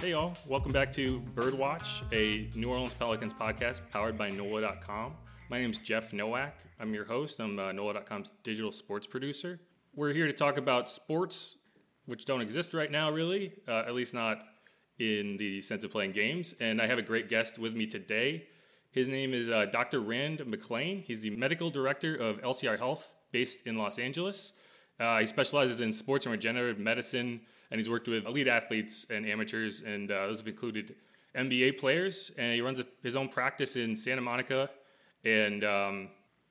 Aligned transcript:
Hey, 0.00 0.12
y'all. 0.12 0.32
Welcome 0.46 0.70
back 0.70 0.92
to 0.92 1.18
Bird 1.34 1.54
Watch, 1.54 2.04
a 2.12 2.48
New 2.54 2.70
Orleans 2.70 2.94
Pelicans 2.94 3.34
podcast 3.34 3.80
powered 3.90 4.16
by 4.16 4.30
NOLA.com. 4.30 5.14
My 5.50 5.58
name 5.58 5.72
is 5.72 5.78
Jeff 5.78 6.12
Nowak. 6.12 6.54
I'm 6.78 6.94
your 6.94 7.04
host. 7.04 7.40
I'm 7.40 7.58
uh, 7.58 7.72
NOLA.com's 7.72 8.30
digital 8.44 8.70
sports 8.70 9.08
producer. 9.08 9.58
We're 9.96 10.12
here 10.12 10.28
to 10.28 10.32
talk 10.32 10.56
about 10.56 10.88
sports, 10.88 11.56
which 12.06 12.26
don't 12.26 12.40
exist 12.40 12.74
right 12.74 12.92
now, 12.92 13.10
really, 13.10 13.54
uh, 13.66 13.82
at 13.88 13.94
least 13.96 14.14
not 14.14 14.44
in 15.00 15.36
the 15.36 15.60
sense 15.60 15.82
of 15.82 15.90
playing 15.90 16.12
games. 16.12 16.54
And 16.60 16.80
I 16.80 16.86
have 16.86 16.98
a 16.98 17.02
great 17.02 17.28
guest 17.28 17.58
with 17.58 17.74
me 17.74 17.84
today. 17.84 18.46
His 18.92 19.08
name 19.08 19.34
is 19.34 19.48
uh, 19.48 19.64
Dr. 19.64 19.98
Rand 19.98 20.38
McClain. 20.46 21.02
He's 21.02 21.22
the 21.22 21.30
medical 21.30 21.70
director 21.70 22.14
of 22.14 22.40
LCR 22.40 22.78
Health 22.78 23.16
based 23.32 23.66
in 23.66 23.76
Los 23.76 23.98
Angeles. 23.98 24.52
Uh, 25.00 25.18
he 25.18 25.26
specializes 25.26 25.80
in 25.80 25.92
sports 25.92 26.24
and 26.24 26.32
regenerative 26.32 26.78
medicine 26.78 27.40
and 27.70 27.78
he's 27.78 27.88
worked 27.88 28.08
with 28.08 28.26
elite 28.26 28.48
athletes 28.48 29.06
and 29.10 29.26
amateurs, 29.26 29.82
and 29.82 30.10
uh, 30.10 30.26
those 30.26 30.38
have 30.38 30.48
included 30.48 30.94
NBA 31.34 31.78
players. 31.78 32.32
And 32.38 32.54
he 32.54 32.60
runs 32.60 32.80
a, 32.80 32.86
his 33.02 33.16
own 33.16 33.28
practice 33.28 33.76
in 33.76 33.96
Santa 33.96 34.20
Monica, 34.20 34.70
and 35.24 35.64
um, 35.64 36.08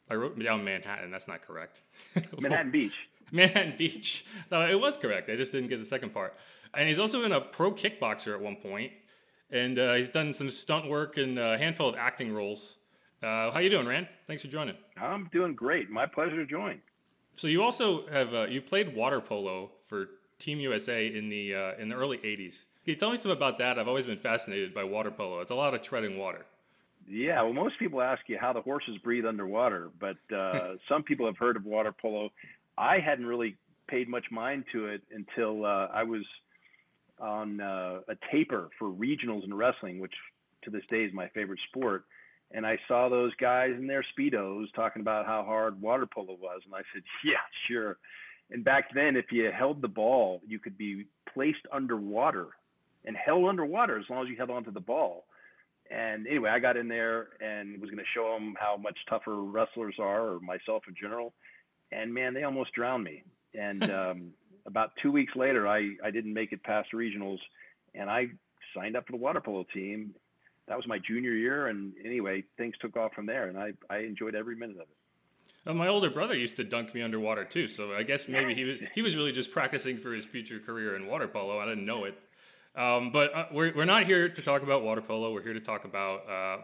I 0.10 0.16
wrote 0.16 0.38
down 0.40 0.64
Manhattan. 0.64 1.12
That's 1.12 1.28
not 1.28 1.42
correct. 1.42 1.82
Manhattan 2.40 2.72
Beach. 2.72 2.94
Manhattan 3.32 3.76
Beach. 3.78 4.26
No, 4.52 4.62
it 4.62 4.80
was 4.80 4.96
correct. 4.96 5.30
I 5.30 5.36
just 5.36 5.52
didn't 5.52 5.70
get 5.70 5.80
the 5.80 5.86
second 5.86 6.14
part. 6.14 6.36
And 6.74 6.88
he's 6.88 7.00
also 7.00 7.22
been 7.22 7.34
a 7.34 7.42
pro 7.42 7.72
kickboxer 7.72 8.34
at 8.34 8.42
one 8.42 8.56
point, 8.56 8.92
and 9.52 9.80
uh, 9.80 9.94
he's 9.94 10.10
done 10.10 10.34
some 10.34 10.50
stunt 10.50 10.88
work 10.88 11.18
and 11.18 11.38
a 11.40 11.58
handful 11.58 11.90
of 11.90 11.96
acting 11.96 12.34
roles. 12.34 12.78
Uh, 13.24 13.52
how 13.52 13.60
you 13.60 13.70
doing, 13.70 13.88
Rand? 13.88 14.08
Thanks 14.28 14.44
for 14.44 14.48
joining. 14.48 14.76
I'm 14.96 15.28
doing 15.32 15.56
great. 15.56 15.90
My 15.90 16.06
pleasure 16.06 16.36
to 16.36 16.46
join. 16.46 16.80
So 17.34 17.48
you 17.48 17.64
also 17.64 18.08
have 18.08 18.34
uh, 18.34 18.48
you 18.50 18.62
played 18.62 18.96
water 18.96 19.22
polo 19.22 19.72
for 19.86 20.08
Team 20.40 20.60
USA 20.60 21.08
in 21.08 21.30
the 21.30 21.56
uh, 21.56 21.72
in 21.80 21.90
the 21.90 21.96
early 21.96 22.18
'80s. 22.18 22.66
Can 22.84 22.94
you 22.94 22.96
tell 22.96 23.12
me 23.12 23.18
some 23.18 23.32
about 23.32 23.58
that? 23.58 23.78
I've 23.78 23.88
always 23.88 24.06
been 24.06 24.18
fascinated 24.18 24.74
by 24.74 24.84
water 24.84 25.12
polo. 25.12 25.42
It's 25.42 25.52
a 25.52 25.56
lot 25.56 25.74
of 25.74 25.82
treading 25.82 26.18
water. 26.18 26.46
Yeah, 27.10 27.42
well, 27.42 27.54
most 27.54 27.80
people 27.80 28.02
ask 28.02 28.22
you 28.28 28.38
how 28.40 28.54
the 28.54 28.62
horses 28.62 28.98
breathe 29.04 29.26
underwater, 29.26 29.90
but 30.00 30.18
uh, 30.34 30.76
some 30.90 31.04
people 31.04 31.26
have 31.26 31.38
heard 31.38 31.56
of 31.56 31.66
water 31.66 31.94
polo. 31.94 32.30
I 32.78 33.00
hadn't 33.00 33.26
really 33.26 33.58
paid 33.88 34.10
much 34.10 34.26
mind 34.32 34.66
to 34.74 34.88
it 34.88 35.02
until 35.12 35.66
uh, 35.66 35.88
I 35.94 36.04
was 36.04 36.24
on 37.20 37.62
uh, 37.62 38.02
a 38.08 38.16
taper 38.32 38.70
for 38.78 38.90
regionals 38.90 39.44
in 39.46 39.54
wrestling, 39.54 40.00
which 40.00 40.14
to 40.64 40.70
this 40.70 40.84
day 40.90 41.04
is 41.04 41.14
my 41.14 41.28
favorite 41.30 41.60
sport. 41.70 42.06
And 42.52 42.66
I 42.66 42.78
saw 42.88 43.10
those 43.10 43.34
guys 43.36 43.72
in 43.78 43.88
their 43.88 44.06
speedos 44.18 44.66
talking 44.76 45.02
about 45.02 45.26
how 45.26 45.44
hard 45.44 45.82
water 45.82 46.06
polo 46.06 46.38
was, 46.40 46.62
and 46.66 46.74
I 46.74 46.82
said, 46.94 47.04
"Yeah, 47.24 47.42
sure." 47.68 47.98
And 48.52 48.64
back 48.64 48.94
then, 48.94 49.16
if 49.16 49.32
you 49.32 49.52
held 49.52 49.82
the 49.82 49.88
ball, 49.88 50.42
you 50.48 50.60
could 50.60 50.78
be 50.78 51.06
placed 51.34 51.66
underwater 51.72 52.48
and 53.06 53.16
held 53.16 53.48
underwater 53.48 54.00
as 54.00 54.06
long 54.10 54.24
as 54.24 54.30
you 54.30 54.38
held 54.38 54.50
onto 54.50 54.72
the 54.72 54.80
ball. 54.80 55.26
And 55.90 56.28
anyway, 56.28 56.50
I 56.50 56.60
got 56.60 56.78
in 56.78 56.88
there 56.88 57.30
and 57.40 57.80
was 57.80 57.90
going 57.90 58.04
to 58.04 58.12
show 58.14 58.34
them 58.34 58.56
how 58.60 58.78
much 58.78 58.98
tougher 59.10 59.36
wrestlers 59.36 59.96
are, 60.00 60.34
or 60.34 60.40
myself 60.40 60.84
in 60.88 60.96
general. 61.00 61.34
And 61.92 62.14
man, 62.14 62.34
they 62.34 62.44
almost 62.44 62.74
drowned 62.74 63.04
me. 63.04 63.24
And 63.54 63.90
um, 63.92 64.32
about 64.66 64.92
two 65.02 65.12
weeks 65.12 65.34
later, 65.36 65.68
I, 65.68 65.92
I 66.04 66.12
didn't 66.12 66.34
make 66.34 66.52
it 66.52 66.64
past 66.64 66.90
regionals, 66.94 67.40
and 67.96 68.10
I 68.10 68.28
signed 68.76 68.98
up 68.98 69.06
for 69.06 69.14
the 69.14 69.18
water 69.18 69.40
polo 69.40 69.66
team. 69.74 70.14
That 70.68 70.76
was 70.76 70.88
my 70.88 71.00
junior 71.00 71.32
year, 71.32 71.68
and 71.68 71.94
anyway, 72.04 72.44
things 72.58 72.76
took 72.82 72.98
off 72.98 73.14
from 73.14 73.26
there, 73.26 73.48
and 73.48 73.58
I, 73.58 73.72
I 73.90 74.00
enjoyed 74.00 74.36
every 74.36 74.56
minute 74.56 74.76
of 74.76 74.82
it. 74.82 74.98
Well, 75.68 75.76
my 75.76 75.90
older 75.90 76.10
brother 76.10 76.34
used 76.34 76.56
to 76.56 76.64
dunk 76.64 76.96
me 76.96 77.02
underwater 77.02 77.44
too, 77.44 77.68
so 77.68 77.94
I 77.94 78.04
guess 78.04 78.30
maybe 78.30 78.56
he 78.56 78.64
was 78.64 78.80
he 78.96 79.02
was 79.02 79.18
really 79.18 79.34
just 79.34 79.52
practicing 79.52 79.98
for 79.98 80.14
his 80.14 80.24
future 80.24 80.60
career 80.60 80.96
in 80.96 81.08
water 81.08 81.28
polo. 81.28 81.60
I 81.60 81.66
didn't 81.66 81.86
know 81.86 82.06
it, 82.06 82.18
um, 82.78 83.12
but 83.12 83.36
uh, 83.36 83.48
we're 83.52 83.74
we're 83.76 83.84
not 83.84 84.06
here 84.06 84.30
to 84.30 84.42
talk 84.42 84.64
about 84.64 84.82
water 84.82 85.02
polo. 85.02 85.34
We're 85.34 85.44
here 85.44 85.54
to 85.54 85.60
talk 85.60 85.84
about 85.84 86.30
uh, 86.30 86.60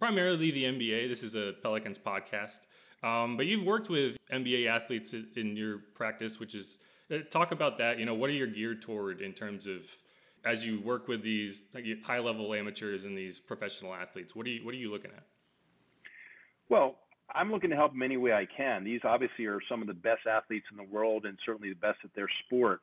primarily 0.00 0.50
the 0.50 0.64
NBA. 0.64 1.08
This 1.08 1.22
is 1.22 1.36
a 1.36 1.54
Pelicans 1.62 1.98
podcast, 1.98 2.62
um, 3.04 3.36
but 3.36 3.46
you've 3.46 3.64
worked 3.64 3.88
with 3.88 4.16
NBA 4.32 4.66
athletes 4.66 5.14
in 5.36 5.56
your 5.56 5.78
practice, 5.94 6.40
which 6.40 6.56
is 6.56 6.78
uh, 7.12 7.18
talk 7.30 7.52
about 7.52 7.78
that. 7.78 8.00
You 8.00 8.06
know, 8.06 8.14
what 8.14 8.28
are 8.28 8.32
you 8.32 8.48
geared 8.48 8.82
toward 8.82 9.20
in 9.20 9.34
terms 9.34 9.68
of 9.68 9.86
as 10.44 10.66
you 10.66 10.80
work 10.80 11.06
with 11.06 11.22
these 11.22 11.62
high 12.02 12.18
level 12.18 12.52
amateurs 12.52 13.04
and 13.04 13.16
these 13.16 13.38
professional 13.38 13.94
athletes? 13.94 14.34
What 14.34 14.48
are 14.48 14.50
you 14.50 14.64
what 14.64 14.74
are 14.74 14.78
you 14.78 14.90
looking 14.90 15.12
at? 15.12 15.22
Well, 16.68 16.96
I'm 17.34 17.50
looking 17.50 17.70
to 17.70 17.76
help 17.76 17.92
them 17.92 18.02
any 18.02 18.16
way 18.16 18.32
I 18.32 18.46
can. 18.56 18.84
These 18.84 19.00
obviously 19.04 19.46
are 19.46 19.58
some 19.68 19.80
of 19.80 19.88
the 19.88 19.94
best 19.94 20.26
athletes 20.26 20.66
in 20.70 20.76
the 20.76 20.92
world 20.92 21.24
and 21.24 21.38
certainly 21.44 21.70
the 21.70 21.76
best 21.76 21.98
at 22.04 22.10
their 22.14 22.28
sport. 22.44 22.80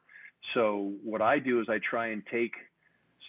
So 0.54 0.94
what 1.04 1.22
I 1.22 1.40
do 1.40 1.60
is 1.60 1.68
I 1.70 1.80
try 1.90 2.08
and 2.08 2.24
take 2.32 2.54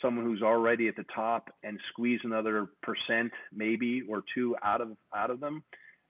someone 0.01 0.25
who's 0.25 0.43
already 0.43 0.89
at 0.89 0.97
the 0.97 1.05
top 1.15 1.51
and 1.63 1.79
squeeze 1.91 2.21
another 2.25 2.69
percent, 2.83 3.33
maybe 3.53 4.03
or 4.09 4.23
two 4.35 4.57
out 4.63 4.81
of 4.81 4.97
out 5.15 5.31
of 5.31 5.41
them 5.41 5.63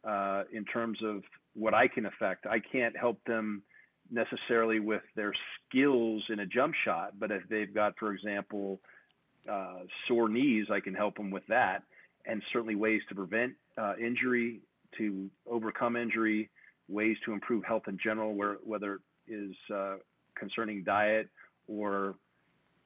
uh, 0.04 0.44
in 0.52 0.64
terms 0.64 0.98
of 1.04 1.22
what 1.54 1.74
I 1.74 1.88
can 1.88 2.06
affect. 2.06 2.46
I 2.46 2.60
can't 2.60 2.96
help 2.96 3.22
them 3.24 3.62
necessarily 4.10 4.80
with 4.80 5.02
their 5.16 5.32
skills 5.68 6.22
in 6.28 6.40
a 6.40 6.46
jump 6.46 6.74
shot, 6.84 7.18
but 7.18 7.30
if 7.30 7.42
they've 7.48 7.72
got, 7.72 7.94
for 7.98 8.12
example, 8.12 8.80
uh, 9.50 9.80
sore 10.06 10.28
knees, 10.28 10.66
I 10.70 10.80
can 10.80 10.94
help 10.94 11.16
them 11.16 11.30
with 11.30 11.44
that, 11.48 11.82
and 12.26 12.42
certainly 12.52 12.74
ways 12.74 13.02
to 13.08 13.14
prevent 13.14 13.54
uh, 13.78 13.94
injury 13.96 14.60
to 14.98 15.30
overcome 15.48 15.96
injury, 15.96 16.50
ways 16.88 17.16
to 17.24 17.32
improve 17.32 17.64
health 17.64 17.84
in 17.88 17.98
general, 18.02 18.34
where, 18.34 18.56
whether 18.64 19.00
it 19.26 19.34
is 19.34 19.54
uh, 19.74 19.96
concerning 20.36 20.82
diet 20.82 21.28
or 21.68 22.14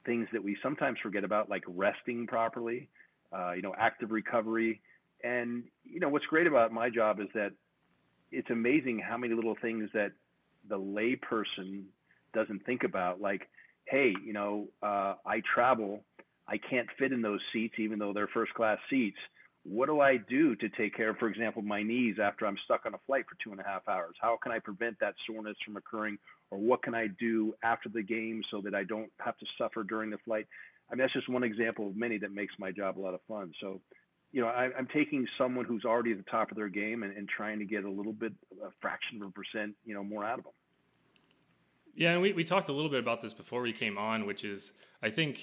things 0.04 0.28
that 0.32 0.42
we 0.42 0.56
sometimes 0.62 0.98
forget 1.02 1.24
about, 1.24 1.48
like 1.48 1.64
resting 1.66 2.26
properly, 2.26 2.88
uh, 3.32 3.52
you 3.52 3.62
know, 3.62 3.74
active 3.78 4.10
recovery. 4.10 4.80
And, 5.22 5.64
you 5.84 6.00
know, 6.00 6.08
what's 6.08 6.26
great 6.26 6.46
about 6.46 6.72
my 6.72 6.90
job 6.90 7.20
is 7.20 7.28
that 7.34 7.52
it's 8.30 8.50
amazing 8.50 8.98
how 8.98 9.16
many 9.16 9.34
little 9.34 9.56
things 9.62 9.88
that 9.94 10.12
the 10.68 10.78
layperson 10.78 11.84
doesn't 12.34 12.64
think 12.66 12.84
about, 12.84 13.20
like, 13.20 13.48
hey, 13.86 14.14
you 14.24 14.32
know, 14.32 14.68
uh, 14.82 15.14
I 15.24 15.40
travel, 15.54 16.02
I 16.48 16.58
can't 16.58 16.88
fit 16.98 17.12
in 17.12 17.22
those 17.22 17.40
seats, 17.52 17.74
even 17.78 17.98
though 17.98 18.12
they're 18.12 18.28
first 18.28 18.52
class 18.54 18.78
seats 18.90 19.18
what 19.64 19.86
do 19.86 20.00
I 20.00 20.18
do 20.18 20.54
to 20.56 20.68
take 20.68 20.94
care 20.94 21.10
of, 21.10 21.16
for 21.16 21.28
example, 21.28 21.62
my 21.62 21.82
knees 21.82 22.16
after 22.22 22.46
I'm 22.46 22.58
stuck 22.64 22.84
on 22.84 22.94
a 22.94 22.98
flight 23.06 23.24
for 23.28 23.36
two 23.42 23.50
and 23.50 23.60
a 23.60 23.64
half 23.64 23.88
hours? 23.88 24.14
How 24.20 24.36
can 24.42 24.52
I 24.52 24.58
prevent 24.58 25.00
that 25.00 25.14
soreness 25.26 25.56
from 25.64 25.76
occurring? 25.76 26.18
Or 26.50 26.58
what 26.58 26.82
can 26.82 26.94
I 26.94 27.08
do 27.18 27.54
after 27.62 27.88
the 27.88 28.02
game 28.02 28.42
so 28.50 28.60
that 28.60 28.74
I 28.74 28.84
don't 28.84 29.10
have 29.20 29.38
to 29.38 29.46
suffer 29.56 29.82
during 29.82 30.10
the 30.10 30.18
flight? 30.18 30.46
I 30.90 30.94
mean, 30.94 30.98
that's 30.98 31.14
just 31.14 31.30
one 31.30 31.42
example 31.42 31.88
of 31.88 31.96
many 31.96 32.18
that 32.18 32.32
makes 32.32 32.54
my 32.58 32.72
job 32.72 32.98
a 32.98 33.00
lot 33.00 33.14
of 33.14 33.20
fun. 33.26 33.52
So, 33.60 33.80
you 34.32 34.42
know, 34.42 34.48
I, 34.48 34.66
am 34.78 34.86
taking 34.92 35.26
someone 35.38 35.64
who's 35.64 35.86
already 35.86 36.12
at 36.12 36.18
the 36.18 36.30
top 36.30 36.50
of 36.50 36.58
their 36.58 36.68
game 36.68 37.02
and, 37.02 37.16
and 37.16 37.26
trying 37.26 37.58
to 37.58 37.64
get 37.64 37.84
a 37.84 37.90
little 37.90 38.12
bit, 38.12 38.32
a 38.62 38.68
fraction 38.82 39.22
of 39.22 39.28
a 39.28 39.30
percent, 39.30 39.74
you 39.86 39.94
know, 39.94 40.04
more 40.04 40.24
out 40.24 40.38
of 40.38 40.44
them. 40.44 40.52
Yeah, 41.94 42.12
and 42.12 42.20
we, 42.20 42.32
we 42.32 42.44
talked 42.44 42.68
a 42.68 42.72
little 42.72 42.90
bit 42.90 43.00
about 43.00 43.22
this 43.22 43.32
before 43.32 43.62
we 43.62 43.72
came 43.72 43.96
on, 43.96 44.26
which 44.26 44.44
is 44.44 44.74
I 45.02 45.08
think 45.08 45.40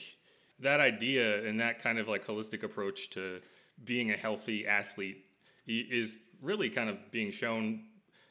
that 0.60 0.80
idea 0.80 1.44
and 1.48 1.60
that 1.60 1.82
kind 1.82 1.98
of 1.98 2.08
like 2.08 2.28
holistic 2.28 2.62
approach 2.62 3.10
to 3.12 3.42
being 3.84 4.12
a 4.12 4.18
healthy 4.18 4.68
athlete 4.68 5.28
is 5.68 6.18
really 6.42 6.70
kind 6.70 6.90
of 6.90 6.98
being 7.12 7.32
shown 7.32 7.84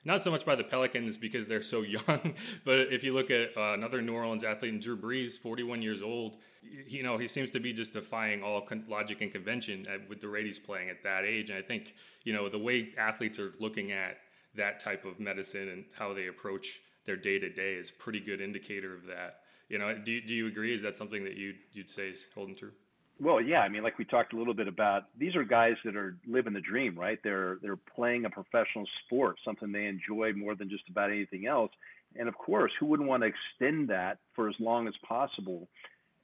not 0.04 0.22
so 0.22 0.30
much 0.30 0.46
by 0.46 0.54
the 0.54 0.64
Pelicans 0.64 1.18
because 1.18 1.46
they're 1.46 1.62
so 1.62 1.82
young, 1.82 2.34
but 2.64 2.78
if 2.78 3.04
you 3.04 3.12
look 3.12 3.30
at 3.30 3.56
uh, 3.56 3.74
another 3.74 4.00
New 4.00 4.14
Orleans 4.14 4.44
athlete, 4.44 4.80
Drew 4.80 4.96
Brees, 4.96 5.38
41 5.38 5.82
years 5.82 6.02
old, 6.02 6.36
you 6.62 7.02
know, 7.02 7.18
he 7.18 7.28
seems 7.28 7.50
to 7.52 7.60
be 7.60 7.72
just 7.72 7.92
defying 7.92 8.42
all 8.42 8.60
con- 8.62 8.84
logic 8.88 9.20
and 9.20 9.30
convention 9.30 9.86
at, 9.88 10.08
with 10.08 10.20
the 10.20 10.28
rate 10.28 10.46
he's 10.46 10.58
playing 10.58 10.88
at 10.88 11.02
that 11.02 11.24
age. 11.24 11.50
And 11.50 11.58
I 11.58 11.62
think, 11.62 11.94
you 12.24 12.32
know, 12.32 12.48
the 12.48 12.58
way 12.58 12.90
athletes 12.96 13.38
are 13.38 13.52
looking 13.60 13.92
at 13.92 14.18
that 14.54 14.80
type 14.80 15.04
of 15.04 15.20
medicine 15.20 15.68
and 15.68 15.84
how 15.96 16.12
they 16.12 16.26
approach 16.26 16.80
their 17.04 17.16
day 17.16 17.38
to 17.38 17.48
day 17.48 17.74
is 17.74 17.90
pretty 17.90 18.20
good 18.20 18.40
indicator 18.40 18.94
of 18.94 19.06
that. 19.06 19.40
You 19.68 19.78
know, 19.78 19.94
do, 19.94 20.20
do 20.20 20.34
you 20.34 20.48
agree? 20.48 20.74
Is 20.74 20.82
that 20.82 20.96
something 20.96 21.24
that 21.24 21.36
you'd, 21.36 21.58
you'd 21.72 21.90
say 21.90 22.08
is 22.08 22.28
holding 22.34 22.56
true? 22.56 22.72
Well, 23.20 23.40
yeah, 23.42 23.60
I 23.60 23.68
mean, 23.68 23.82
like 23.82 23.98
we 23.98 24.06
talked 24.06 24.32
a 24.32 24.36
little 24.36 24.54
bit 24.54 24.66
about, 24.66 25.04
these 25.18 25.36
are 25.36 25.44
guys 25.44 25.74
that 25.84 25.94
are 25.94 26.16
living 26.26 26.54
the 26.54 26.60
dream, 26.60 26.98
right? 26.98 27.18
They're 27.22 27.58
they're 27.62 27.76
playing 27.76 28.24
a 28.24 28.30
professional 28.30 28.86
sport, 29.04 29.36
something 29.44 29.70
they 29.70 29.84
enjoy 29.84 30.32
more 30.32 30.54
than 30.54 30.70
just 30.70 30.88
about 30.88 31.10
anything 31.10 31.46
else. 31.46 31.70
And 32.16 32.28
of 32.28 32.34
course, 32.38 32.72
who 32.80 32.86
wouldn't 32.86 33.08
want 33.08 33.22
to 33.22 33.28
extend 33.28 33.90
that 33.90 34.18
for 34.34 34.48
as 34.48 34.54
long 34.58 34.88
as 34.88 34.94
possible? 35.06 35.68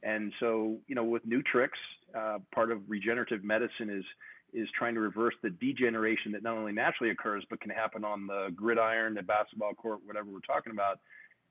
And 0.02 0.32
so, 0.40 0.78
you 0.86 0.94
know, 0.94 1.04
with 1.04 1.22
Nutrix, 1.28 1.70
uh, 2.16 2.38
part 2.54 2.72
of 2.72 2.80
regenerative 2.88 3.44
medicine 3.44 3.90
is 3.90 4.04
is 4.54 4.68
trying 4.78 4.94
to 4.94 5.00
reverse 5.00 5.34
the 5.42 5.50
degeneration 5.50 6.32
that 6.32 6.42
not 6.42 6.56
only 6.56 6.72
naturally 6.72 7.10
occurs 7.10 7.44
but 7.50 7.60
can 7.60 7.70
happen 7.70 8.04
on 8.04 8.26
the 8.26 8.48
gridiron, 8.56 9.12
the 9.14 9.22
basketball 9.22 9.74
court, 9.74 10.00
whatever 10.06 10.28
we're 10.30 10.40
talking 10.40 10.72
about. 10.72 11.00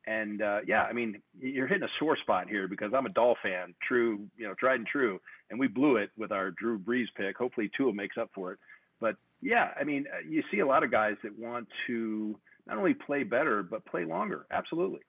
And 0.07 0.42
uh, 0.42 0.60
yeah, 0.68 0.84
I 0.84 0.94
mean, 0.94 1.22
you're 1.40 1.68
hitting 1.68 1.84
a 1.84 1.92
sore 2.00 2.16
spot 2.18 2.48
here 2.48 2.68
because 2.68 2.92
I'm 2.96 3.06
a 3.06 3.10
Dol 3.10 3.36
fan, 3.42 3.74
true, 3.88 4.28
you 4.38 4.48
know, 4.48 4.54
tried 4.54 4.75
and 4.75 4.88
true, 4.88 5.19
and 5.50 5.60
we 5.60 5.68
blew 5.68 5.98
it 5.98 6.12
with 6.16 6.31
our 6.31 6.52
Drew 6.52 6.78
Brees 6.78 7.07
pick. 7.18 7.38
Hopefully, 7.38 7.72
Tua 7.75 7.92
makes 7.92 8.18
up 8.18 8.30
for 8.34 8.54
it. 8.54 8.60
But 9.00 9.16
yeah, 9.42 9.72
I 9.80 9.84
mean, 9.84 10.06
uh, 10.13 10.28
you 10.28 10.44
see 10.52 10.60
a 10.60 10.68
lot 10.68 10.84
of 10.84 10.92
guys 10.92 11.16
that 11.24 11.38
want 11.38 11.68
to 11.88 12.38
not 12.68 12.78
only 12.78 12.94
play 12.94 13.24
better 13.24 13.63
but 13.63 13.86
play 13.86 14.06
longer. 14.06 14.46
Absolutely. 14.52 15.02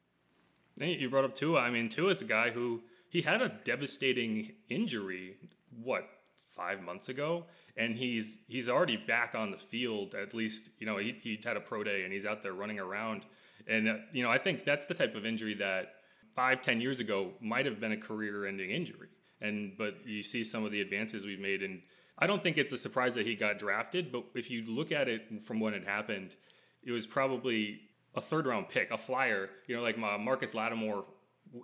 You 0.79 1.09
brought 1.11 1.25
up 1.25 1.35
Tua. 1.35 1.61
I 1.61 1.71
mean, 1.71 1.89
Tua 1.89 2.11
is 2.11 2.23
a 2.23 2.27
guy 2.27 2.51
who 2.51 2.83
he 3.09 3.23
had 3.23 3.43
a 3.43 3.49
devastating 3.65 4.53
injury. 4.69 5.37
What 5.83 6.09
five 6.37 6.83
months 6.83 7.09
ago, 7.09 7.45
and 7.77 7.97
he's 7.97 8.41
he's 8.49 8.69
already 8.69 8.97
back 8.97 9.35
on 9.35 9.51
the 9.51 9.57
field. 9.57 10.15
At 10.15 10.35
least 10.35 10.71
you 10.79 10.87
know 10.87 10.97
he 10.97 11.17
he 11.23 11.39
had 11.43 11.57
a 11.57 11.61
pro 11.61 11.85
day 11.85 12.05
and 12.05 12.13
he's 12.13 12.27
out 12.27 12.43
there 12.43 12.53
running 12.53 12.79
around. 12.79 13.25
And 13.69 13.89
uh, 13.89 13.95
you 14.13 14.23
know 14.23 14.31
I 14.31 14.39
think 14.39 14.65
that's 14.65 14.87
the 14.87 14.95
type 14.95 15.15
of 15.15 15.27
injury 15.27 15.55
that 15.55 15.95
five 16.35 16.63
ten 16.63 16.81
years 16.81 17.01
ago 17.01 17.33
might 17.41 17.67
have 17.67 17.81
been 17.81 17.93
a 17.93 17.97
career-ending 17.97 18.71
injury. 18.71 19.09
And 19.41 19.77
but 19.77 20.07
you 20.07 20.23
see 20.23 20.45
some 20.45 20.65
of 20.65 20.73
the 20.73 20.81
advances 20.81 21.25
we've 21.27 21.41
made, 21.41 21.63
and 21.63 21.83
I 22.19 22.27
don't 22.27 22.43
think 22.43 22.57
it's 22.57 22.73
a 22.73 22.79
surprise 22.79 23.15
that 23.15 23.27
he 23.27 23.35
got 23.35 23.59
drafted. 23.59 24.11
But 24.13 24.25
if 24.35 24.51
you 24.51 24.65
look 24.67 24.93
at 24.93 25.09
it 25.09 25.43
from 25.43 25.61
when 25.61 25.75
it 25.75 25.85
happened, 25.85 26.37
it 26.83 26.93
was 26.93 27.07
probably 27.07 27.81
a 28.15 28.21
third 28.21 28.47
round 28.47 28.69
pick, 28.69 28.91
a 28.91 28.99
flyer. 28.99 29.51
You 29.67 29.77
know, 29.77 29.83
like 29.83 29.99
Marcus 29.99 30.55
Lattimore 30.55 31.05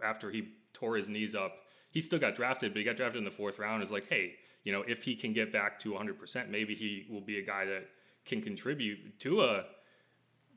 after 0.04 0.30
he 0.30 0.48
tore 0.72 0.96
his 0.96 1.08
knees 1.08 1.34
up, 1.34 1.54
he 1.90 2.00
still 2.00 2.18
got 2.18 2.34
drafted, 2.34 2.72
but 2.72 2.78
he 2.78 2.84
got 2.84 2.96
drafted 2.96 3.18
in 3.18 3.24
the 3.24 3.30
fourth 3.30 3.58
round. 3.58 3.82
Is 3.82 3.90
like, 3.90 4.08
hey, 4.08 4.34
you 4.64 4.72
know, 4.72 4.82
if 4.86 5.02
he 5.02 5.14
can 5.14 5.32
get 5.32 5.52
back 5.52 5.78
to 5.80 5.92
100%, 5.92 6.50
maybe 6.50 6.74
he 6.74 7.06
will 7.10 7.20
be 7.20 7.38
a 7.38 7.42
guy 7.42 7.64
that 7.64 7.88
can 8.24 8.42
contribute 8.42 9.18
to 9.20 9.42
a. 9.42 9.64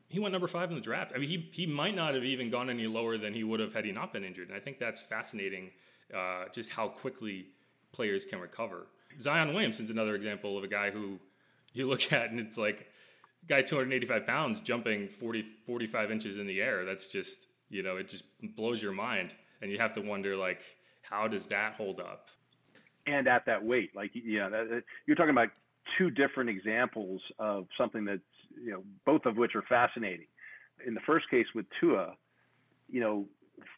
He 0.08 0.20
went 0.20 0.32
number 0.32 0.46
five 0.46 0.70
in 0.70 0.76
the 0.76 0.82
draft. 0.82 1.12
I 1.14 1.18
mean, 1.18 1.28
he, 1.28 1.48
he 1.52 1.66
might 1.66 1.96
not 1.96 2.14
have 2.14 2.24
even 2.24 2.50
gone 2.50 2.70
any 2.70 2.86
lower 2.86 3.18
than 3.18 3.34
he 3.34 3.42
would 3.42 3.60
have 3.60 3.74
had 3.74 3.84
he 3.84 3.92
not 3.92 4.12
been 4.12 4.24
injured. 4.24 4.48
And 4.48 4.56
I 4.56 4.60
think 4.60 4.78
that's 4.78 5.00
fascinating, 5.00 5.70
uh, 6.14 6.44
just 6.52 6.70
how 6.70 6.88
quickly 6.88 7.46
players 7.92 8.24
can 8.24 8.40
recover. 8.40 8.86
Zion 9.20 9.52
Williamson's 9.52 9.90
another 9.90 10.14
example 10.14 10.56
of 10.56 10.64
a 10.64 10.68
guy 10.68 10.90
who 10.90 11.18
you 11.72 11.88
look 11.88 12.12
at 12.12 12.30
and 12.30 12.38
it's 12.38 12.56
like, 12.56 12.88
guy 13.48 13.62
285 13.62 14.26
pounds 14.26 14.60
jumping 14.60 15.08
40, 15.08 15.42
45 15.42 16.10
inches 16.10 16.38
in 16.38 16.46
the 16.46 16.60
air. 16.60 16.84
That's 16.84 17.08
just, 17.08 17.46
you 17.68 17.82
know, 17.82 17.96
it 17.96 18.08
just 18.08 18.24
blows 18.56 18.82
your 18.82 18.92
mind. 18.92 19.34
And 19.62 19.70
you 19.70 19.78
have 19.78 19.92
to 19.94 20.00
wonder, 20.00 20.36
like, 20.36 20.62
how 21.02 21.26
does 21.28 21.46
that 21.46 21.74
hold 21.74 22.00
up? 22.00 22.28
and 23.06 23.28
at 23.28 23.46
that 23.46 23.64
weight. 23.64 23.94
Like, 23.94 24.10
yeah, 24.14 24.48
that, 24.48 24.82
you're 25.06 25.16
talking 25.16 25.30
about 25.30 25.48
two 25.98 26.10
different 26.10 26.50
examples 26.50 27.20
of 27.38 27.66
something 27.78 28.04
that's, 28.04 28.20
you 28.62 28.70
know, 28.70 28.82
both 29.04 29.26
of 29.26 29.36
which 29.36 29.54
are 29.54 29.64
fascinating. 29.68 30.26
In 30.86 30.94
the 30.94 31.00
first 31.06 31.28
case 31.30 31.46
with 31.54 31.66
Tua, 31.80 32.14
you 32.88 33.00
know, 33.00 33.26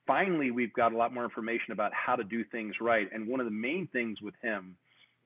finally 0.07 0.51
we've 0.51 0.73
got 0.73 0.93
a 0.93 0.97
lot 0.97 1.15
more 1.15 1.25
information 1.25 1.73
about 1.73 1.93
how 1.95 2.17
to 2.17 2.25
do 2.25 2.45
things 2.45 2.75
right. 2.81 3.09
And 3.13 3.29
one 3.29 3.41
of 3.41 3.47
the 3.47 3.53
main 3.53 3.89
things 3.93 4.21
with 4.21 4.35
him 4.43 4.77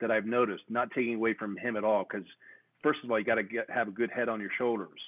that 0.01 0.11
I've 0.11 0.25
noticed, 0.25 0.63
not 0.69 0.89
taking 0.91 1.15
away 1.15 1.33
from 1.33 1.57
him 1.57 1.77
at 1.77 1.83
all, 1.83 2.05
because 2.09 2.27
first 2.81 2.99
of 3.03 3.11
all, 3.11 3.17
you 3.17 3.25
got 3.25 3.35
to 3.35 3.47
have 3.73 3.87
a 3.87 3.91
good 3.91 4.11
head 4.11 4.29
on 4.29 4.41
your 4.41 4.51
shoulders. 4.57 4.99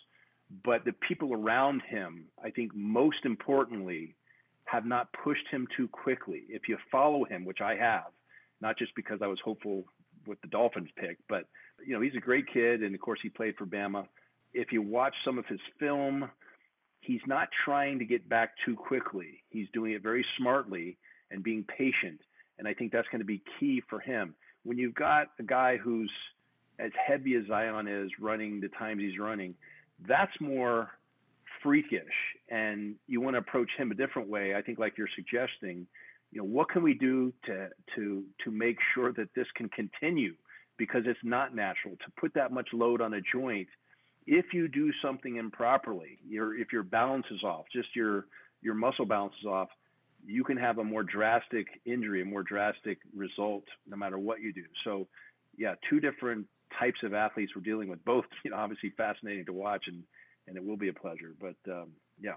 But 0.64 0.86
the 0.86 0.94
people 1.08 1.34
around 1.34 1.82
him, 1.88 2.26
I 2.44 2.50
think 2.50 2.72
most 2.76 3.26
importantly, 3.26 4.16
have 4.66 4.86
not 4.86 5.10
pushed 5.24 5.48
him 5.52 5.68
too 5.76 5.88
quickly. 5.88 6.44
If 6.50 6.68
you 6.68 6.78
follow 6.92 7.24
him, 7.26 7.46
which 7.46 7.62
I 7.62 7.76
have, 7.76 8.12
not 8.62 8.78
just 8.78 8.96
because 8.96 9.20
I 9.22 9.28
was 9.28 9.40
hopeful 9.44 9.86
with 10.28 10.42
the 10.42 10.48
Dolphins 10.48 10.90
pick, 10.98 11.18
but 11.30 11.46
you 11.86 11.94
know 11.94 12.02
he's 12.02 12.16
a 12.16 12.22
great 12.22 12.46
kid, 12.52 12.84
and 12.84 12.94
of 12.94 13.02
course 13.02 13.20
he 13.22 13.30
played 13.30 13.56
for 13.58 13.66
Bama. 13.66 14.08
If 14.54 14.72
you 14.72 14.82
watch 14.82 15.14
some 15.24 15.38
of 15.38 15.46
his 15.48 15.60
film, 15.80 16.30
he's 17.02 17.22
not 17.28 17.50
trying 17.66 18.00
to 18.00 18.06
get 18.06 18.28
back 18.28 18.52
too 18.66 18.76
quickly. 18.76 19.44
He's 19.50 19.68
doing 19.74 19.94
it 19.94 20.02
very 20.02 20.26
smartly 20.38 20.98
and 21.32 21.44
being 21.44 21.64
patient, 21.64 22.22
and 22.58 22.68
I 22.68 22.74
think 22.74 22.92
that's 22.92 23.08
going 23.10 23.20
to 23.20 23.26
be 23.26 23.42
key 23.60 23.82
for 23.90 24.00
him. 24.00 24.36
When 24.64 24.78
you've 24.78 24.96
got 24.96 25.28
a 25.40 25.44
guy 25.44 25.78
who's 25.78 26.12
as 26.80 26.92
heavy 27.08 27.36
as 27.36 27.46
Zion 27.48 27.88
is 27.88 28.12
running 28.20 28.60
the 28.60 28.70
times 28.70 29.02
he's 29.02 29.20
running, 29.20 29.56
that's 30.08 30.34
more 30.40 30.90
freakish, 31.64 32.04
and 32.50 32.96
you 33.08 33.22
want 33.22 33.36
to 33.36 33.40
approach 33.40 33.70
him 33.78 33.92
a 33.92 33.96
different 33.96 34.30
way. 34.30 34.56
I 34.56 34.62
think, 34.62 34.80
like 34.80 34.98
you're 34.98 35.10
suggesting, 35.16 35.88
you 36.32 36.40
know, 36.40 36.48
what 36.48 36.70
can 36.70 36.84
we 36.84 36.94
do 36.94 37.34
to 37.46 37.70
to 37.96 38.24
to 38.44 38.52
make 38.52 38.78
sure 38.94 39.14
that 39.14 39.30
this 39.36 39.48
can 39.56 39.70
continue? 39.70 40.34
Because 40.78 41.04
it's 41.06 41.20
not 41.24 41.56
natural 41.56 41.96
to 41.96 42.12
put 42.20 42.34
that 42.34 42.52
much 42.52 42.68
load 42.74 43.02
on 43.02 43.14
a 43.14 43.22
joint. 43.22 43.68
If 44.28 44.54
you 44.54 44.68
do 44.68 44.92
something 45.02 45.38
improperly, 45.38 46.20
your 46.28 46.58
if 46.58 46.74
your 46.74 46.84
balance 46.84 47.26
is 47.32 47.44
off, 47.44 47.66
just 47.72 47.96
your 47.96 48.26
your 48.62 48.74
muscle 48.74 49.06
balance 49.06 49.34
is 49.40 49.46
off, 49.46 49.70
you 50.26 50.44
can 50.44 50.58
have 50.58 50.80
a 50.80 50.84
more 50.84 51.04
drastic 51.04 51.68
injury, 51.86 52.22
a 52.22 52.26
more 52.26 52.44
drastic 52.44 52.98
result, 53.16 53.64
no 53.88 53.96
matter 53.96 54.18
what 54.18 54.42
you 54.42 54.52
do. 54.52 54.64
So, 54.84 55.08
yeah, 55.58 55.76
two 55.90 56.00
different 56.00 56.48
types 56.80 57.00
of 57.04 57.14
athletes 57.14 57.54
we're 57.56 57.62
dealing 57.62 57.90
with. 57.90 58.04
Both, 58.04 58.26
you 58.44 58.52
know, 58.52 58.58
obviously 58.58 58.92
fascinating 58.98 59.46
to 59.46 59.54
watch, 59.54 59.86
and 59.88 60.04
and 60.48 60.58
it 60.58 60.66
will 60.66 60.78
be 60.78 60.90
a 60.90 60.94
pleasure. 60.94 61.34
But 61.40 61.56
um, 61.72 61.92
yeah, 62.20 62.36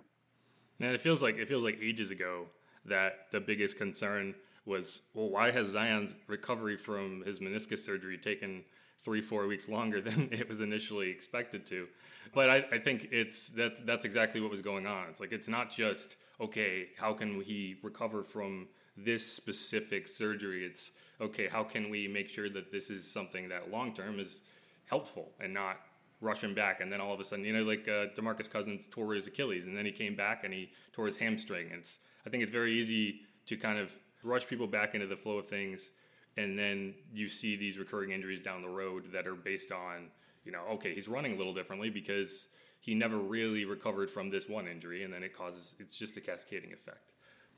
man, 0.78 0.94
it 0.94 1.00
feels 1.00 1.22
like 1.22 1.38
it 1.38 1.48
feels 1.48 1.64
like 1.64 1.78
ages 1.80 2.10
ago 2.10 2.46
that 2.84 3.30
the 3.30 3.40
biggest 3.40 3.78
concern 3.78 4.34
was, 4.66 5.02
well, 5.14 5.28
why 5.28 5.50
has 5.50 5.68
Zion's 5.68 6.16
recovery 6.26 6.76
from 6.76 7.22
his 7.24 7.40
meniscus 7.40 7.78
surgery 7.78 8.18
taken 8.18 8.62
three, 8.98 9.20
four 9.20 9.46
weeks 9.46 9.68
longer 9.68 10.00
than 10.08 10.28
it 10.32 10.48
was 10.48 10.60
initially 10.60 11.10
expected 11.10 11.66
to? 11.66 11.88
But 12.34 12.50
I, 12.50 12.56
I 12.72 12.78
think 12.78 13.08
it's 13.10 13.48
that's 13.48 13.80
that's 13.80 14.04
exactly 14.04 14.40
what 14.40 14.50
was 14.50 14.60
going 14.60 14.86
on. 14.86 15.06
It's 15.08 15.20
like 15.20 15.32
it's 15.32 15.48
not 15.48 15.70
just 15.70 16.16
okay, 16.40 16.88
how 16.96 17.12
can 17.12 17.40
he 17.40 17.76
recover 17.82 18.22
from 18.22 18.68
this 18.96 19.26
specific 19.26 20.06
surgery? 20.06 20.64
It's 20.64 20.92
okay, 21.20 21.48
how 21.48 21.64
can 21.64 21.90
we 21.90 22.06
make 22.06 22.28
sure 22.28 22.48
that 22.50 22.70
this 22.70 22.90
is 22.90 23.10
something 23.10 23.48
that 23.48 23.70
long 23.70 23.94
term 23.94 24.20
is 24.20 24.42
helpful 24.86 25.32
and 25.40 25.52
not 25.52 25.78
rush 26.20 26.42
him 26.42 26.54
back, 26.54 26.80
and 26.80 26.92
then 26.92 27.00
all 27.00 27.12
of 27.14 27.20
a 27.20 27.24
sudden, 27.24 27.44
you 27.44 27.52
know, 27.52 27.62
like 27.62 27.86
uh, 27.88 28.06
Demarcus 28.16 28.50
Cousins 28.50 28.88
tore 28.90 29.14
his 29.14 29.26
Achilles, 29.26 29.66
and 29.66 29.76
then 29.76 29.86
he 29.86 29.92
came 29.92 30.16
back 30.16 30.44
and 30.44 30.52
he 30.52 30.70
tore 30.92 31.06
his 31.06 31.16
hamstring. 31.16 31.68
It's 31.72 32.00
I 32.28 32.30
think 32.30 32.42
it's 32.42 32.52
very 32.52 32.74
easy 32.74 33.22
to 33.46 33.56
kind 33.56 33.78
of 33.78 33.90
rush 34.22 34.46
people 34.46 34.66
back 34.66 34.94
into 34.94 35.06
the 35.06 35.16
flow 35.16 35.38
of 35.38 35.46
things, 35.46 35.92
and 36.36 36.58
then 36.58 36.92
you 37.10 37.26
see 37.26 37.56
these 37.56 37.78
recurring 37.78 38.10
injuries 38.10 38.40
down 38.40 38.60
the 38.60 38.68
road 38.68 39.12
that 39.14 39.26
are 39.26 39.34
based 39.34 39.72
on, 39.72 40.10
you 40.44 40.52
know, 40.52 40.60
okay, 40.72 40.92
he's 40.92 41.08
running 41.08 41.32
a 41.32 41.38
little 41.38 41.54
differently 41.54 41.88
because 41.88 42.48
he 42.80 42.94
never 42.94 43.16
really 43.16 43.64
recovered 43.64 44.10
from 44.10 44.28
this 44.28 44.46
one 44.46 44.68
injury, 44.68 45.04
and 45.04 45.14
then 45.14 45.22
it 45.22 45.34
causes 45.34 45.74
it's 45.78 45.98
just 45.98 46.18
a 46.18 46.20
cascading 46.20 46.70
effect. 46.70 47.12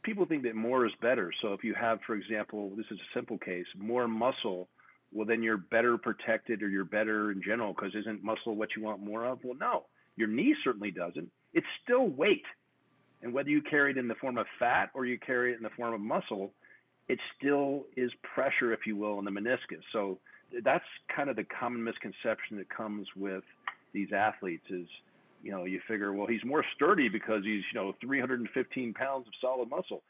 People 0.04 0.24
think 0.24 0.44
that 0.44 0.54
more 0.54 0.86
is 0.86 0.92
better. 1.02 1.32
So 1.42 1.52
if 1.52 1.64
you 1.64 1.74
have, 1.74 1.98
for 2.06 2.14
example, 2.14 2.70
this 2.76 2.86
is 2.92 2.98
a 3.00 3.18
simple 3.18 3.38
case, 3.38 3.66
more 3.76 4.06
muscle, 4.06 4.68
well, 5.10 5.26
then 5.26 5.42
you're 5.42 5.56
better 5.58 5.98
protected 5.98 6.62
or 6.62 6.68
you're 6.68 6.84
better 6.84 7.32
in 7.32 7.42
general 7.42 7.74
because 7.74 7.92
isn't 7.96 8.22
muscle 8.22 8.54
what 8.54 8.68
you 8.76 8.84
want 8.84 9.02
more 9.02 9.24
of? 9.24 9.40
Well, 9.42 9.58
no, 9.58 9.86
your 10.14 10.28
knee 10.28 10.54
certainly 10.62 10.92
doesn't. 10.92 11.28
It's 11.54 11.66
still 11.82 12.06
weight. 12.06 12.44
And 13.22 13.32
whether 13.32 13.50
you 13.50 13.62
carry 13.62 13.90
it 13.90 13.98
in 13.98 14.08
the 14.08 14.14
form 14.14 14.38
of 14.38 14.46
fat 14.58 14.90
or 14.94 15.04
you 15.04 15.18
carry 15.18 15.52
it 15.52 15.56
in 15.56 15.62
the 15.62 15.70
form 15.70 15.92
of 15.92 16.00
muscle, 16.00 16.52
it 17.08 17.18
still 17.36 17.84
is 17.96 18.10
pressure, 18.34 18.72
if 18.72 18.86
you 18.86 18.96
will, 18.96 19.18
in 19.18 19.24
the 19.24 19.30
meniscus. 19.30 19.82
So 19.92 20.18
that's 20.64 20.84
kind 21.14 21.28
of 21.28 21.36
the 21.36 21.44
common 21.44 21.82
misconception 21.82 22.56
that 22.58 22.68
comes 22.70 23.06
with 23.16 23.44
these 23.92 24.08
athletes 24.12 24.64
is, 24.70 24.86
you 25.42 25.50
know, 25.50 25.64
you 25.64 25.80
figure, 25.88 26.12
well, 26.12 26.26
he's 26.26 26.44
more 26.44 26.64
sturdy 26.76 27.08
because 27.08 27.42
he's, 27.44 27.62
you 27.72 27.80
know, 27.80 27.94
315 28.00 28.94
pounds 28.94 29.26
of 29.26 29.32
solid 29.40 29.68
muscle. 29.68 30.02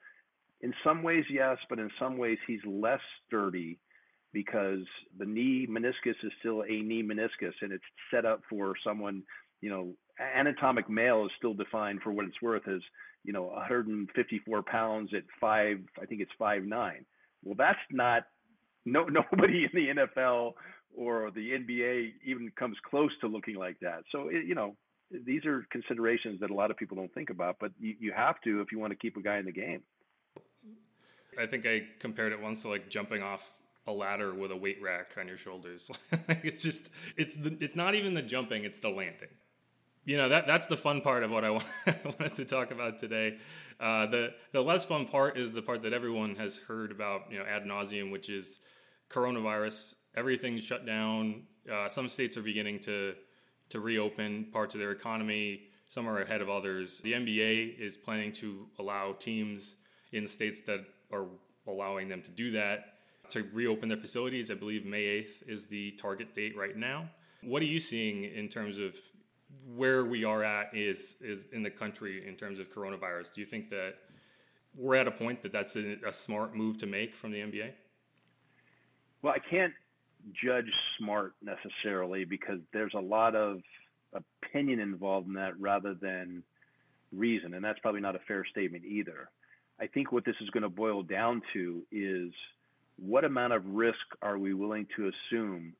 In 0.60 0.74
some 0.84 1.02
ways, 1.02 1.24
yes, 1.30 1.56
but 1.68 1.78
in 1.78 1.90
some 1.98 2.18
ways, 2.18 2.38
he's 2.46 2.60
less 2.66 3.00
sturdy 3.26 3.78
because 4.32 4.84
the 5.18 5.24
knee 5.24 5.66
meniscus 5.68 6.14
is 6.22 6.32
still 6.38 6.62
a 6.62 6.82
knee 6.82 7.02
meniscus 7.02 7.54
and 7.62 7.72
it's 7.72 7.84
set 8.12 8.24
up 8.24 8.42
for 8.48 8.74
someone, 8.84 9.22
you 9.60 9.70
know, 9.70 9.92
anatomic 10.20 10.88
male 10.88 11.24
is 11.24 11.32
still 11.38 11.54
defined 11.54 12.00
for 12.02 12.12
what 12.12 12.26
it's 12.26 12.40
worth 12.42 12.66
as 12.68 12.80
you 13.24 13.32
know 13.32 13.44
154 13.44 14.62
pounds 14.62 15.10
at 15.14 15.22
five 15.40 15.78
i 16.00 16.06
think 16.06 16.20
it's 16.20 16.32
five 16.38 16.64
nine. 16.64 17.04
Well 17.42 17.54
that's 17.56 17.78
not 17.90 18.24
no 18.84 19.04
nobody 19.08 19.64
in 19.64 19.70
the 19.72 20.02
nfl 20.02 20.52
or 20.96 21.30
the 21.30 21.50
nba 21.52 22.12
even 22.24 22.50
comes 22.58 22.76
close 22.88 23.10
to 23.20 23.26
looking 23.26 23.56
like 23.56 23.78
that. 23.80 24.02
So 24.12 24.28
it, 24.28 24.46
you 24.46 24.54
know 24.54 24.76
these 25.10 25.44
are 25.44 25.66
considerations 25.72 26.40
that 26.40 26.50
a 26.50 26.54
lot 26.54 26.70
of 26.70 26.76
people 26.76 26.96
don't 26.96 27.12
think 27.14 27.30
about 27.30 27.56
but 27.58 27.72
you, 27.80 27.94
you 27.98 28.12
have 28.14 28.40
to 28.42 28.60
if 28.60 28.72
you 28.72 28.78
want 28.78 28.92
to 28.92 28.96
keep 28.96 29.16
a 29.16 29.22
guy 29.22 29.38
in 29.38 29.44
the 29.44 29.52
game. 29.52 29.82
I 31.38 31.46
think 31.46 31.66
i 31.66 31.82
compared 31.98 32.32
it 32.32 32.40
once 32.40 32.62
to 32.62 32.68
like 32.68 32.88
jumping 32.88 33.22
off 33.22 33.54
a 33.86 33.92
ladder 33.92 34.34
with 34.34 34.52
a 34.52 34.56
weight 34.56 34.80
rack 34.82 35.12
on 35.18 35.26
your 35.26 35.38
shoulders. 35.38 35.90
It's 36.42 36.62
just 36.62 36.90
it's 37.16 37.36
the, 37.36 37.56
it's 37.60 37.76
not 37.76 37.94
even 37.94 38.14
the 38.14 38.22
jumping 38.22 38.64
it's 38.64 38.80
the 38.80 38.90
landing 38.90 39.28
you 40.10 40.16
know 40.16 40.28
that 40.28 40.44
that's 40.44 40.66
the 40.66 40.76
fun 40.76 41.02
part 41.02 41.22
of 41.22 41.30
what 41.30 41.44
I 41.44 41.50
wanted 42.04 42.34
to 42.34 42.44
talk 42.44 42.72
about 42.72 42.98
today. 42.98 43.38
Uh, 43.78 44.06
the 44.06 44.32
the 44.50 44.60
less 44.60 44.84
fun 44.84 45.06
part 45.06 45.38
is 45.38 45.52
the 45.52 45.62
part 45.62 45.82
that 45.82 45.92
everyone 45.92 46.34
has 46.34 46.56
heard 46.56 46.90
about, 46.90 47.30
you 47.30 47.38
know, 47.38 47.44
ad 47.44 47.62
nauseum, 47.62 48.10
which 48.10 48.28
is 48.28 48.60
coronavirus. 49.08 49.94
Everything's 50.16 50.64
shut 50.64 50.84
down. 50.84 51.44
Uh, 51.72 51.88
some 51.88 52.08
states 52.08 52.36
are 52.36 52.42
beginning 52.42 52.80
to 52.80 53.14
to 53.68 53.78
reopen 53.78 54.48
parts 54.52 54.74
of 54.74 54.80
their 54.80 54.90
economy. 54.90 55.68
Some 55.88 56.08
are 56.08 56.20
ahead 56.22 56.40
of 56.40 56.50
others. 56.50 57.00
The 57.02 57.12
NBA 57.12 57.78
is 57.78 57.96
planning 57.96 58.32
to 58.32 58.66
allow 58.80 59.12
teams 59.12 59.76
in 60.10 60.26
states 60.26 60.60
that 60.62 60.80
are 61.12 61.26
allowing 61.68 62.08
them 62.08 62.20
to 62.22 62.32
do 62.32 62.50
that 62.50 62.94
to 63.28 63.44
reopen 63.52 63.88
their 63.88 63.98
facilities. 63.98 64.50
I 64.50 64.54
believe 64.54 64.84
May 64.84 65.22
8th 65.22 65.48
is 65.48 65.66
the 65.68 65.92
target 65.92 66.34
date 66.34 66.56
right 66.56 66.76
now. 66.76 67.08
What 67.42 67.62
are 67.62 67.66
you 67.66 67.78
seeing 67.78 68.24
in 68.24 68.48
terms 68.48 68.78
of 68.78 68.96
where 69.74 70.04
we 70.04 70.24
are 70.24 70.42
at 70.42 70.74
is 70.74 71.16
is 71.20 71.46
in 71.52 71.62
the 71.62 71.70
country 71.70 72.26
in 72.26 72.34
terms 72.36 72.58
of 72.58 72.72
coronavirus. 72.72 73.34
Do 73.34 73.40
you 73.40 73.46
think 73.46 73.70
that 73.70 73.96
we're 74.76 74.96
at 74.96 75.08
a 75.08 75.10
point 75.10 75.42
that 75.42 75.52
that's 75.52 75.76
a, 75.76 75.96
a 76.06 76.12
smart 76.12 76.54
move 76.54 76.78
to 76.78 76.86
make 76.86 77.14
from 77.14 77.32
the 77.32 77.40
NBA? 77.40 77.72
Well, 79.22 79.34
I 79.34 79.38
can't 79.38 79.72
judge 80.32 80.70
smart 80.98 81.34
necessarily 81.42 82.24
because 82.24 82.60
there's 82.72 82.94
a 82.94 83.00
lot 83.00 83.34
of 83.34 83.60
opinion 84.12 84.80
involved 84.80 85.28
in 85.28 85.34
that 85.34 85.58
rather 85.58 85.94
than 85.94 86.42
reason, 87.12 87.54
and 87.54 87.64
that's 87.64 87.78
probably 87.80 88.00
not 88.00 88.16
a 88.16 88.20
fair 88.20 88.44
statement 88.44 88.84
either. 88.84 89.30
I 89.80 89.86
think 89.86 90.12
what 90.12 90.24
this 90.24 90.36
is 90.40 90.50
going 90.50 90.62
to 90.62 90.68
boil 90.68 91.02
down 91.02 91.42
to 91.54 91.82
is 91.90 92.32
what 92.96 93.24
amount 93.24 93.54
of 93.54 93.64
risk 93.66 93.98
are 94.20 94.38
we 94.38 94.52
willing 94.52 94.86
to 94.96 95.10
assume 95.10 95.74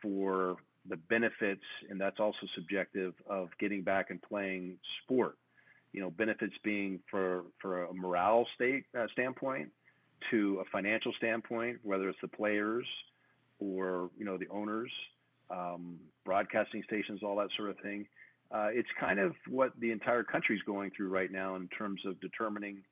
for 0.00 0.56
the 0.88 0.96
benefits, 0.96 1.64
and 1.88 2.00
that's 2.00 2.20
also 2.20 2.46
subjective, 2.54 3.14
of 3.26 3.48
getting 3.58 3.82
back 3.82 4.10
and 4.10 4.20
playing 4.20 4.78
sport. 5.02 5.36
You 5.92 6.00
know, 6.00 6.10
benefits 6.10 6.54
being 6.62 7.00
for 7.10 7.44
for 7.60 7.84
a 7.84 7.94
morale 7.94 8.46
state 8.54 8.84
uh, 8.98 9.06
standpoint, 9.12 9.70
to 10.30 10.60
a 10.60 10.64
financial 10.70 11.12
standpoint, 11.16 11.78
whether 11.82 12.08
it's 12.08 12.20
the 12.20 12.28
players 12.28 12.86
or 13.58 14.10
you 14.18 14.24
know 14.24 14.36
the 14.36 14.48
owners, 14.48 14.90
um, 15.50 15.96
broadcasting 16.24 16.82
stations, 16.84 17.22
all 17.22 17.36
that 17.36 17.48
sort 17.56 17.70
of 17.70 17.78
thing. 17.78 18.06
Uh, 18.50 18.68
it's 18.70 18.88
kind 19.00 19.18
of 19.18 19.34
what 19.48 19.72
the 19.80 19.90
entire 19.90 20.22
country 20.22 20.54
is 20.54 20.62
going 20.62 20.90
through 20.96 21.08
right 21.08 21.32
now 21.32 21.56
in 21.56 21.66
terms 21.68 22.02
of 22.06 22.20
determining, 22.20 22.82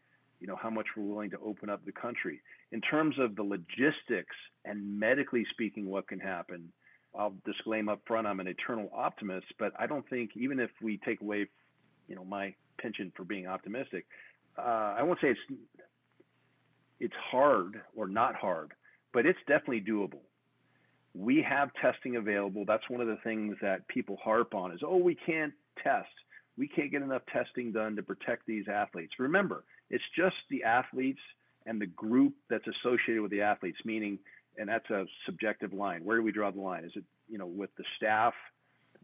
you 0.41 0.47
know, 0.47 0.57
how 0.57 0.71
much 0.71 0.87
we're 0.97 1.05
willing 1.05 1.31
to 1.31 1.39
open 1.45 1.71
up 1.71 1.85
the 1.85 1.93
country. 1.93 2.41
In 2.73 2.81
terms 2.81 3.19
of 3.19 3.37
the 3.37 3.43
logistics 3.43 4.35
and 4.65 4.99
medically 4.99 5.47
speaking, 5.51 5.87
what 5.87 6.09
can 6.09 6.19
happen. 6.19 6.73
I'll 7.17 7.35
disclaim 7.45 7.89
up 7.89 8.01
front, 8.07 8.27
I'm 8.27 8.41
an 8.41 8.47
eternal 8.47 8.91
optimist, 8.95 9.47
but 9.59 9.73
I 9.79 9.87
don't 9.87 10.09
think 10.09 10.31
even 10.35 10.59
if 10.59 10.71
we 10.81 10.99
take 11.05 11.21
away, 11.21 11.47
you 12.09 12.17
know, 12.17 12.25
my 12.25 12.55
penchant 12.81 13.13
for 13.17 13.25
being 13.25 13.47
optimistic, 13.47 14.07
uh, 14.59 14.95
I 14.99 15.03
won't 15.03 15.19
say 15.21 15.29
it's 15.29 15.61
it's 17.01 17.15
hard 17.31 17.81
or 17.97 18.07
not 18.07 18.35
hard, 18.35 18.73
but 19.13 19.27
it's 19.27 19.39
definitely 19.47 19.81
doable 19.81 20.21
we 21.15 21.45
have 21.47 21.71
testing 21.81 22.17
available. 22.17 22.65
That's 22.67 22.89
one 22.89 23.01
of 23.01 23.07
the 23.07 23.19
things 23.23 23.57
that 23.61 23.87
people 23.89 24.17
harp 24.23 24.55
on 24.55 24.73
is, 24.73 24.81
oh, 24.85 24.97
we 24.97 25.15
can't 25.15 25.53
test. 25.83 26.09
We 26.57 26.69
can't 26.69 26.91
get 26.91 27.03
enough 27.03 27.23
testing 27.33 27.73
done 27.73 27.97
to 27.97 28.03
protect 28.03 28.47
these 28.47 28.67
athletes. 28.69 29.13
Remember, 29.19 29.65
it's 29.91 30.05
just 30.17 30.37
the 30.51 30.65
athletes 30.65 31.21
and 31.67 31.81
the 31.81 31.87
group 31.87 32.35
that's 32.51 32.67
associated 32.67 33.23
with 33.23 33.31
the 33.31 33.43
athletes, 33.43 33.79
meaning, 33.85 34.19
and 34.59 34.69
that's 34.69 34.89
a 34.91 35.07
subjective 35.27 35.73
line. 35.73 36.05
Where 36.05 36.17
do 36.17 36.23
we 36.23 36.33
draw 36.33 36.51
the 36.51 36.61
line? 36.61 36.85
Is 36.85 36.93
it, 36.95 37.05
you 37.29 37.39
know, 37.39 37.47
with 37.47 37.71
the 37.77 37.85
staff 37.97 38.35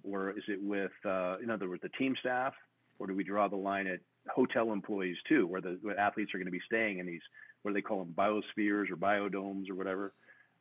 or 0.02 0.30
is 0.30 0.44
it 0.48 0.62
with, 0.62 0.92
uh, 1.04 1.36
in 1.42 1.50
other 1.50 1.68
words, 1.68 1.82
the 1.82 1.88
team 1.90 2.14
staff? 2.20 2.54
Or 2.98 3.06
do 3.06 3.14
we 3.14 3.22
draw 3.22 3.48
the 3.48 3.56
line 3.56 3.86
at 3.86 4.00
hotel 4.28 4.72
employees 4.72 5.16
too, 5.28 5.46
where 5.46 5.60
the 5.60 5.78
where 5.82 5.98
athletes 5.98 6.34
are 6.34 6.38
going 6.38 6.46
to 6.46 6.52
be 6.52 6.60
staying 6.66 6.98
in 6.98 7.06
these, 7.06 7.20
what 7.62 7.70
do 7.70 7.74
they 7.74 7.82
call 7.82 7.98
them, 7.98 8.14
biospheres 8.16 8.90
or 8.90 8.96
biodomes 8.96 9.70
or 9.70 9.74
whatever? 9.74 10.12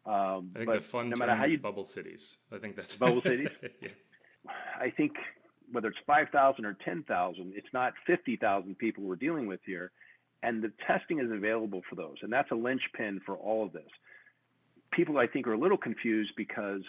Um, 0.06 0.52
I 0.56 0.60
think 0.60 0.72
the 0.72 0.80
fun 0.80 1.10
no 1.10 1.18
matter 1.18 1.36
how 1.36 1.46
you 1.46 1.58
bubble 1.58 1.84
cities. 1.84 2.38
I 2.52 2.58
think 2.58 2.76
that's 2.76 2.96
bubble 2.96 3.22
cities. 3.22 3.50
yeah. 3.82 3.90
I 4.80 4.90
think 4.90 5.14
whether 5.72 5.90
it's 5.90 5.98
five 6.08 6.30
thousand 6.30 6.66
or 6.66 6.78
ten 6.86 7.04
thousand, 7.04 7.54
it's 7.56 7.68
not 7.74 7.94
fifty 8.06 8.38
thousand 8.38 8.78
people 8.78 9.04
we're 9.04 9.18
dealing 9.18 9.48
with 9.48 9.60
here, 9.66 9.92
and 10.44 10.64
the 10.64 10.72
testing 10.86 11.20
is 11.20 11.30
available 11.30 11.82
for 11.90 11.96
those, 11.96 12.18
and 12.22 12.32
that's 12.32 12.52
a 12.52 12.56
linchpin 12.56 13.20
for 13.26 13.36
all 13.36 13.66
of 13.66 13.74
this. 13.74 13.90
People, 14.98 15.20
I 15.20 15.28
think, 15.28 15.46
are 15.46 15.54
a 15.54 15.60
little 15.60 15.78
confused 15.78 16.32
because 16.36 16.82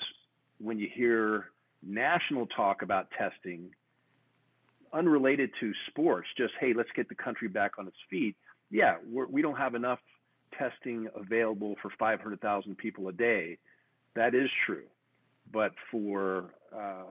when 0.58 0.78
you 0.78 0.88
hear 0.92 1.50
national 1.86 2.46
talk 2.46 2.80
about 2.80 3.08
testing, 3.10 3.68
unrelated 4.94 5.50
to 5.60 5.72
sports, 5.88 6.26
just 6.38 6.54
hey, 6.58 6.72
let's 6.74 6.88
get 6.96 7.10
the 7.10 7.14
country 7.14 7.48
back 7.48 7.72
on 7.78 7.86
its 7.86 7.98
feet. 8.08 8.34
Yeah, 8.70 8.96
we're, 9.06 9.26
we 9.26 9.42
do 9.42 9.50
not 9.50 9.58
have 9.58 9.74
enough 9.74 9.98
testing 10.58 11.06
available 11.14 11.76
for 11.82 11.90
500,000 11.98 12.78
people 12.78 13.08
a 13.08 13.12
day. 13.12 13.58
That 14.16 14.34
is 14.34 14.48
true. 14.64 14.84
But 15.52 15.72
for 15.90 16.54
uh, 16.74 17.04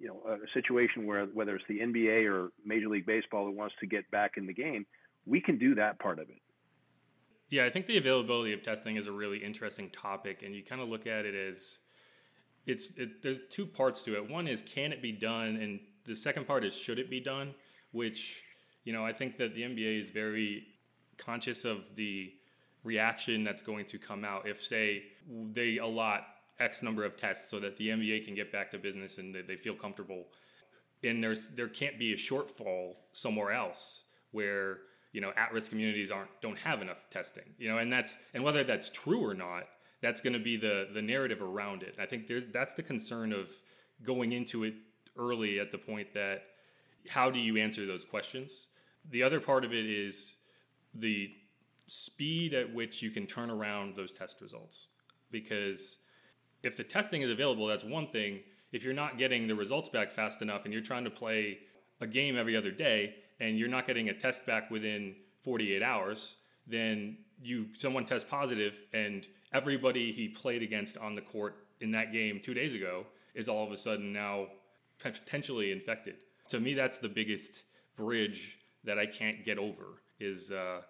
you 0.00 0.06
know 0.06 0.20
a 0.24 0.38
situation 0.54 1.04
where 1.04 1.26
whether 1.26 1.56
it's 1.56 1.64
the 1.68 1.80
NBA 1.80 2.32
or 2.32 2.52
Major 2.64 2.88
League 2.88 3.06
Baseball 3.06 3.46
that 3.46 3.56
wants 3.56 3.74
to 3.80 3.86
get 3.86 4.08
back 4.12 4.32
in 4.36 4.46
the 4.46 4.54
game, 4.54 4.86
we 5.26 5.40
can 5.40 5.58
do 5.58 5.74
that 5.74 5.98
part 5.98 6.20
of 6.20 6.28
it. 6.30 6.40
Yeah, 7.52 7.66
I 7.66 7.70
think 7.70 7.86
the 7.86 7.98
availability 7.98 8.54
of 8.54 8.62
testing 8.62 8.96
is 8.96 9.08
a 9.08 9.12
really 9.12 9.36
interesting 9.36 9.90
topic, 9.90 10.42
and 10.42 10.54
you 10.54 10.64
kind 10.64 10.80
of 10.80 10.88
look 10.88 11.06
at 11.06 11.26
it 11.26 11.34
as 11.34 11.80
it's 12.64 12.88
it, 12.96 13.22
there's 13.22 13.40
two 13.50 13.66
parts 13.66 14.02
to 14.04 14.16
it. 14.16 14.30
One 14.30 14.48
is 14.48 14.62
can 14.62 14.90
it 14.90 15.02
be 15.02 15.12
done, 15.12 15.56
and 15.56 15.78
the 16.06 16.16
second 16.16 16.46
part 16.46 16.64
is 16.64 16.74
should 16.74 16.98
it 16.98 17.10
be 17.10 17.20
done, 17.20 17.54
which 17.90 18.42
you 18.84 18.94
know 18.94 19.04
I 19.04 19.12
think 19.12 19.36
that 19.36 19.54
the 19.54 19.64
NBA 19.64 20.00
is 20.00 20.08
very 20.08 20.66
conscious 21.18 21.66
of 21.66 21.82
the 21.94 22.32
reaction 22.84 23.44
that's 23.44 23.60
going 23.60 23.84
to 23.84 23.98
come 23.98 24.24
out 24.24 24.48
if, 24.48 24.62
say, 24.62 25.02
they 25.52 25.76
allot 25.76 26.24
X 26.58 26.82
number 26.82 27.04
of 27.04 27.18
tests 27.18 27.50
so 27.50 27.60
that 27.60 27.76
the 27.76 27.88
NBA 27.88 28.24
can 28.24 28.34
get 28.34 28.50
back 28.50 28.70
to 28.70 28.78
business 28.78 29.18
and 29.18 29.36
they 29.46 29.56
feel 29.56 29.74
comfortable. 29.74 30.24
And 31.04 31.22
there's 31.22 31.50
there 31.50 31.68
can't 31.68 31.98
be 31.98 32.14
a 32.14 32.16
shortfall 32.16 32.94
somewhere 33.12 33.52
else 33.52 34.04
where 34.30 34.78
you 35.12 35.20
know 35.20 35.32
at-risk 35.36 35.70
communities 35.70 36.10
aren't 36.10 36.30
don't 36.40 36.58
have 36.58 36.82
enough 36.82 36.98
testing. 37.10 37.44
You 37.58 37.68
know, 37.68 37.78
and 37.78 37.92
that's 37.92 38.18
and 38.34 38.42
whether 38.42 38.64
that's 38.64 38.90
true 38.90 39.24
or 39.24 39.34
not, 39.34 39.64
that's 40.00 40.20
going 40.20 40.32
to 40.32 40.38
be 40.38 40.56
the 40.56 40.88
the 40.92 41.02
narrative 41.02 41.42
around 41.42 41.82
it. 41.82 41.96
I 42.00 42.06
think 42.06 42.26
there's 42.26 42.46
that's 42.46 42.74
the 42.74 42.82
concern 42.82 43.32
of 43.32 43.50
going 44.02 44.32
into 44.32 44.64
it 44.64 44.74
early 45.16 45.60
at 45.60 45.70
the 45.70 45.78
point 45.78 46.12
that 46.14 46.44
how 47.08 47.30
do 47.30 47.38
you 47.38 47.56
answer 47.56 47.86
those 47.86 48.04
questions? 48.04 48.68
The 49.10 49.22
other 49.22 49.40
part 49.40 49.64
of 49.64 49.72
it 49.72 49.86
is 49.86 50.36
the 50.94 51.30
speed 51.86 52.54
at 52.54 52.72
which 52.72 53.02
you 53.02 53.10
can 53.10 53.26
turn 53.26 53.50
around 53.50 53.96
those 53.96 54.14
test 54.14 54.40
results. 54.40 54.88
Because 55.30 55.98
if 56.62 56.76
the 56.76 56.84
testing 56.84 57.22
is 57.22 57.30
available, 57.30 57.66
that's 57.66 57.84
one 57.84 58.06
thing. 58.06 58.40
If 58.72 58.84
you're 58.84 58.94
not 58.94 59.18
getting 59.18 59.48
the 59.48 59.54
results 59.54 59.88
back 59.88 60.12
fast 60.12 60.42
enough 60.42 60.64
and 60.64 60.72
you're 60.72 60.82
trying 60.82 61.04
to 61.04 61.10
play 61.10 61.58
a 62.00 62.06
game 62.06 62.36
every 62.36 62.56
other 62.56 62.70
day 62.70 63.14
and 63.42 63.58
you're 63.58 63.68
not 63.68 63.86
getting 63.86 64.08
a 64.08 64.14
test 64.14 64.46
back 64.46 64.70
within 64.70 65.16
48 65.40 65.82
hours, 65.82 66.36
then 66.66 67.18
you 67.42 67.66
someone 67.76 68.04
tests 68.04 68.28
positive 68.28 68.78
and 68.94 69.26
everybody 69.52 70.12
he 70.12 70.28
played 70.28 70.62
against 70.62 70.96
on 70.96 71.12
the 71.12 71.20
court 71.20 71.66
in 71.80 71.90
that 71.90 72.12
game 72.12 72.40
2 72.40 72.54
days 72.54 72.74
ago 72.74 73.04
is 73.34 73.48
all 73.48 73.66
of 73.66 73.72
a 73.72 73.76
sudden 73.76 74.12
now 74.12 74.46
potentially 75.00 75.72
infected. 75.72 76.14
To 76.48 76.60
me 76.60 76.72
that's 76.74 76.98
the 76.98 77.08
biggest 77.08 77.64
bridge 77.96 78.58
that 78.84 78.96
I 78.96 79.06
can't 79.06 79.44
get 79.44 79.58
over 79.58 80.02
is 80.20 80.52
uh, 80.52 80.82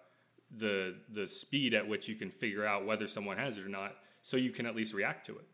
the 0.55 0.95
the 1.09 1.25
speed 1.25 1.73
at 1.73 1.87
which 1.87 2.07
you 2.07 2.15
can 2.15 2.29
figure 2.29 2.65
out 2.65 2.85
whether 2.85 3.07
someone 3.07 3.37
has 3.37 3.57
it 3.57 3.65
or 3.65 3.69
not, 3.69 3.95
so 4.21 4.37
you 4.37 4.51
can 4.51 4.67
at 4.67 4.75
least 4.75 4.93
react 4.93 5.25
to 5.25 5.33
it. 5.33 5.47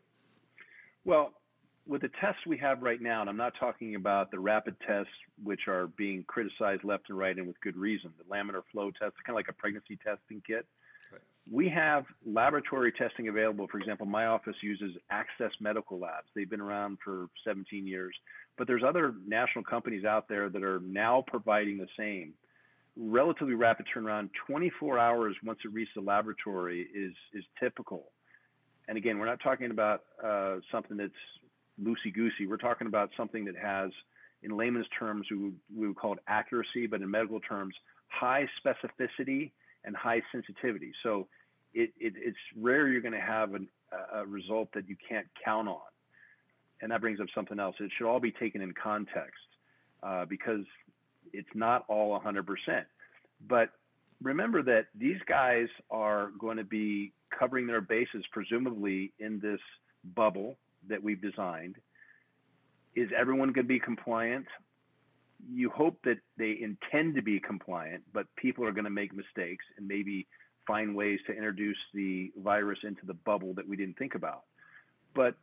Well, 1.06 1.32
with 1.90 2.02
the 2.02 2.10
tests 2.20 2.46
we 2.46 2.56
have 2.56 2.82
right 2.82 3.02
now, 3.02 3.20
and 3.20 3.28
I'm 3.28 3.36
not 3.36 3.54
talking 3.58 3.96
about 3.96 4.30
the 4.30 4.38
rapid 4.38 4.76
tests, 4.86 5.10
which 5.42 5.62
are 5.66 5.88
being 5.88 6.24
criticized 6.28 6.84
left 6.84 7.08
and 7.08 7.18
right 7.18 7.36
and 7.36 7.48
with 7.48 7.60
good 7.60 7.76
reason, 7.76 8.12
the 8.16 8.24
laminar 8.32 8.62
flow 8.70 8.92
test, 8.92 9.14
kind 9.26 9.30
of 9.30 9.34
like 9.34 9.48
a 9.48 9.52
pregnancy 9.52 9.96
testing 9.96 10.40
kit. 10.46 10.66
Right. 11.10 11.20
We 11.50 11.68
have 11.70 12.04
laboratory 12.24 12.92
testing 12.92 13.26
available. 13.26 13.66
For 13.66 13.78
example, 13.78 14.06
my 14.06 14.26
office 14.26 14.54
uses 14.62 14.92
Access 15.10 15.50
Medical 15.60 15.98
Labs. 15.98 16.28
They've 16.36 16.48
been 16.48 16.60
around 16.60 16.98
for 17.04 17.26
17 17.44 17.84
years, 17.88 18.14
but 18.56 18.68
there's 18.68 18.84
other 18.86 19.14
national 19.26 19.64
companies 19.64 20.04
out 20.04 20.28
there 20.28 20.48
that 20.48 20.62
are 20.62 20.80
now 20.84 21.24
providing 21.26 21.76
the 21.76 21.88
same 21.98 22.34
relatively 22.96 23.54
rapid 23.54 23.86
turnaround. 23.92 24.30
24 24.46 24.96
hours 24.96 25.34
once 25.44 25.58
it 25.64 25.72
reaches 25.72 25.94
the 25.96 26.02
laboratory 26.02 26.86
is 26.94 27.14
is 27.32 27.44
typical. 27.58 28.12
And 28.86 28.96
again, 28.96 29.18
we're 29.18 29.26
not 29.26 29.40
talking 29.40 29.70
about 29.70 30.02
uh, 30.22 30.56
something 30.70 30.96
that's 30.96 31.12
loosey 31.82 32.12
goosey. 32.14 32.46
We're 32.46 32.56
talking 32.56 32.86
about 32.86 33.10
something 33.16 33.44
that 33.46 33.56
has, 33.56 33.90
in 34.42 34.56
layman's 34.56 34.86
terms, 34.98 35.26
we 35.30 35.36
would, 35.36 35.56
we 35.76 35.88
would 35.88 35.96
call 35.96 36.14
it 36.14 36.20
accuracy, 36.28 36.86
but 36.86 37.02
in 37.02 37.10
medical 37.10 37.40
terms, 37.40 37.74
high 38.08 38.48
specificity 38.64 39.50
and 39.84 39.96
high 39.96 40.22
sensitivity. 40.32 40.92
So 41.02 41.28
it, 41.74 41.92
it, 41.98 42.14
it's 42.16 42.38
rare 42.58 42.88
you're 42.88 43.00
going 43.00 43.14
to 43.14 43.20
have 43.20 43.54
an, 43.54 43.68
a 44.14 44.26
result 44.26 44.68
that 44.74 44.88
you 44.88 44.96
can't 45.08 45.26
count 45.44 45.68
on. 45.68 45.80
And 46.82 46.90
that 46.90 47.00
brings 47.00 47.20
up 47.20 47.26
something 47.34 47.58
else. 47.58 47.76
It 47.78 47.90
should 47.96 48.08
all 48.08 48.20
be 48.20 48.32
taken 48.32 48.62
in 48.62 48.72
context 48.72 49.40
uh, 50.02 50.24
because 50.24 50.64
it's 51.32 51.48
not 51.54 51.84
all 51.88 52.18
100%. 52.18 52.44
But 53.48 53.70
remember 54.22 54.62
that 54.62 54.86
these 54.98 55.18
guys 55.26 55.68
are 55.90 56.30
going 56.38 56.56
to 56.56 56.64
be 56.64 57.12
covering 57.38 57.66
their 57.66 57.80
bases, 57.80 58.24
presumably 58.32 59.12
in 59.18 59.40
this 59.40 59.60
bubble 60.14 60.56
that 60.88 61.02
we've 61.02 61.20
designed. 61.20 61.76
Is 62.94 63.10
everyone 63.16 63.52
going 63.52 63.66
to 63.66 63.68
be 63.68 63.80
compliant? 63.80 64.46
You 65.50 65.70
hope 65.70 65.98
that 66.04 66.18
they 66.36 66.58
intend 66.60 67.14
to 67.14 67.22
be 67.22 67.40
compliant, 67.40 68.02
but 68.12 68.26
people 68.36 68.64
are 68.64 68.72
going 68.72 68.84
to 68.84 68.90
make 68.90 69.14
mistakes 69.14 69.64
and 69.76 69.86
maybe 69.86 70.26
find 70.66 70.94
ways 70.94 71.18
to 71.26 71.32
introduce 71.32 71.78
the 71.94 72.30
virus 72.42 72.78
into 72.82 73.06
the 73.06 73.14
bubble 73.14 73.54
that 73.54 73.66
we 73.66 73.76
didn't 73.76 73.96
think 73.98 74.14
about. 74.14 74.42
But, 75.14 75.34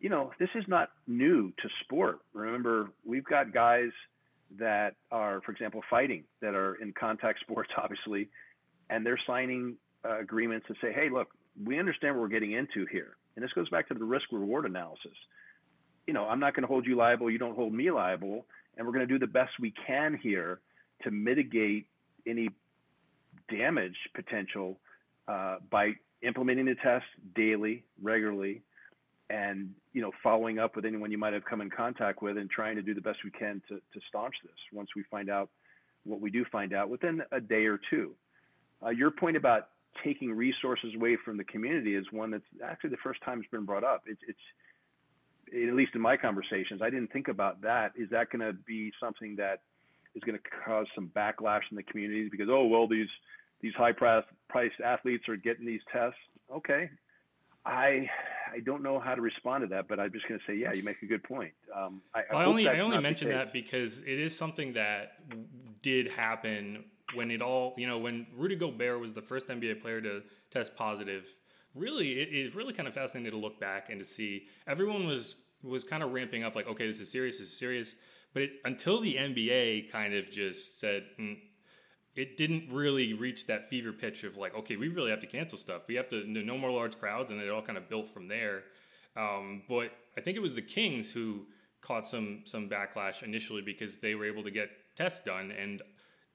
you 0.00 0.08
know, 0.08 0.32
this 0.38 0.48
is 0.54 0.64
not 0.66 0.90
new 1.06 1.50
to 1.50 1.68
sport. 1.82 2.20
Remember, 2.32 2.90
we've 3.04 3.24
got 3.24 3.52
guys 3.52 3.90
that 4.58 4.94
are, 5.10 5.40
for 5.42 5.52
example, 5.52 5.82
fighting 5.88 6.24
that 6.40 6.54
are 6.54 6.74
in 6.76 6.92
contact 6.92 7.40
sports, 7.40 7.70
obviously, 7.76 8.28
and 8.90 9.04
they're 9.04 9.20
signing 9.26 9.76
uh, 10.04 10.18
agreements 10.20 10.66
to 10.68 10.74
say, 10.80 10.92
hey, 10.92 11.08
look, 11.10 11.28
we 11.62 11.78
understand 11.78 12.14
what 12.16 12.22
we're 12.22 12.28
getting 12.28 12.52
into 12.52 12.86
here. 12.90 13.16
And 13.36 13.44
this 13.44 13.52
goes 13.52 13.68
back 13.68 13.88
to 13.88 13.94
the 13.94 14.04
risk 14.04 14.26
reward 14.30 14.66
analysis. 14.66 15.16
You 16.06 16.14
know, 16.14 16.24
I'm 16.24 16.40
not 16.40 16.54
going 16.54 16.62
to 16.62 16.68
hold 16.68 16.86
you 16.86 16.96
liable, 16.96 17.30
you 17.30 17.38
don't 17.38 17.54
hold 17.54 17.72
me 17.72 17.90
liable, 17.90 18.46
and 18.76 18.86
we're 18.86 18.92
going 18.92 19.06
to 19.06 19.12
do 19.12 19.18
the 19.18 19.26
best 19.26 19.52
we 19.60 19.72
can 19.86 20.18
here 20.20 20.60
to 21.02 21.10
mitigate 21.10 21.86
any 22.26 22.48
damage 23.50 23.96
potential 24.14 24.78
uh, 25.28 25.56
by 25.70 25.92
implementing 26.22 26.66
the 26.66 26.74
test 26.76 27.04
daily, 27.34 27.84
regularly, 28.00 28.62
and 29.30 29.70
you 29.92 30.02
know 30.02 30.10
following 30.22 30.58
up 30.58 30.76
with 30.76 30.84
anyone 30.84 31.10
you 31.10 31.18
might 31.18 31.32
have 31.32 31.44
come 31.44 31.60
in 31.60 31.70
contact 31.70 32.22
with 32.22 32.36
and 32.36 32.50
trying 32.50 32.76
to 32.76 32.82
do 32.82 32.94
the 32.94 33.00
best 33.00 33.18
we 33.24 33.30
can 33.30 33.62
to, 33.68 33.76
to 33.76 34.00
staunch 34.08 34.34
this 34.42 34.54
once 34.72 34.90
we 34.94 35.02
find 35.10 35.30
out 35.30 35.48
what 36.04 36.20
we 36.20 36.30
do 36.30 36.44
find 36.50 36.74
out 36.74 36.88
within 36.88 37.22
a 37.32 37.40
day 37.40 37.64
or 37.66 37.78
two. 37.90 38.12
Uh, 38.84 38.90
your 38.90 39.10
point 39.10 39.36
about 39.36 39.68
taking 40.04 40.32
resources 40.32 40.94
away 40.94 41.16
from 41.24 41.36
the 41.36 41.44
community 41.44 41.94
is 41.94 42.06
one 42.10 42.30
that's 42.30 42.44
actually 42.64 42.90
the 42.90 42.96
first 43.02 43.20
time 43.22 43.40
it's 43.40 43.50
been 43.50 43.64
brought 43.64 43.84
up. 43.84 44.02
It's, 44.06 44.20
it's 44.26 44.38
at 45.54 45.74
least 45.74 45.94
in 45.94 46.00
my 46.00 46.16
conversations, 46.16 46.80
I 46.82 46.90
didn't 46.90 47.12
think 47.12 47.28
about 47.28 47.60
that. 47.62 47.92
Is 47.96 48.08
that 48.10 48.30
going 48.30 48.40
to 48.40 48.52
be 48.52 48.92
something 48.98 49.36
that 49.36 49.60
is 50.14 50.22
going 50.22 50.38
to 50.38 50.44
cause 50.64 50.86
some 50.94 51.10
backlash 51.14 51.62
in 51.70 51.76
the 51.76 51.82
community 51.82 52.28
because 52.30 52.48
oh 52.50 52.66
well 52.66 52.86
these 52.86 53.08
these 53.60 53.74
high 53.74 53.92
price 53.92 54.24
priced 54.48 54.80
athletes 54.84 55.28
are 55.28 55.36
getting 55.36 55.66
these 55.66 55.80
tests? 55.92 56.18
Okay, 56.54 56.90
I 57.64 58.08
I 58.52 58.60
don't 58.64 58.82
know 58.82 58.98
how 58.98 59.14
to 59.14 59.20
respond 59.20 59.62
to 59.62 59.68
that, 59.68 59.88
but 59.88 59.98
I'm 59.98 60.12
just 60.12 60.28
going 60.28 60.40
to 60.40 60.46
say, 60.46 60.56
yeah, 60.56 60.72
you 60.72 60.82
make 60.82 61.02
a 61.02 61.06
good 61.06 61.22
point. 61.22 61.52
Um, 61.74 62.02
I, 62.14 62.20
I, 62.30 62.42
I 62.42 62.44
only 62.44 62.68
I 62.68 62.80
only 62.80 62.98
mention 62.98 63.28
that 63.28 63.52
because 63.52 64.02
it 64.02 64.18
is 64.18 64.36
something 64.36 64.74
that 64.74 65.16
did 65.82 66.08
happen 66.08 66.84
when 67.14 67.30
it 67.30 67.42
all 67.42 67.74
you 67.76 67.86
know 67.86 67.98
when 67.98 68.26
Rudy 68.36 68.56
Gobert 68.56 69.00
was 69.00 69.12
the 69.12 69.22
first 69.22 69.48
NBA 69.48 69.80
player 69.80 70.00
to 70.00 70.22
test 70.50 70.76
positive. 70.76 71.28
Really, 71.74 72.20
it 72.20 72.28
is 72.28 72.54
really 72.54 72.74
kind 72.74 72.86
of 72.86 72.92
fascinating 72.92 73.32
to 73.32 73.38
look 73.38 73.58
back 73.58 73.88
and 73.88 73.98
to 73.98 74.04
see 74.04 74.46
everyone 74.66 75.06
was 75.06 75.36
was 75.62 75.84
kind 75.84 76.02
of 76.02 76.12
ramping 76.12 76.44
up, 76.44 76.54
like, 76.56 76.66
okay, 76.66 76.86
this 76.86 77.00
is 77.00 77.10
serious, 77.10 77.38
this 77.38 77.48
is 77.48 77.58
serious. 77.58 77.94
But 78.34 78.42
it, 78.44 78.52
until 78.64 79.00
the 79.00 79.14
NBA 79.14 79.90
kind 79.90 80.14
of 80.14 80.30
just 80.30 80.80
said, 80.80 81.04
mm, 81.18 81.38
it 82.14 82.36
didn't 82.36 82.72
really 82.72 83.14
reach 83.14 83.46
that 83.46 83.68
fever 83.68 83.92
pitch 83.92 84.24
of 84.24 84.36
like, 84.36 84.54
okay, 84.54 84.76
we 84.76 84.88
really 84.88 85.10
have 85.10 85.20
to 85.20 85.26
cancel 85.26 85.58
stuff. 85.58 85.82
We 85.88 85.94
have 85.94 86.08
to 86.08 86.24
no 86.26 86.58
more 86.58 86.70
large 86.70 86.98
crowds, 86.98 87.30
and 87.30 87.40
it 87.40 87.50
all 87.50 87.62
kind 87.62 87.78
of 87.78 87.88
built 87.88 88.08
from 88.08 88.28
there. 88.28 88.64
Um, 89.16 89.62
but 89.68 89.92
I 90.16 90.20
think 90.20 90.36
it 90.36 90.40
was 90.40 90.54
the 90.54 90.62
Kings 90.62 91.12
who 91.12 91.46
caught 91.80 92.06
some 92.06 92.42
some 92.44 92.68
backlash 92.68 93.22
initially 93.22 93.62
because 93.62 93.98
they 93.98 94.14
were 94.14 94.24
able 94.24 94.42
to 94.42 94.50
get 94.50 94.70
tests 94.94 95.22
done, 95.22 95.52
and 95.52 95.82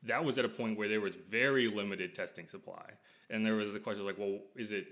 that 0.04 0.24
was 0.24 0.38
at 0.38 0.46
a 0.46 0.50
point 0.50 0.78
where 0.78 0.88
there 0.88 1.02
was 1.02 1.16
very 1.16 1.68
limited 1.68 2.14
testing 2.14 2.48
supply, 2.48 2.90
and 3.30 3.46
there 3.46 3.56
was 3.56 3.74
the 3.74 3.80
question 3.80 4.06
like, 4.06 4.18
well, 4.18 4.40
is 4.56 4.72
it 4.72 4.88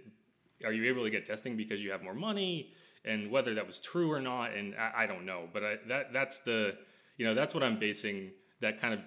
are 0.64 0.74
you 0.74 0.86
able 0.86 1.04
to 1.04 1.10
get 1.10 1.26
testing 1.26 1.58
because 1.58 1.84
you 1.84 1.92
have 1.92 2.02
more 2.02 2.14
money? 2.14 2.72
And 3.04 3.30
whether 3.30 3.54
that 3.54 3.68
was 3.68 3.80
true 3.80 4.12
or 4.12 4.20
not, 4.20 4.54
and 4.54 4.74
I, 4.76 5.04
I 5.04 5.06
don't 5.06 5.26
know, 5.26 5.48
but 5.54 5.64
I, 5.64 5.78
that 5.88 6.14
that's 6.14 6.42
the 6.42 6.76
you 7.18 7.26
know 7.26 7.34
that's 7.34 7.54
what 7.54 7.64
I'm 7.64 7.78
basing 7.78 8.32
that 8.62 8.80
kind 8.80 8.94
of 8.94 9.02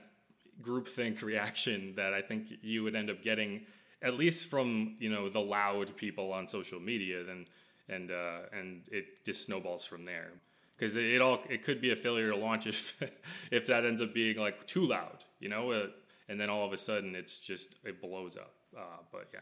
groupthink 0.62 1.22
reaction 1.32 1.94
that 1.96 2.14
I 2.14 2.22
think 2.22 2.48
you 2.62 2.82
would 2.84 2.94
end 2.94 3.10
up 3.10 3.22
getting, 3.22 3.66
at 4.02 4.14
least 4.14 4.50
from 4.50 4.96
you 4.98 5.10
know 5.10 5.28
the 5.28 5.40
loud 5.40 5.96
people 5.96 6.32
on 6.32 6.46
social 6.46 6.80
media, 6.80 7.24
then 7.24 7.46
and 7.88 8.10
uh, 8.10 8.40
and 8.52 8.82
it 8.90 9.24
just 9.24 9.44
snowballs 9.44 9.84
from 9.84 10.04
there. 10.04 10.30
Because 10.78 10.96
it, 10.96 11.04
it, 11.04 11.20
all 11.20 11.40
it 11.48 11.64
could 11.64 11.80
be 11.80 11.90
a 11.90 11.96
failure 11.96 12.30
to 12.30 12.36
launch 12.36 12.66
if 12.66 13.00
if 13.50 13.66
that 13.66 13.84
ends 13.84 14.00
up 14.00 14.14
being 14.14 14.36
like 14.36 14.66
too 14.66 14.86
loud, 14.86 15.24
you 15.40 15.48
know, 15.48 15.72
uh, 15.72 15.86
and 16.28 16.40
then 16.40 16.50
all 16.50 16.64
of 16.64 16.72
a 16.72 16.78
sudden 16.78 17.14
it's 17.14 17.40
just 17.40 17.76
it 17.84 18.00
blows 18.00 18.36
up. 18.36 18.54
Uh, 18.76 19.02
but 19.10 19.28
yeah. 19.32 19.40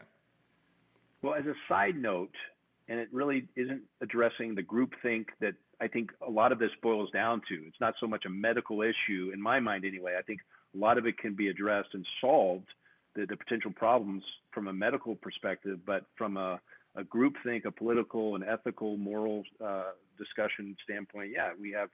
Well, 1.21 1.35
as 1.35 1.45
a 1.45 1.53
side 1.67 1.95
note, 1.95 2.33
and 2.87 2.99
it 2.99 3.09
really 3.11 3.47
isn't 3.55 3.81
addressing 4.01 4.55
the 4.55 4.63
groupthink 4.63 5.25
that 5.41 5.53
I 5.81 5.87
think 5.87 6.11
a 6.25 6.29
lot 6.29 6.51
of 6.51 6.59
this 6.59 6.71
boils 6.81 7.11
down 7.11 7.41
to. 7.49 7.55
It's 7.67 7.79
not 7.81 7.95
so 7.99 8.07
much 8.07 8.25
a 8.25 8.29
medical 8.29 8.81
issue 8.81 9.31
in 9.33 9.41
my 9.41 9.59
mind, 9.59 9.85
anyway. 9.85 10.15
I 10.17 10.21
think 10.21 10.39
a 10.73 10.77
lot 10.77 10.97
of 10.97 11.05
it 11.05 11.17
can 11.17 11.35
be 11.35 11.49
addressed 11.49 11.89
and 11.93 12.05
solved, 12.21 12.67
the, 13.15 13.25
the 13.25 13.35
potential 13.35 13.71
problems 13.71 14.23
from 14.51 14.67
a 14.67 14.73
medical 14.73 15.15
perspective, 15.15 15.79
but 15.85 16.05
from 16.17 16.37
a, 16.37 16.59
a 16.97 17.03
group 17.03 17.35
think, 17.45 17.65
a 17.65 17.71
political 17.71 18.35
and 18.35 18.43
ethical, 18.43 18.97
moral 18.97 19.43
uh, 19.63 19.91
discussion 20.17 20.75
standpoint, 20.83 21.31
yeah, 21.33 21.51
we 21.59 21.71
have 21.71 21.89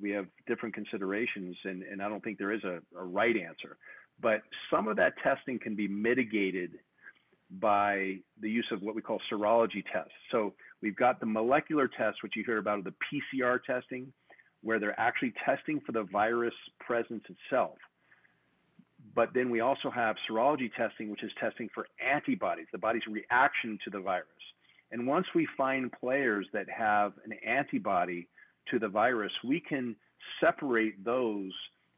we 0.00 0.10
have 0.10 0.26
different 0.46 0.74
considerations, 0.74 1.56
and, 1.64 1.82
and 1.84 2.02
I 2.02 2.08
don't 2.08 2.22
think 2.22 2.38
there 2.38 2.52
is 2.52 2.64
a, 2.64 2.80
a 2.98 3.04
right 3.04 3.36
answer. 3.36 3.76
But 4.20 4.42
some 4.70 4.88
of 4.88 4.96
that 4.96 5.14
testing 5.22 5.58
can 5.58 5.76
be 5.76 5.86
mitigated 5.86 6.72
by 7.60 8.16
the 8.40 8.50
use 8.50 8.66
of 8.72 8.82
what 8.82 8.94
we 8.94 9.02
call 9.02 9.20
serology 9.32 9.84
tests. 9.92 10.12
So 10.32 10.54
we've 10.82 10.96
got 10.96 11.20
the 11.20 11.26
molecular 11.26 11.88
tests, 11.88 12.22
which 12.22 12.32
you 12.34 12.42
hear 12.44 12.58
about, 12.58 12.82
the 12.82 12.94
PCR 13.12 13.62
testing, 13.62 14.12
where 14.62 14.80
they're 14.80 14.98
actually 14.98 15.32
testing 15.44 15.80
for 15.86 15.92
the 15.92 16.02
virus 16.04 16.54
presence 16.80 17.22
itself. 17.28 17.76
But 19.14 19.30
then 19.34 19.50
we 19.50 19.60
also 19.60 19.90
have 19.90 20.16
serology 20.28 20.72
testing, 20.74 21.10
which 21.10 21.22
is 21.22 21.30
testing 21.38 21.68
for 21.74 21.86
antibodies, 22.04 22.66
the 22.72 22.78
body's 22.78 23.06
reaction 23.06 23.78
to 23.84 23.90
the 23.90 24.00
virus. 24.00 24.26
And 24.94 25.08
once 25.08 25.26
we 25.34 25.48
find 25.56 25.90
players 25.90 26.46
that 26.52 26.70
have 26.70 27.14
an 27.24 27.32
antibody 27.44 28.28
to 28.70 28.78
the 28.78 28.86
virus, 28.86 29.32
we 29.42 29.58
can 29.58 29.96
separate 30.40 31.04
those 31.04 31.50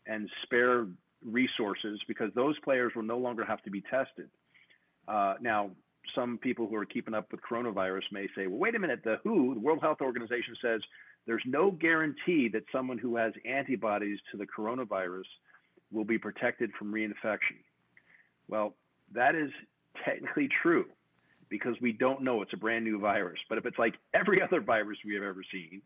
and 0.07 0.31
spare 0.45 0.87
resources 1.23 2.01
because 2.09 2.31
those 2.35 2.59
players 2.61 2.93
will 2.97 3.03
no 3.03 3.19
longer 3.19 3.45
have 3.45 3.61
to 3.65 3.71
be 3.71 3.83
tested. 3.83 4.31
Uh, 5.07 5.35
now, 5.43 5.73
some 6.15 6.39
people 6.39 6.67
who 6.69 6.75
are 6.75 6.87
keeping 6.87 7.13
up 7.13 7.31
with 7.31 7.41
coronavirus 7.43 8.05
may 8.13 8.29
say, 8.35 8.47
well, 8.47 8.59
wait 8.59 8.75
a 8.75 8.79
minute, 8.79 9.01
the 9.05 9.19
WHO, 9.25 9.53
the 9.53 9.61
World 9.61 9.81
Health 9.83 10.01
Organization, 10.01 10.57
says 10.63 10.81
there's 11.27 11.43
no 11.45 11.73
guarantee 11.73 12.49
that 12.55 12.63
someone 12.73 12.97
who 12.97 13.17
has 13.17 13.35
antibodies 13.45 14.19
to 14.33 14.39
the 14.39 14.47
coronavirus 14.47 15.29
will 15.93 16.07
be 16.07 16.17
protected 16.17 16.71
from 16.79 16.95
reinfection. 16.95 17.61
Well, 18.49 18.75
that 19.13 19.35
is 19.35 19.51
technically 20.03 20.49
true 20.63 20.87
because 21.49 21.75
we 21.81 21.93
don't 21.93 22.23
know 22.23 22.43
it's 22.43 22.53
a 22.53 22.57
brand 22.57 22.85
new 22.85 22.99
virus. 22.99 23.39
But 23.49 23.59
if 23.59 23.67
it's 23.67 23.79
like 23.79 23.95
every 24.15 24.43
other 24.43 24.61
virus 24.61 24.99
we 25.05 25.15
have 25.15 25.23
ever 25.23 25.43
seen, 25.53 25.83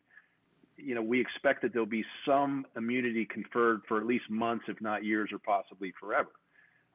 you 0.77 0.95
know, 0.95 1.03
we 1.03 1.21
expect 1.21 1.63
that 1.63 1.73
there'll 1.73 1.87
be 1.87 2.05
some 2.27 2.67
immunity 2.77 3.27
conferred 3.27 3.83
for 3.87 3.99
at 3.99 4.07
least 4.07 4.31
months, 4.31 4.65
if 4.69 4.81
not 4.81 5.05
years, 5.05 5.31
or 5.33 5.39
possibly 5.39 5.93
forever. 6.01 6.31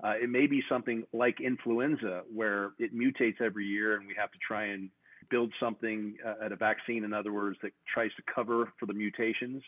Uh, 0.03 0.13
it 0.21 0.29
may 0.29 0.47
be 0.47 0.61
something 0.67 1.03
like 1.13 1.39
influenza, 1.39 2.23
where 2.33 2.71
it 2.79 2.93
mutates 2.93 3.39
every 3.39 3.65
year, 3.65 3.95
and 3.95 4.07
we 4.07 4.15
have 4.17 4.31
to 4.31 4.37
try 4.39 4.65
and 4.65 4.89
build 5.29 5.53
something 5.59 6.17
uh, 6.25 6.45
at 6.45 6.51
a 6.51 6.55
vaccine, 6.55 7.03
in 7.03 7.13
other 7.13 7.31
words, 7.31 7.57
that 7.61 7.71
tries 7.91 8.11
to 8.15 8.23
cover 8.33 8.71
for 8.79 8.87
the 8.87 8.93
mutations, 8.93 9.63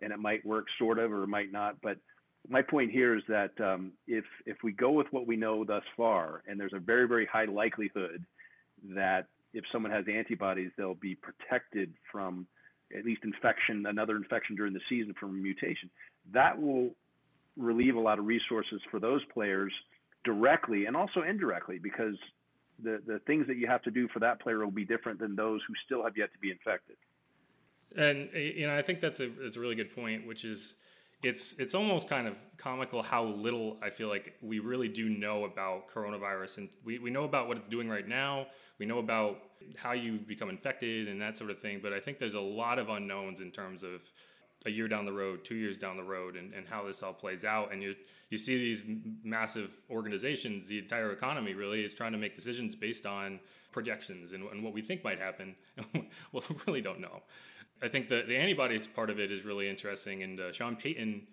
and 0.00 0.12
it 0.12 0.18
might 0.18 0.44
work 0.44 0.66
sort 0.78 0.98
of, 0.98 1.12
or 1.12 1.24
it 1.24 1.28
might 1.28 1.50
not. 1.50 1.76
But 1.82 1.98
my 2.48 2.62
point 2.62 2.90
here 2.90 3.16
is 3.16 3.22
that 3.28 3.52
um, 3.60 3.92
if 4.06 4.24
if 4.46 4.56
we 4.62 4.72
go 4.72 4.90
with 4.90 5.06
what 5.10 5.26
we 5.26 5.36
know 5.36 5.64
thus 5.64 5.84
far, 5.96 6.42
and 6.46 6.58
there's 6.58 6.72
a 6.72 6.78
very 6.78 7.06
very 7.06 7.26
high 7.26 7.44
likelihood 7.44 8.24
that 8.90 9.26
if 9.54 9.64
someone 9.70 9.92
has 9.92 10.04
antibodies, 10.12 10.70
they'll 10.76 10.94
be 10.94 11.14
protected 11.14 11.92
from 12.10 12.46
at 12.96 13.04
least 13.04 13.22
infection, 13.24 13.86
another 13.86 14.16
infection 14.16 14.56
during 14.56 14.72
the 14.72 14.80
season 14.88 15.14
from 15.18 15.42
mutation. 15.42 15.90
That 16.32 16.60
will 16.60 16.90
relieve 17.56 17.96
a 17.96 18.00
lot 18.00 18.18
of 18.18 18.26
resources 18.26 18.80
for 18.90 18.98
those 18.98 19.22
players 19.32 19.72
directly 20.24 20.86
and 20.86 20.96
also 20.96 21.22
indirectly 21.22 21.78
because 21.78 22.14
the 22.82 23.02
the 23.06 23.18
things 23.20 23.46
that 23.46 23.56
you 23.56 23.66
have 23.66 23.82
to 23.82 23.90
do 23.90 24.08
for 24.08 24.20
that 24.20 24.40
player 24.40 24.58
will 24.58 24.70
be 24.70 24.84
different 24.84 25.18
than 25.18 25.36
those 25.36 25.60
who 25.66 25.74
still 25.84 26.02
have 26.02 26.16
yet 26.16 26.32
to 26.32 26.38
be 26.38 26.50
infected. 26.50 26.96
And 27.96 28.30
you 28.34 28.66
know, 28.66 28.76
I 28.76 28.82
think 28.82 29.00
that's 29.00 29.20
a 29.20 29.30
it's 29.44 29.56
a 29.56 29.60
really 29.60 29.74
good 29.74 29.94
point, 29.94 30.26
which 30.26 30.44
is 30.44 30.76
it's 31.22 31.54
it's 31.54 31.74
almost 31.74 32.08
kind 32.08 32.26
of 32.26 32.34
comical 32.56 33.02
how 33.02 33.24
little 33.24 33.76
I 33.82 33.90
feel 33.90 34.08
like 34.08 34.34
we 34.42 34.58
really 34.58 34.88
do 34.88 35.08
know 35.08 35.44
about 35.44 35.88
coronavirus, 35.88 36.58
and 36.58 36.68
we, 36.84 36.98
we 36.98 37.10
know 37.10 37.24
about 37.24 37.48
what 37.48 37.56
it's 37.56 37.68
doing 37.68 37.88
right 37.88 38.06
now. 38.06 38.46
We 38.78 38.86
know 38.86 38.98
about 38.98 39.38
how 39.76 39.92
you 39.92 40.18
become 40.18 40.50
infected 40.50 41.08
and 41.08 41.20
that 41.20 41.36
sort 41.36 41.50
of 41.50 41.60
thing, 41.60 41.80
but 41.82 41.92
I 41.92 42.00
think 42.00 42.18
there's 42.18 42.34
a 42.34 42.40
lot 42.40 42.78
of 42.78 42.88
unknowns 42.88 43.40
in 43.40 43.52
terms 43.52 43.84
of 43.84 44.10
a 44.66 44.70
year 44.70 44.88
down 44.88 45.04
the 45.04 45.12
road, 45.12 45.44
two 45.44 45.56
years 45.56 45.76
down 45.76 45.96
the 45.96 46.04
road, 46.04 46.36
and, 46.36 46.52
and 46.54 46.68
how 46.68 46.84
this 46.84 47.02
all 47.02 47.12
plays 47.12 47.44
out. 47.44 47.72
And 47.72 47.82
you 47.82 47.94
you 48.30 48.38
see 48.38 48.56
these 48.56 48.82
massive 49.22 49.80
organizations, 49.90 50.66
the 50.66 50.78
entire 50.78 51.12
economy 51.12 51.54
really 51.54 51.84
is 51.84 51.94
trying 51.94 52.12
to 52.12 52.18
make 52.18 52.34
decisions 52.34 52.74
based 52.74 53.06
on 53.06 53.38
projections 53.72 54.32
and, 54.32 54.44
and 54.50 54.62
what 54.62 54.72
we 54.72 54.82
think 54.82 55.04
might 55.04 55.18
happen. 55.18 55.54
we 56.32 56.40
really 56.66 56.80
don't 56.80 57.00
know. 57.00 57.22
I 57.82 57.88
think 57.88 58.08
the 58.08 58.22
the 58.26 58.36
antibodies 58.36 58.86
part 58.86 59.10
of 59.10 59.18
it 59.18 59.30
is 59.30 59.44
really 59.44 59.68
interesting. 59.68 60.22
And 60.22 60.40
uh, 60.40 60.52
Sean 60.52 60.76
Payton, 60.76 61.26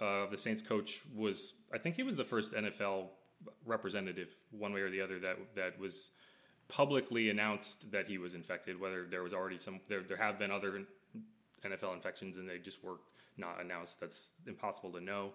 uh, 0.00 0.26
the 0.26 0.38
Saints 0.38 0.60
coach, 0.60 1.02
was 1.14 1.54
I 1.72 1.78
think 1.78 1.96
he 1.96 2.02
was 2.02 2.16
the 2.16 2.24
first 2.24 2.52
NFL 2.52 3.06
representative, 3.64 4.34
one 4.50 4.72
way 4.72 4.80
or 4.80 4.90
the 4.90 5.00
other, 5.00 5.18
that 5.20 5.36
that 5.54 5.78
was 5.78 6.10
publicly 6.68 7.30
announced 7.30 7.90
that 7.92 8.06
he 8.06 8.18
was 8.18 8.34
infected. 8.34 8.80
Whether 8.80 9.04
there 9.04 9.22
was 9.22 9.32
already 9.32 9.58
some, 9.58 9.80
there 9.88 10.02
there 10.02 10.16
have 10.16 10.38
been 10.38 10.50
other 10.50 10.82
NFL 11.64 11.94
infections, 11.94 12.36
and 12.36 12.48
they 12.48 12.58
just 12.58 12.82
were 12.82 12.96
not 13.36 13.60
announced. 13.60 14.00
That's 14.00 14.32
impossible 14.46 14.90
to 14.92 15.00
know. 15.00 15.30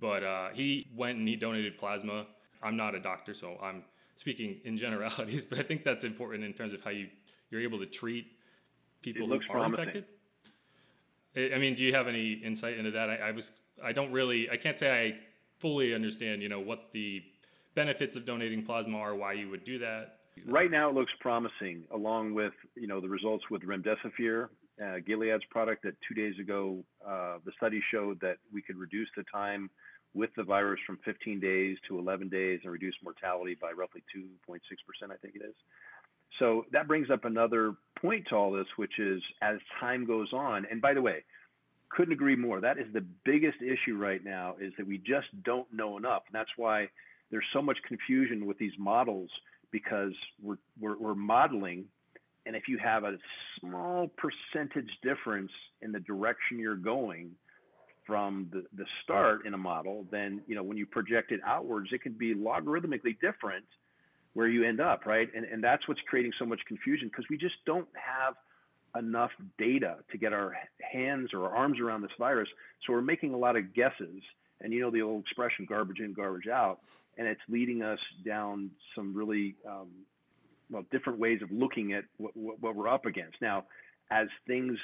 But 0.00 0.22
uh, 0.22 0.48
he 0.52 0.88
went 0.94 1.18
and 1.18 1.28
he 1.28 1.36
donated 1.36 1.78
plasma. 1.78 2.26
I'm 2.62 2.76
not 2.76 2.94
a 2.94 3.00
doctor, 3.00 3.34
so 3.34 3.58
I'm 3.62 3.84
speaking 4.16 4.60
in 4.64 4.78
generalities, 4.78 5.44
but 5.50 5.58
I 5.58 5.62
think 5.62 5.84
that's 5.84 6.04
important 6.04 6.42
in 6.42 6.54
terms 6.54 6.72
of 6.72 6.82
how 6.82 6.90
you 6.90 7.08
you're 7.50 7.60
able 7.60 7.78
to 7.78 7.86
treat 7.86 8.26
people 9.12 9.28
who 9.28 9.34
are 9.34 9.40
promising. 9.48 9.88
infected. 9.88 11.54
I 11.54 11.58
mean, 11.58 11.74
do 11.74 11.84
you 11.84 11.92
have 11.94 12.08
any 12.08 12.32
insight 12.32 12.78
into 12.78 12.90
that? 12.92 13.10
I, 13.10 13.16
I 13.16 13.30
was 13.30 13.52
I 13.82 13.92
don't 13.92 14.10
really 14.10 14.50
I 14.50 14.56
can't 14.56 14.78
say 14.78 14.90
I 14.90 15.18
fully 15.58 15.94
understand 15.94 16.42
you 16.42 16.48
know 16.48 16.60
what 16.60 16.92
the 16.92 17.22
benefits 17.74 18.16
of 18.16 18.24
donating 18.24 18.64
plasma 18.64 18.98
are, 18.98 19.14
why 19.14 19.34
you 19.34 19.50
would 19.50 19.64
do 19.64 19.78
that. 19.78 20.20
Right 20.46 20.70
now, 20.70 20.90
it 20.90 20.94
looks 20.94 21.12
promising, 21.20 21.84
along 21.92 22.34
with 22.34 22.52
you 22.74 22.86
know 22.86 23.00
the 23.00 23.08
results 23.08 23.44
with 23.50 23.62
remdesivir, 23.62 24.48
uh, 24.82 24.98
Gilead's 25.06 25.44
product. 25.50 25.82
That 25.84 25.94
two 26.08 26.14
days 26.14 26.38
ago, 26.40 26.82
uh, 27.06 27.38
the 27.44 27.52
study 27.56 27.80
showed 27.90 28.20
that 28.20 28.38
we 28.52 28.60
could 28.62 28.76
reduce 28.76 29.08
the 29.16 29.24
time 29.32 29.70
with 30.14 30.30
the 30.36 30.42
virus 30.42 30.80
from 30.86 30.98
15 31.04 31.40
days 31.40 31.76
to 31.86 31.98
11 31.98 32.30
days 32.30 32.60
and 32.62 32.72
reduce 32.72 32.94
mortality 33.04 33.54
by 33.60 33.70
roughly 33.72 34.02
2.6 34.16 34.58
percent, 34.86 35.12
I 35.12 35.16
think 35.16 35.36
it 35.36 35.42
is. 35.44 35.54
So 36.38 36.66
that 36.72 36.86
brings 36.86 37.10
up 37.10 37.24
another 37.24 37.74
point 38.00 38.26
to 38.28 38.36
all 38.36 38.52
this, 38.52 38.66
which 38.76 38.98
is 38.98 39.22
as 39.42 39.56
time 39.80 40.06
goes 40.06 40.32
on. 40.32 40.66
And 40.70 40.80
by 40.80 40.94
the 40.94 41.02
way, 41.02 41.24
couldn't 41.88 42.12
agree 42.12 42.36
more. 42.36 42.60
That 42.60 42.78
is 42.78 42.86
the 42.92 43.04
biggest 43.24 43.58
issue 43.62 43.96
right 43.96 44.22
now 44.24 44.56
is 44.60 44.72
that 44.76 44.86
we 44.86 44.98
just 44.98 45.28
don't 45.44 45.66
know 45.72 45.96
enough. 45.96 46.22
And 46.26 46.34
that's 46.34 46.50
why 46.56 46.88
there's 47.30 47.44
so 47.52 47.62
much 47.62 47.78
confusion 47.86 48.46
with 48.46 48.58
these 48.58 48.72
models 48.78 49.30
because 49.70 50.12
we're, 50.42 50.58
we're, 50.80 50.98
we're 50.98 51.14
modeling. 51.14 51.84
And 52.44 52.54
if 52.54 52.68
you 52.68 52.78
have 52.78 53.04
a 53.04 53.16
small 53.60 54.08
percentage 54.16 54.90
difference 55.02 55.50
in 55.80 55.92
the 55.92 56.00
direction 56.00 56.58
you're 56.58 56.76
going 56.76 57.30
from 58.06 58.48
the, 58.52 58.64
the 58.76 58.84
start 59.02 59.46
in 59.46 59.54
a 59.54 59.58
model, 59.58 60.06
then, 60.10 60.40
you 60.46 60.54
know, 60.54 60.62
when 60.62 60.76
you 60.76 60.86
project 60.86 61.32
it 61.32 61.40
outwards, 61.44 61.88
it 61.92 62.02
can 62.02 62.12
be 62.12 62.34
logarithmically 62.34 63.18
different 63.20 63.64
where 64.36 64.46
you 64.46 64.64
end 64.68 64.82
up, 64.82 65.06
right? 65.06 65.30
And, 65.34 65.46
and 65.46 65.64
that's 65.64 65.88
what's 65.88 66.00
creating 66.06 66.32
so 66.38 66.44
much 66.44 66.60
confusion 66.68 67.08
because 67.08 67.24
we 67.30 67.38
just 67.38 67.54
don't 67.64 67.88
have 67.94 68.34
enough 68.94 69.30
data 69.56 69.96
to 70.12 70.18
get 70.18 70.34
our 70.34 70.54
hands 70.92 71.30
or 71.32 71.44
our 71.46 71.56
arms 71.56 71.80
around 71.80 72.02
this 72.02 72.10
virus. 72.18 72.46
So 72.86 72.92
we're 72.92 73.00
making 73.00 73.32
a 73.32 73.38
lot 73.38 73.56
of 73.56 73.72
guesses. 73.72 74.20
And 74.60 74.74
you 74.74 74.82
know 74.82 74.90
the 74.90 75.00
old 75.00 75.22
expression, 75.22 75.64
garbage 75.66 76.00
in, 76.00 76.12
garbage 76.12 76.48
out. 76.48 76.80
And 77.16 77.26
it's 77.26 77.40
leading 77.48 77.82
us 77.82 77.98
down 78.26 78.70
some 78.94 79.16
really, 79.16 79.54
um, 79.66 79.88
well, 80.70 80.84
different 80.92 81.18
ways 81.18 81.40
of 81.40 81.50
looking 81.50 81.94
at 81.94 82.04
what, 82.18 82.36
what, 82.36 82.60
what 82.60 82.76
we're 82.76 82.88
up 82.88 83.06
against. 83.06 83.40
Now, 83.40 83.64
as 84.10 84.28
things 84.46 84.76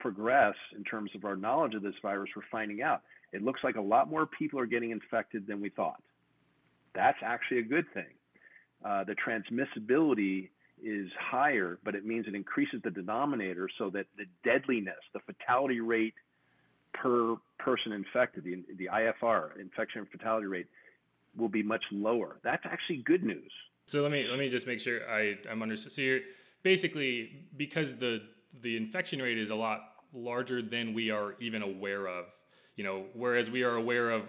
progress 0.00 0.54
in 0.76 0.84
terms 0.84 1.12
of 1.14 1.24
our 1.24 1.34
knowledge 1.34 1.74
of 1.74 1.80
this 1.80 1.94
virus, 2.02 2.28
we're 2.36 2.42
finding 2.52 2.82
out 2.82 3.00
it 3.32 3.42
looks 3.42 3.60
like 3.64 3.76
a 3.76 3.80
lot 3.80 4.10
more 4.10 4.26
people 4.26 4.60
are 4.60 4.66
getting 4.66 4.90
infected 4.90 5.46
than 5.46 5.62
we 5.62 5.70
thought. 5.70 6.02
That's 6.94 7.18
actually 7.22 7.60
a 7.60 7.62
good 7.62 7.86
thing. 7.94 8.17
Uh, 8.84 9.04
the 9.04 9.14
transmissibility 9.14 10.50
is 10.82 11.08
higher, 11.18 11.78
but 11.84 11.94
it 11.94 12.06
means 12.06 12.26
it 12.28 12.34
increases 12.34 12.80
the 12.84 12.90
denominator 12.90 13.68
so 13.78 13.90
that 13.90 14.06
the 14.16 14.24
deadliness, 14.44 14.98
the 15.12 15.20
fatality 15.20 15.80
rate 15.80 16.14
per 16.94 17.36
person 17.58 17.92
infected, 17.92 18.44
the, 18.44 18.62
the 18.76 18.86
IFR, 18.86 19.58
infection 19.60 20.00
and 20.00 20.08
fatality 20.08 20.46
rate, 20.46 20.66
will 21.36 21.48
be 21.48 21.62
much 21.62 21.82
lower. 21.90 22.38
That's 22.42 22.64
actually 22.64 22.98
good 22.98 23.24
news. 23.24 23.50
So 23.86 24.02
let 24.02 24.12
me 24.12 24.26
let 24.28 24.38
me 24.38 24.48
just 24.48 24.66
make 24.66 24.80
sure 24.80 25.08
I, 25.10 25.38
I'm 25.50 25.62
understood. 25.62 25.92
So 25.92 26.02
you're 26.02 26.20
basically 26.62 27.46
because 27.56 27.96
the 27.96 28.22
the 28.60 28.76
infection 28.76 29.20
rate 29.20 29.38
is 29.38 29.50
a 29.50 29.54
lot 29.54 29.80
larger 30.12 30.62
than 30.62 30.94
we 30.94 31.10
are 31.10 31.34
even 31.40 31.62
aware 31.62 32.06
of. 32.06 32.26
You 32.76 32.84
know, 32.84 33.06
whereas 33.14 33.50
we 33.50 33.62
are 33.62 33.74
aware 33.74 34.10
of 34.10 34.22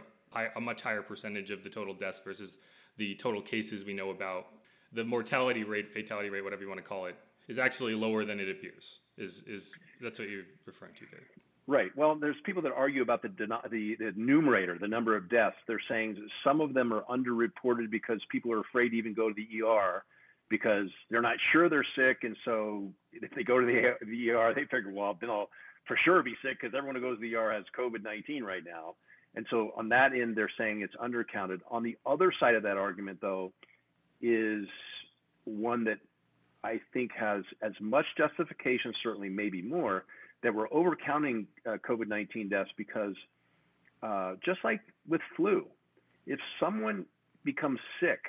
a 0.55 0.61
much 0.61 0.81
higher 0.81 1.01
percentage 1.01 1.51
of 1.51 1.63
the 1.63 1.69
total 1.69 1.93
deaths 1.93 2.19
versus 2.23 2.59
the 2.99 3.15
total 3.15 3.41
cases 3.41 3.83
we 3.83 3.93
know 3.93 4.11
about 4.11 4.47
the 4.93 5.03
mortality 5.03 5.63
rate, 5.63 5.91
fatality 5.91 6.29
rate, 6.29 6.43
whatever 6.43 6.61
you 6.61 6.67
want 6.67 6.79
to 6.79 6.87
call 6.87 7.05
it, 7.05 7.15
is 7.47 7.57
actually 7.57 7.95
lower 7.95 8.25
than 8.25 8.39
it 8.39 8.49
appears. 8.49 8.99
Is 9.17 9.41
is 9.47 9.75
that's 10.01 10.19
what 10.19 10.29
you're 10.29 10.43
referring 10.67 10.93
to 10.95 11.05
there? 11.11 11.23
Right. 11.65 11.91
Well, 11.95 12.15
there's 12.15 12.35
people 12.45 12.63
that 12.63 12.71
argue 12.71 13.03
about 13.03 13.21
the, 13.21 13.27
the, 13.37 13.95
the 13.99 14.11
numerator, 14.15 14.79
the 14.79 14.87
number 14.87 15.15
of 15.15 15.29
deaths. 15.29 15.55
They're 15.67 15.79
saying 15.87 16.17
some 16.43 16.61
of 16.61 16.73
them 16.73 16.91
are 16.91 17.03
underreported 17.03 17.91
because 17.91 18.19
people 18.31 18.51
are 18.51 18.61
afraid 18.61 18.89
to 18.89 18.95
even 18.95 19.13
go 19.13 19.29
to 19.29 19.35
the 19.35 19.63
ER 19.63 20.03
because 20.49 20.87
they're 21.11 21.21
not 21.21 21.37
sure 21.51 21.69
they're 21.69 21.85
sick, 21.95 22.23
and 22.23 22.35
so 22.43 22.91
if 23.13 23.29
they 23.35 23.43
go 23.43 23.59
to 23.59 23.67
the, 23.67 23.93
the 24.07 24.31
ER, 24.31 24.51
they 24.55 24.63
figure, 24.63 24.91
well, 24.91 25.15
then 25.21 25.29
I'll 25.29 25.49
for 25.87 25.95
sure 26.03 26.23
be 26.23 26.33
sick 26.43 26.57
because 26.59 26.75
everyone 26.75 26.95
who 26.95 27.01
goes 27.01 27.17
to 27.17 27.21
the 27.21 27.35
ER 27.35 27.53
has 27.53 27.65
COVID-19 27.77 28.41
right 28.41 28.63
now. 28.65 28.95
And 29.35 29.45
so 29.49 29.71
on 29.77 29.89
that 29.89 30.13
end, 30.13 30.35
they're 30.35 30.51
saying 30.57 30.81
it's 30.81 30.95
undercounted. 30.95 31.59
On 31.69 31.83
the 31.83 31.97
other 32.05 32.33
side 32.39 32.55
of 32.55 32.63
that 32.63 32.77
argument, 32.77 33.19
though, 33.21 33.51
is 34.21 34.65
one 35.45 35.83
that 35.85 35.99
I 36.63 36.79
think 36.93 37.11
has 37.17 37.43
as 37.61 37.73
much 37.79 38.05
justification, 38.17 38.93
certainly 39.01 39.29
maybe 39.29 39.61
more, 39.61 40.05
that 40.43 40.53
we're 40.53 40.67
overcounting 40.69 41.45
uh, 41.65 41.77
COVID 41.87 42.07
19 42.07 42.49
deaths 42.49 42.69
because 42.77 43.15
uh, 44.01 44.35
just 44.43 44.59
like 44.63 44.81
with 45.07 45.21
flu, 45.35 45.65
if 46.25 46.39
someone 46.59 47.05
becomes 47.43 47.79
sick 47.99 48.19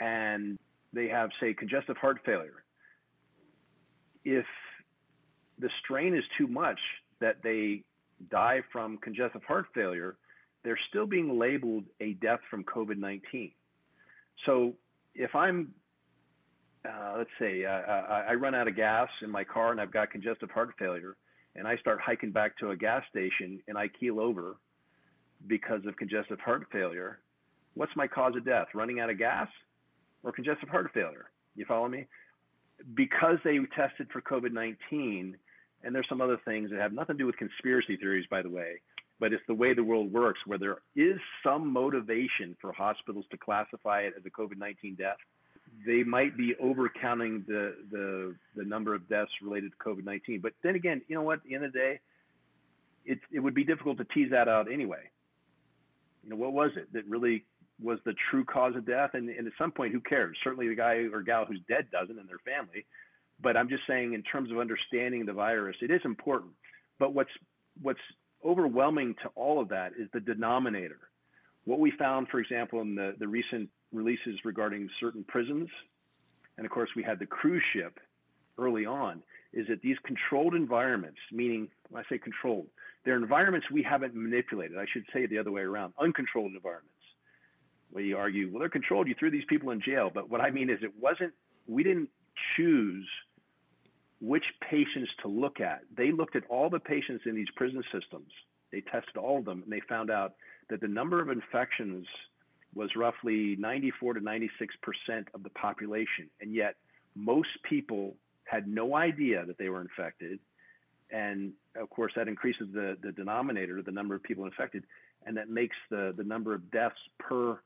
and 0.00 0.58
they 0.92 1.08
have, 1.08 1.30
say, 1.40 1.54
congestive 1.54 1.96
heart 1.96 2.18
failure, 2.24 2.62
if 4.24 4.46
the 5.58 5.70
strain 5.82 6.14
is 6.14 6.24
too 6.36 6.46
much 6.46 6.78
that 7.20 7.36
they 7.42 7.82
die 8.30 8.60
from 8.72 8.98
congestive 8.98 9.42
heart 9.44 9.66
failure, 9.74 10.16
they're 10.64 10.78
still 10.88 11.06
being 11.06 11.38
labeled 11.38 11.84
a 12.00 12.14
death 12.14 12.40
from 12.50 12.64
COVID 12.64 12.98
19. 12.98 13.52
So 14.46 14.74
if 15.14 15.34
I'm, 15.34 15.74
uh, 16.84 17.14
let's 17.18 17.30
say, 17.38 17.64
uh, 17.64 17.70
I, 17.70 18.26
I 18.30 18.34
run 18.34 18.54
out 18.54 18.68
of 18.68 18.76
gas 18.76 19.08
in 19.22 19.30
my 19.30 19.44
car 19.44 19.72
and 19.72 19.80
I've 19.80 19.92
got 19.92 20.10
congestive 20.10 20.50
heart 20.50 20.70
failure, 20.78 21.16
and 21.56 21.66
I 21.66 21.76
start 21.76 22.00
hiking 22.00 22.30
back 22.30 22.56
to 22.58 22.70
a 22.70 22.76
gas 22.76 23.02
station 23.10 23.60
and 23.68 23.76
I 23.76 23.88
keel 23.88 24.20
over 24.20 24.56
because 25.46 25.80
of 25.86 25.96
congestive 25.96 26.40
heart 26.40 26.66
failure, 26.72 27.20
what's 27.74 27.94
my 27.96 28.06
cause 28.06 28.34
of 28.36 28.44
death? 28.44 28.68
Running 28.74 29.00
out 29.00 29.10
of 29.10 29.18
gas 29.18 29.48
or 30.22 30.32
congestive 30.32 30.68
heart 30.68 30.90
failure? 30.92 31.30
You 31.54 31.64
follow 31.66 31.88
me? 31.88 32.06
Because 32.94 33.38
they 33.44 33.58
tested 33.74 34.08
for 34.12 34.20
COVID 34.20 34.52
19, 34.52 35.36
and 35.84 35.94
there's 35.94 36.08
some 36.08 36.20
other 36.20 36.38
things 36.44 36.70
that 36.70 36.80
have 36.80 36.92
nothing 36.92 37.16
to 37.16 37.22
do 37.22 37.26
with 37.26 37.36
conspiracy 37.36 37.96
theories, 37.96 38.26
by 38.30 38.42
the 38.42 38.50
way, 38.50 38.80
but 39.20 39.32
it's 39.32 39.42
the 39.46 39.54
way 39.54 39.74
the 39.74 39.84
world 39.84 40.12
works 40.12 40.40
where 40.46 40.58
there 40.58 40.78
is 40.96 41.18
some 41.42 41.72
motivation 41.72 42.56
for 42.60 42.72
hospitals 42.72 43.24
to 43.30 43.36
classify 43.36 44.00
it 44.00 44.14
as 44.16 44.24
a 44.26 44.30
COVID 44.30 44.58
19 44.58 44.96
death. 44.96 45.16
They 45.86 46.02
might 46.02 46.36
be 46.36 46.54
overcounting 46.62 47.46
the, 47.46 47.76
the, 47.90 48.34
the 48.56 48.64
number 48.64 48.94
of 48.94 49.08
deaths 49.08 49.30
related 49.42 49.72
to 49.72 49.88
COVID 49.88 50.04
19. 50.04 50.40
But 50.40 50.52
then 50.62 50.74
again, 50.74 51.02
you 51.08 51.14
know 51.14 51.22
what? 51.22 51.38
At 51.38 51.44
the 51.44 51.54
end 51.54 51.64
of 51.64 51.72
the 51.72 51.78
day, 51.78 52.00
it, 53.04 53.18
it 53.32 53.40
would 53.40 53.54
be 53.54 53.64
difficult 53.64 53.98
to 53.98 54.04
tease 54.04 54.30
that 54.30 54.48
out 54.48 54.70
anyway. 54.70 55.10
You 56.24 56.30
know, 56.30 56.36
what 56.36 56.52
was 56.52 56.72
it 56.76 56.92
that 56.92 57.06
really 57.06 57.44
was 57.82 57.98
the 58.04 58.14
true 58.30 58.44
cause 58.44 58.74
of 58.76 58.86
death? 58.86 59.10
And, 59.14 59.28
and 59.30 59.46
at 59.46 59.52
some 59.58 59.70
point, 59.70 59.92
who 59.92 60.00
cares? 60.00 60.36
Certainly 60.42 60.68
the 60.68 60.74
guy 60.74 61.06
or 61.12 61.22
gal 61.22 61.44
who's 61.44 61.60
dead 61.68 61.86
doesn't 61.90 62.18
and 62.18 62.28
their 62.28 62.38
family. 62.44 62.84
But 63.40 63.56
I'm 63.56 63.68
just 63.68 63.82
saying, 63.86 64.14
in 64.14 64.22
terms 64.22 64.50
of 64.50 64.58
understanding 64.58 65.24
the 65.24 65.32
virus, 65.32 65.76
it 65.80 65.90
is 65.90 66.00
important. 66.04 66.52
But 66.98 67.14
what's 67.14 67.30
what's 67.80 68.00
overwhelming 68.44 69.14
to 69.22 69.28
all 69.34 69.60
of 69.60 69.68
that 69.68 69.92
is 69.98 70.08
the 70.12 70.20
denominator. 70.20 70.98
What 71.64 71.80
we 71.80 71.92
found, 71.98 72.28
for 72.28 72.40
example, 72.40 72.80
in 72.80 72.94
the, 72.94 73.14
the 73.18 73.28
recent 73.28 73.68
releases 73.92 74.38
regarding 74.44 74.88
certain 75.00 75.24
prisons, 75.24 75.68
and 76.56 76.64
of 76.64 76.72
course 76.72 76.90
we 76.96 77.02
had 77.02 77.18
the 77.18 77.26
cruise 77.26 77.62
ship 77.72 77.98
early 78.58 78.86
on, 78.86 79.22
is 79.52 79.66
that 79.68 79.80
these 79.82 79.96
controlled 80.04 80.54
environments, 80.54 81.18
meaning 81.32 81.68
when 81.90 82.02
I 82.02 82.08
say 82.08 82.18
controlled, 82.18 82.66
they're 83.04 83.16
environments 83.16 83.70
we 83.70 83.82
haven't 83.82 84.14
manipulated. 84.14 84.78
I 84.78 84.84
should 84.92 85.04
say 85.12 85.26
the 85.26 85.38
other 85.38 85.52
way 85.52 85.62
around, 85.62 85.94
uncontrolled 86.00 86.52
environments. 86.52 86.92
We 87.92 88.12
argue, 88.12 88.50
well, 88.50 88.60
they're 88.60 88.68
controlled. 88.68 89.08
You 89.08 89.14
threw 89.18 89.30
these 89.30 89.46
people 89.48 89.70
in 89.70 89.80
jail. 89.80 90.10
But 90.12 90.28
what 90.28 90.40
I 90.40 90.50
mean 90.50 90.68
is 90.68 90.78
it 90.82 90.92
wasn't, 91.00 91.32
we 91.66 91.82
didn't 91.82 92.10
choose 92.56 93.08
which 94.20 94.44
patients 94.68 95.10
to 95.22 95.28
look 95.28 95.60
at. 95.60 95.82
They 95.96 96.10
looked 96.10 96.36
at 96.36 96.44
all 96.48 96.70
the 96.70 96.80
patients 96.80 97.24
in 97.26 97.34
these 97.34 97.50
prison 97.54 97.82
systems. 97.92 98.30
They 98.72 98.80
tested 98.80 99.16
all 99.16 99.38
of 99.38 99.44
them, 99.44 99.62
and 99.62 99.72
they 99.72 99.80
found 99.88 100.10
out 100.10 100.34
that 100.70 100.80
the 100.80 100.88
number 100.88 101.20
of 101.22 101.30
infections 101.30 102.06
was 102.74 102.90
roughly 102.96 103.56
94 103.58 104.14
to 104.14 104.20
96 104.20 104.74
percent 104.82 105.28
of 105.34 105.42
the 105.42 105.50
population, 105.50 106.28
and 106.40 106.54
yet 106.54 106.76
most 107.14 107.48
people 107.68 108.14
had 108.44 108.66
no 108.66 108.94
idea 108.94 109.44
that 109.46 109.58
they 109.58 109.68
were 109.68 109.80
infected. 109.80 110.38
And 111.10 111.52
of 111.76 111.88
course, 111.90 112.12
that 112.16 112.28
increases 112.28 112.68
the, 112.72 112.96
the 113.02 113.12
denominator, 113.12 113.82
the 113.82 113.90
number 113.90 114.14
of 114.14 114.22
people 114.22 114.44
infected, 114.44 114.84
and 115.26 115.36
that 115.36 115.48
makes 115.48 115.76
the, 115.90 116.12
the 116.16 116.24
number 116.24 116.54
of 116.54 116.70
deaths 116.70 116.96
per 117.18 117.58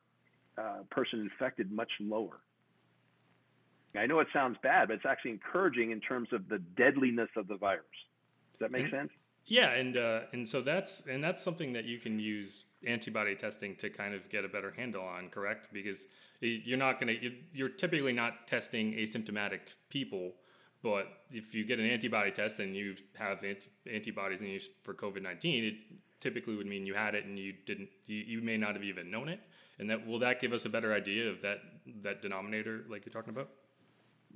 uh, 0.57 0.83
person 0.91 1.21
infected 1.21 1.73
much 1.73 1.91
lower. 2.01 2.41
I 3.97 4.07
know 4.07 4.21
it 4.21 4.29
sounds 4.33 4.57
bad, 4.63 4.89
but 4.89 4.95
it's 4.95 5.07
actually 5.07 5.33
encouraging 5.33 5.91
in 5.91 6.01
terms 6.01 6.29
of 6.33 6.49
the 6.49 6.59
deadliness 6.59 7.29
of 7.37 7.47
the 7.49 7.57
virus. 7.57 7.85
Does 8.53 8.61
that 8.61 8.71
make 8.71 8.91
sense? 8.91 9.11
Yeah, 9.45 9.71
and 9.71 9.97
uh, 9.97 10.21
and 10.33 10.47
so 10.47 10.63
that's 10.63 11.07
and 11.07 11.23
that's 11.23 11.43
something 11.43 11.73
that 11.73 11.85
you 11.85 11.99
can 11.99 12.19
use 12.19 12.67
antibody 12.87 13.35
testing 13.35 13.75
to 13.77 13.91
kind 13.91 14.15
of 14.15 14.29
get 14.29 14.45
a 14.45 14.49
better 14.49 14.71
handle 14.71 15.03
on, 15.05 15.29
correct? 15.29 15.69
Because 15.73 16.07
you're 16.43 16.79
not 16.79 17.01
going 17.01 17.19
to 17.19 17.33
you're 17.53 17.69
typically 17.69 18.13
not 18.13 18.47
testing 18.47 18.93
asymptomatic 18.95 19.61
people 19.89 20.33
but 20.83 21.07
if 21.31 21.55
you 21.55 21.65
get 21.65 21.79
an 21.79 21.87
antibody 21.87 22.33
test 22.33 22.59
and 22.59 22.75
you 22.75 22.97
have 23.15 23.45
antibodies 23.91 24.41
in 24.41 24.49
you 24.49 24.61
for 24.83 24.93
covid-19 24.93 25.69
it 25.69 25.75
typically 26.21 26.57
would 26.57 26.67
mean 26.67 26.85
you 26.85 26.95
had 26.95 27.15
it 27.15 27.25
and 27.25 27.39
you 27.39 27.53
didn't 27.65 27.89
you, 28.07 28.17
you 28.17 28.43
may 28.43 28.57
not 28.57 28.75
have 28.75 28.83
even 28.83 29.11
known 29.11 29.29
it 29.29 29.41
and 29.79 29.89
that 29.89 30.05
will 30.07 30.19
that 30.19 30.41
give 30.41 30.53
us 30.53 30.65
a 30.65 30.69
better 30.69 30.93
idea 30.93 31.31
of 31.31 31.41
that 31.43 31.61
that 32.03 32.21
denominator 32.23 32.85
like 32.89 33.07
you're 33.07 33.13
talking 33.13 33.33
about 33.33 33.49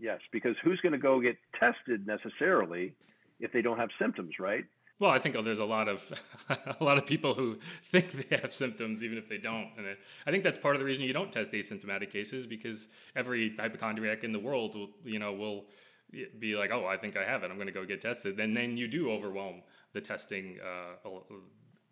yes 0.01 0.21
because 0.33 0.57
who's 0.63 0.81
going 0.81 0.93
to 0.93 0.99
go 0.99 1.21
get 1.21 1.37
tested 1.59 2.07
necessarily 2.07 2.95
if 3.41 3.53
they 3.53 3.63
don't 3.63 3.79
have 3.79 3.91
symptoms 3.99 4.35
right 4.39 4.65
well, 4.99 5.11
I 5.11 5.19
think 5.19 5.37
oh, 5.37 5.43
there's 5.43 5.59
a 5.59 5.65
lot 5.65 5.89
of 5.89 6.11
a 6.81 6.83
lot 6.83 6.97
of 6.97 7.05
people 7.05 7.35
who 7.35 7.59
think 7.85 8.13
they 8.13 8.37
have 8.37 8.53
symptoms 8.53 9.05
even 9.05 9.19
if 9.19 9.29
they 9.29 9.39
don't, 9.39 9.69
and 9.77 9.87
I 10.27 10.31
think 10.31 10.43
that's 10.43 10.59
part 10.59 10.75
of 10.75 10.81
the 10.81 10.87
reason 10.87 11.05
you 11.05 11.13
don't 11.13 11.31
test 11.31 11.53
asymptomatic 11.53 12.11
cases 12.11 12.47
because 12.47 12.89
every 13.15 13.55
hypochondriac 13.55 14.25
in 14.25 14.33
the 14.33 14.39
world, 14.39 14.75
will, 14.75 14.89
you 15.05 15.19
know, 15.19 15.35
will 15.35 15.67
be 16.39 16.57
like, 16.57 16.71
oh, 16.71 16.87
I 16.87 16.97
think 16.97 17.17
I 17.17 17.25
have 17.25 17.43
it. 17.43 17.51
I'm 17.51 17.57
going 17.57 17.67
to 17.67 17.73
go 17.73 17.85
get 17.85 18.01
tested. 18.01 18.37
Then 18.37 18.55
then 18.55 18.77
you 18.77 18.89
do 18.89 19.11
overwhelm 19.11 19.63
the 19.93 20.01
testing 20.01 20.59
uh, 20.65 21.11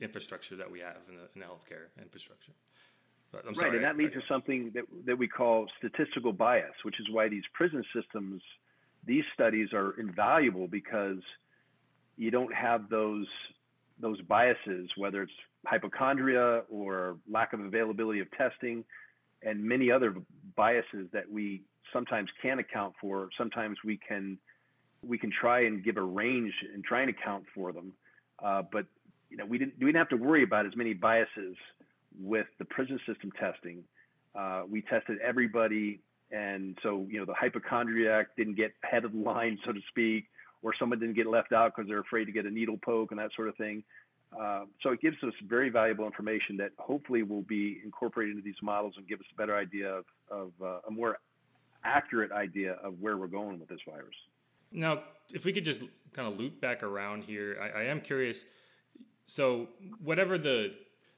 infrastructure 0.01 0.57
that 0.57 0.71
we 0.71 0.81
have 0.81 0.99
in 1.09 1.17
the, 1.17 1.29
in 1.35 1.41
the 1.41 1.47
healthcare 1.47 1.89
infrastructure. 2.01 2.53
I'm 3.47 3.55
right, 3.55 3.75
and 3.75 3.85
that 3.85 3.97
leads 3.97 4.15
to 4.15 4.21
something 4.29 4.71
that 4.75 4.85
that 5.07 5.17
we 5.17 5.29
call 5.29 5.67
statistical 5.79 6.33
bias, 6.33 6.73
which 6.83 7.01
is 7.01 7.07
why 7.11 7.29
these 7.29 7.43
prison 7.53 7.85
systems, 7.95 8.43
these 9.07 9.25
studies 9.33 9.73
are 9.73 9.99
invaluable 9.99 10.69
because 10.69 11.19
you 12.17 12.31
don't 12.31 12.53
have 12.55 12.89
those 12.89 13.27
those 14.01 14.21
biases, 14.23 14.91
whether 14.97 15.23
it's 15.23 15.33
hypochondria 15.67 16.63
or 16.69 17.17
lack 17.31 17.53
of 17.53 17.61
availability 17.61 18.21
of 18.21 18.31
testing, 18.33 18.85
and 19.43 19.63
many 19.63 19.91
other 19.91 20.15
biases 20.57 21.09
that 21.13 21.31
we 21.31 21.63
sometimes 21.93 22.29
can't 22.43 22.61
account 22.61 22.95
for. 23.01 23.29
Sometimes 23.37 23.79
we 23.85 23.97
can 23.97 24.39
we 25.03 25.19
can 25.19 25.31
try 25.31 25.65
and 25.65 25.85
give 25.85 25.97
a 25.97 26.03
range 26.03 26.53
and 26.73 26.83
try 26.85 27.01
and 27.03 27.11
account 27.11 27.45
for 27.55 27.73
them, 27.73 27.93
uh, 28.45 28.63
but 28.73 28.87
you 29.31 29.37
know 29.37 29.47
we 29.47 29.59
didn't 29.59 29.75
we 29.79 29.87
didn't 29.87 29.99
have 29.99 30.09
to 30.09 30.17
worry 30.17 30.43
about 30.43 30.67
as 30.67 30.77
many 30.77 30.95
biases 30.95 31.57
with 32.21 32.47
the 32.59 32.65
prison 32.65 32.99
system 33.07 33.31
testing. 33.33 33.85
Uh, 34.35 34.63
we 34.69 34.83
tested 34.83 35.19
everybody, 35.23 36.01
and 36.31 36.77
so 36.83 37.07
you 37.09 37.19
know 37.19 37.25
the 37.25 37.35
hypochondriac 37.35 38.37
didn't 38.37 38.57
get 38.57 38.73
head 38.83 39.05
of 39.05 39.13
the 39.13 39.19
line, 39.19 39.59
so 39.65 39.73
to 39.73 39.81
speak 39.89 40.27
or 40.65 40.75
someone 40.79 40.99
didn't 40.99 41.15
get 41.15 41.27
left 41.27 41.53
out 41.53 41.73
because 41.77 41.87
they're 41.87 42.01
afraid 42.01 42.25
to 42.25 42.33
get 42.33 42.47
a 42.47 42.51
needle 42.51 42.79
poke 42.83 43.13
and 43.13 43.21
that 43.21 43.31
sort 43.37 43.49
of 43.49 43.57
thing. 43.57 43.85
Uh, 44.37 44.65
so 44.83 44.91
it 44.91 45.01
gives 45.01 45.17
us 45.23 45.33
very 45.47 45.69
valuable 45.69 46.07
information 46.07 46.57
that 46.57 46.71
hopefully 46.79 47.23
will 47.23 47.43
be 47.43 47.81
incorporated 47.85 48.35
into 48.35 48.45
these 48.45 48.61
models 48.63 48.95
and 48.97 49.07
give 49.07 49.21
us 49.21 49.27
a 49.33 49.37
better 49.37 49.57
idea 49.57 49.89
of, 49.89 50.05
of 50.31 50.51
uh, 50.61 50.79
a 50.89 50.91
more 50.91 51.19
accurate 51.85 52.33
idea 52.33 52.73
of 52.83 52.95
where 52.99 53.17
we're 53.17 53.29
going 53.29 53.61
with 53.61 53.69
this 53.69 53.79
virus. 53.87 54.15
Now, 54.73 55.03
if 55.33 55.45
we 55.45 55.53
could 55.53 55.65
just 55.65 55.83
kind 56.15 56.27
of 56.27 56.37
loop 56.39 56.61
back 56.61 56.83
around 56.83 57.25
here, 57.25 57.59
I, 57.63 57.81
I 57.81 57.83
am 57.85 58.01
curious. 58.01 58.45
So, 59.27 59.69
whatever 60.03 60.37
the 60.37 60.75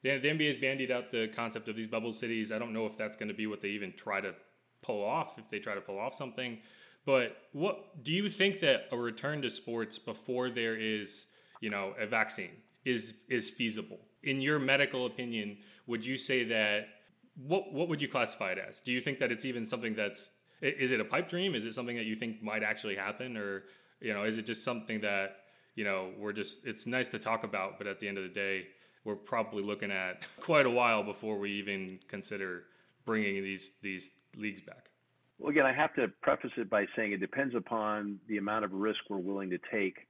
the, 0.06 0.18
the 0.18 0.28
NBA 0.28 0.46
has 0.46 0.56
bandied 0.56 0.90
out 0.90 1.10
the 1.10 1.28
concept 1.28 1.68
of 1.68 1.76
these 1.76 1.88
bubble 1.88 2.12
cities. 2.12 2.52
I 2.52 2.58
don't 2.58 2.72
know 2.72 2.86
if 2.86 2.96
that's 2.96 3.16
going 3.16 3.28
to 3.28 3.34
be 3.34 3.46
what 3.46 3.60
they 3.60 3.68
even 3.70 3.92
try 3.92 4.20
to 4.20 4.34
pull 4.82 5.02
off. 5.04 5.38
If 5.38 5.50
they 5.50 5.58
try 5.58 5.74
to 5.74 5.80
pull 5.80 5.98
off 5.98 6.14
something, 6.14 6.58
but 7.04 7.36
what 7.52 8.04
do 8.04 8.12
you 8.12 8.28
think 8.30 8.60
that 8.60 8.88
a 8.92 8.96
return 8.96 9.42
to 9.42 9.50
sports 9.50 9.98
before 9.98 10.48
there 10.50 10.76
is, 10.76 11.26
you 11.60 11.70
know, 11.70 11.92
a 11.98 12.06
vaccine 12.06 12.52
is 12.84 13.14
is 13.28 13.50
feasible? 13.50 13.98
In 14.22 14.40
your 14.40 14.58
medical 14.58 15.06
opinion, 15.06 15.58
would 15.86 16.06
you 16.06 16.16
say 16.16 16.44
that 16.44 16.88
what 17.34 17.72
what 17.72 17.88
would 17.88 18.00
you 18.00 18.08
classify 18.08 18.52
it 18.52 18.58
as? 18.58 18.80
Do 18.80 18.92
you 18.92 19.00
think 19.00 19.18
that 19.18 19.32
it's 19.32 19.44
even 19.44 19.64
something 19.64 19.94
that's 19.94 20.32
is 20.62 20.92
it 20.92 21.00
a 21.00 21.04
pipe 21.04 21.28
dream? 21.28 21.54
Is 21.54 21.64
it 21.64 21.74
something 21.74 21.96
that 21.96 22.06
you 22.06 22.14
think 22.14 22.42
might 22.42 22.62
actually 22.62 22.96
happen 22.96 23.36
or 23.36 23.64
you 24.00 24.12
know, 24.12 24.24
is 24.24 24.38
it 24.38 24.46
just 24.46 24.62
something 24.62 25.00
that, 25.00 25.38
you 25.74 25.84
know, 25.84 26.10
we're 26.18 26.32
just 26.32 26.66
it's 26.66 26.86
nice 26.86 27.08
to 27.08 27.18
talk 27.18 27.44
about, 27.44 27.78
but 27.78 27.86
at 27.86 27.98
the 27.98 28.08
end 28.08 28.18
of 28.18 28.24
the 28.24 28.30
day, 28.30 28.66
we're 29.06 29.14
probably 29.14 29.62
looking 29.62 29.90
at 29.90 30.26
quite 30.40 30.66
a 30.66 30.70
while 30.70 31.02
before 31.02 31.38
we 31.38 31.52
even 31.52 31.98
consider 32.08 32.64
bringing 33.06 33.42
these 33.42 33.72
these 33.80 34.10
leagues 34.36 34.60
back. 34.60 34.90
Well, 35.38 35.50
again, 35.50 35.66
I 35.66 35.72
have 35.72 35.94
to 35.94 36.08
preface 36.22 36.50
it 36.56 36.68
by 36.68 36.86
saying 36.96 37.12
it 37.12 37.20
depends 37.20 37.54
upon 37.54 38.18
the 38.28 38.38
amount 38.38 38.64
of 38.64 38.72
risk 38.72 38.98
we're 39.08 39.18
willing 39.18 39.50
to 39.50 39.58
take. 39.70 40.08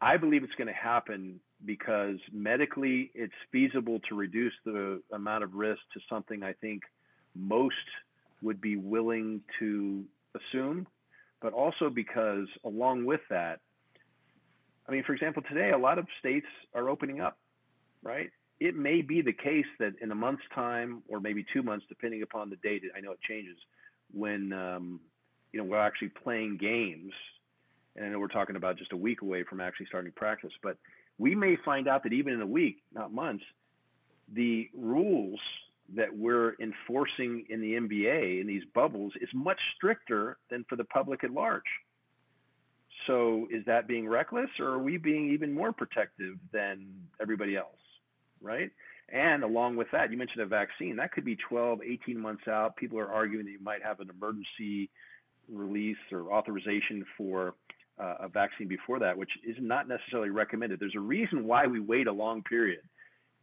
I 0.00 0.16
believe 0.16 0.42
it's 0.42 0.54
going 0.54 0.68
to 0.68 0.72
happen 0.72 1.40
because 1.64 2.16
medically 2.32 3.10
it's 3.14 3.34
feasible 3.50 4.00
to 4.08 4.14
reduce 4.14 4.52
the 4.64 5.02
amount 5.12 5.44
of 5.44 5.54
risk 5.54 5.80
to 5.94 6.00
something 6.08 6.42
I 6.42 6.52
think 6.52 6.82
most 7.34 7.74
would 8.42 8.60
be 8.60 8.76
willing 8.76 9.40
to 9.58 10.04
assume, 10.34 10.86
but 11.40 11.52
also 11.52 11.90
because 11.90 12.46
along 12.64 13.06
with 13.06 13.22
that, 13.30 13.60
I 14.88 14.92
mean, 14.92 15.02
for 15.04 15.14
example, 15.14 15.42
today 15.48 15.70
a 15.70 15.78
lot 15.78 15.98
of 15.98 16.06
states 16.20 16.46
are 16.74 16.88
opening 16.88 17.20
up, 17.20 17.38
right? 18.04 18.30
It 18.60 18.76
may 18.76 19.02
be 19.02 19.20
the 19.20 19.32
case 19.32 19.66
that 19.80 19.94
in 20.00 20.12
a 20.12 20.14
month's 20.14 20.44
time 20.54 21.02
or 21.08 21.20
maybe 21.20 21.44
two 21.52 21.62
months, 21.62 21.86
depending 21.88 22.22
upon 22.22 22.50
the 22.50 22.56
date, 22.56 22.82
I 22.96 23.00
know 23.00 23.12
it 23.12 23.20
changes, 23.28 23.56
when 24.12 24.52
um, 24.52 25.00
you 25.52 25.58
know 25.58 25.64
we're 25.64 25.80
actually 25.80 26.10
playing 26.22 26.58
games, 26.58 27.12
and 27.96 28.04
I 28.04 28.08
know 28.10 28.20
we're 28.20 28.28
talking 28.28 28.56
about 28.56 28.78
just 28.78 28.92
a 28.92 28.96
week 28.96 29.22
away 29.22 29.42
from 29.42 29.60
actually 29.60 29.86
starting 29.86 30.12
practice, 30.12 30.52
but 30.62 30.76
we 31.18 31.34
may 31.34 31.56
find 31.64 31.88
out 31.88 32.02
that 32.04 32.12
even 32.12 32.32
in 32.32 32.40
a 32.40 32.46
week, 32.46 32.76
not 32.92 33.12
months, 33.12 33.44
the 34.32 34.68
rules 34.76 35.40
that 35.94 36.16
we're 36.16 36.54
enforcing 36.60 37.44
in 37.50 37.60
the 37.60 37.74
NBA 37.74 38.40
in 38.40 38.46
these 38.46 38.62
bubbles 38.74 39.12
is 39.20 39.28
much 39.34 39.58
stricter 39.76 40.38
than 40.50 40.64
for 40.68 40.76
the 40.76 40.84
public 40.84 41.24
at 41.24 41.30
large. 41.30 41.62
So 43.06 43.46
is 43.50 43.64
that 43.66 43.86
being 43.86 44.08
reckless 44.08 44.48
or 44.58 44.68
are 44.68 44.78
we 44.78 44.96
being 44.96 45.30
even 45.30 45.52
more 45.52 45.72
protective 45.72 46.36
than 46.52 46.86
everybody 47.20 47.56
else? 47.56 47.83
Right? 48.44 48.70
And 49.08 49.42
along 49.42 49.76
with 49.76 49.88
that, 49.92 50.10
you 50.10 50.18
mentioned 50.18 50.42
a 50.42 50.46
vaccine. 50.46 50.96
That 50.96 51.12
could 51.12 51.24
be 51.24 51.36
12, 51.48 51.80
18 51.82 52.18
months 52.18 52.48
out. 52.48 52.76
People 52.76 52.98
are 52.98 53.12
arguing 53.12 53.44
that 53.46 53.52
you 53.52 53.62
might 53.62 53.82
have 53.82 54.00
an 54.00 54.10
emergency 54.10 54.90
release 55.50 55.96
or 56.12 56.32
authorization 56.32 57.04
for 57.16 57.54
uh, 57.98 58.14
a 58.20 58.28
vaccine 58.28 58.68
before 58.68 58.98
that, 58.98 59.16
which 59.16 59.30
is 59.46 59.56
not 59.60 59.88
necessarily 59.88 60.30
recommended. 60.30 60.80
There's 60.80 60.96
a 60.96 61.00
reason 61.00 61.46
why 61.46 61.66
we 61.66 61.80
wait 61.80 62.06
a 62.06 62.12
long 62.12 62.42
period. 62.42 62.80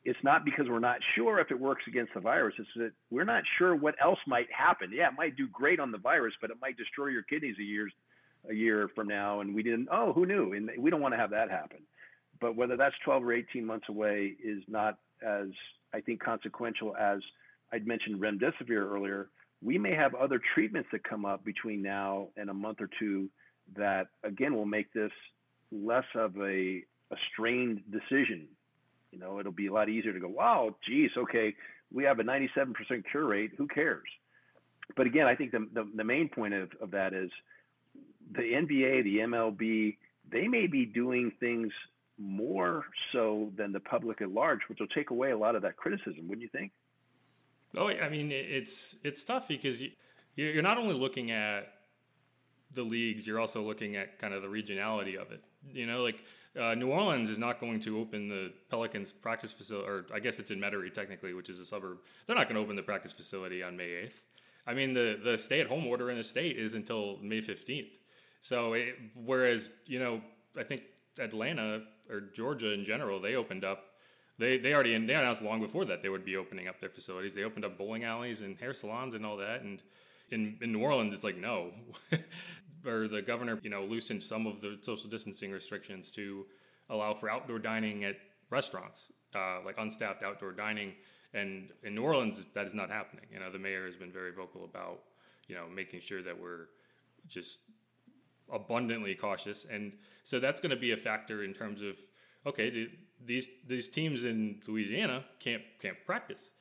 It's 0.03 0.19
not 0.23 0.43
because 0.43 0.65
we're 0.67 0.79
not 0.79 0.97
sure 1.15 1.39
if 1.39 1.51
it 1.51 1.59
works 1.59 1.83
against 1.87 2.13
the 2.15 2.21
virus. 2.21 2.55
It's 2.57 2.67
that 2.75 2.91
we're 3.11 3.23
not 3.23 3.43
sure 3.59 3.75
what 3.75 3.95
else 4.01 4.17
might 4.25 4.47
happen. 4.51 4.89
Yeah, 4.91 5.09
it 5.09 5.13
might 5.15 5.37
do 5.37 5.47
great 5.47 5.79
on 5.79 5.91
the 5.91 5.99
virus, 5.99 6.33
but 6.41 6.49
it 6.49 6.57
might 6.59 6.75
destroy 6.75 7.07
your 7.07 7.21
kidneys 7.21 7.55
a 7.59 7.63
year, 7.63 7.87
a 8.49 8.53
year 8.53 8.89
from 8.95 9.07
now. 9.07 9.41
And 9.41 9.53
we 9.53 9.61
didn't. 9.61 9.89
Oh, 9.91 10.11
who 10.11 10.25
knew? 10.25 10.53
And 10.53 10.71
we 10.79 10.89
don't 10.89 11.01
want 11.01 11.13
to 11.13 11.19
have 11.19 11.29
that 11.29 11.51
happen. 11.51 11.79
But 12.41 12.55
whether 12.55 12.75
that's 12.75 12.95
12 13.05 13.23
or 13.23 13.33
18 13.33 13.65
months 13.65 13.87
away 13.87 14.33
is 14.43 14.63
not 14.67 14.97
as 15.25 15.47
I 15.93 16.01
think 16.01 16.21
consequential 16.21 16.95
as 16.97 17.19
I'd 17.71 17.87
mentioned 17.87 18.19
remdesivir 18.19 18.71
earlier. 18.71 19.29
We 19.61 19.77
may 19.77 19.93
have 19.93 20.15
other 20.15 20.41
treatments 20.55 20.89
that 20.91 21.03
come 21.03 21.23
up 21.23 21.45
between 21.45 21.81
now 21.81 22.29
and 22.35 22.49
a 22.49 22.53
month 22.53 22.81
or 22.81 22.89
two 22.99 23.29
that 23.77 24.07
again 24.23 24.55
will 24.55 24.65
make 24.65 24.91
this 24.91 25.11
less 25.71 26.03
of 26.15 26.35
a, 26.37 26.83
a 27.11 27.15
strained 27.31 27.81
decision. 27.91 28.47
You 29.11 29.19
know, 29.19 29.39
it'll 29.39 29.51
be 29.51 29.67
a 29.67 29.73
lot 29.73 29.87
easier 29.87 30.13
to 30.13 30.19
go, 30.19 30.27
wow, 30.27 30.75
geez, 30.87 31.11
okay, 31.17 31.53
we 31.93 32.03
have 32.05 32.19
a 32.19 32.23
97% 32.23 32.73
cure 33.11 33.25
rate. 33.25 33.51
Who 33.57 33.67
cares? 33.67 34.07
But 34.95 35.05
again, 35.05 35.27
I 35.27 35.35
think 35.35 35.51
the, 35.51 35.67
the, 35.73 35.87
the 35.95 36.03
main 36.03 36.29
point 36.29 36.53
of, 36.53 36.69
of 36.81 36.91
that 36.91 37.13
is 37.13 37.29
the 38.33 38.41
NBA, 38.41 39.03
the 39.03 39.17
MLB, 39.17 39.97
they 40.31 40.47
may 40.47 40.67
be 40.67 40.85
doing 40.85 41.31
things 41.39 41.71
more 42.21 42.85
so 43.11 43.51
than 43.57 43.71
the 43.71 43.79
public 43.79 44.21
at 44.21 44.31
large, 44.31 44.59
which 44.67 44.79
will 44.79 44.87
take 44.87 45.09
away 45.09 45.31
a 45.31 45.37
lot 45.37 45.55
of 45.55 45.61
that 45.63 45.77
criticism, 45.77 46.27
wouldn't 46.27 46.41
you 46.41 46.49
think? 46.49 46.71
Oh, 47.75 47.87
I 47.87 48.09
mean, 48.09 48.31
it's 48.31 48.97
it's 49.03 49.23
tough 49.23 49.47
because 49.47 49.83
you're 50.35 50.61
not 50.61 50.77
only 50.77 50.93
looking 50.93 51.31
at 51.31 51.73
the 52.73 52.83
leagues, 52.83 53.25
you're 53.27 53.39
also 53.39 53.61
looking 53.61 53.95
at 53.95 54.19
kind 54.19 54.33
of 54.33 54.41
the 54.41 54.47
regionality 54.47 55.15
of 55.15 55.31
it. 55.31 55.43
You 55.71 55.85
know, 55.85 56.03
like 56.03 56.23
uh, 56.59 56.75
New 56.75 56.89
Orleans 56.89 57.29
is 57.29 57.37
not 57.37 57.59
going 57.59 57.79
to 57.81 57.99
open 57.99 58.27
the 58.27 58.51
Pelicans 58.69 59.11
practice 59.11 59.51
facility, 59.51 59.87
or 59.87 60.05
I 60.13 60.19
guess 60.19 60.39
it's 60.39 60.51
in 60.51 60.59
Metairie 60.59 60.93
technically, 60.93 61.33
which 61.33 61.49
is 61.49 61.59
a 61.59 61.65
suburb. 61.65 61.99
They're 62.27 62.35
not 62.35 62.47
going 62.47 62.55
to 62.55 62.61
open 62.61 62.75
the 62.75 62.83
practice 62.83 63.11
facility 63.11 63.63
on 63.63 63.77
May 63.77 63.89
8th. 63.89 64.19
I 64.67 64.73
mean, 64.73 64.93
the 64.93 65.19
the 65.23 65.37
stay 65.37 65.61
at 65.61 65.67
home 65.67 65.87
order 65.87 66.11
in 66.11 66.17
the 66.17 66.23
state 66.23 66.57
is 66.57 66.73
until 66.73 67.17
May 67.21 67.39
15th. 67.39 67.97
So, 68.41 68.73
it, 68.73 68.95
whereas 69.15 69.71
you 69.85 69.99
know, 69.99 70.21
I 70.57 70.63
think 70.63 70.83
Atlanta 71.19 71.83
or 72.11 72.21
Georgia 72.21 72.71
in 72.73 72.83
general, 72.83 73.19
they 73.21 73.35
opened 73.35 73.63
up. 73.63 73.85
They 74.37 74.57
they 74.57 74.73
already 74.73 74.91
they 75.05 75.13
announced 75.15 75.41
long 75.41 75.61
before 75.61 75.85
that 75.85 76.03
they 76.03 76.09
would 76.09 76.25
be 76.25 76.37
opening 76.37 76.67
up 76.67 76.79
their 76.79 76.89
facilities. 76.89 77.35
They 77.35 77.43
opened 77.43 77.65
up 77.65 77.77
bowling 77.77 78.03
alleys 78.03 78.41
and 78.41 78.57
hair 78.57 78.73
salons 78.73 79.13
and 79.15 79.25
all 79.25 79.37
that. 79.37 79.61
And 79.61 79.81
in 80.31 80.57
in 80.61 80.71
New 80.71 80.81
Orleans, 80.81 81.13
it's 81.13 81.23
like 81.23 81.37
no, 81.37 81.71
or 82.85 83.07
the 83.07 83.21
governor 83.21 83.59
you 83.63 83.69
know 83.69 83.83
loosened 83.85 84.23
some 84.23 84.47
of 84.47 84.61
the 84.61 84.77
social 84.81 85.09
distancing 85.09 85.51
restrictions 85.51 86.11
to 86.11 86.45
allow 86.89 87.13
for 87.13 87.29
outdoor 87.29 87.59
dining 87.59 88.03
at 88.03 88.17
restaurants. 88.49 89.11
uh, 89.35 89.59
like 89.65 89.77
unstaffed 89.77 90.23
outdoor 90.23 90.51
dining. 90.51 90.93
And 91.33 91.71
in 91.83 91.95
New 91.95 92.03
Orleans, 92.03 92.45
that 92.53 92.67
is 92.67 92.73
not 92.73 92.89
happening. 92.89 93.25
You 93.31 93.39
know, 93.39 93.51
the 93.51 93.59
mayor 93.59 93.85
has 93.85 93.95
been 93.95 94.11
very 94.11 94.31
vocal 94.33 94.65
about, 94.65 94.99
you 95.47 95.55
know, 95.55 95.67
making 95.73 96.01
sure 96.01 96.21
that 96.23 96.37
we're 96.37 96.67
just 97.27 97.61
abundantly 98.51 99.15
cautious. 99.15 99.65
And 99.65 99.93
so 100.23 100.39
that's 100.39 100.61
going 100.61 100.71
to 100.71 100.75
be 100.75 100.91
a 100.91 100.97
factor 100.97 101.43
in 101.43 101.53
terms 101.53 101.81
of, 101.81 101.97
okay, 102.45 102.87
these 103.23 103.49
these 103.67 103.87
teams 103.87 104.23
in 104.23 104.59
Louisiana 104.67 105.23
can't 105.39 105.63
can't 105.81 105.97
practice. 106.05 106.51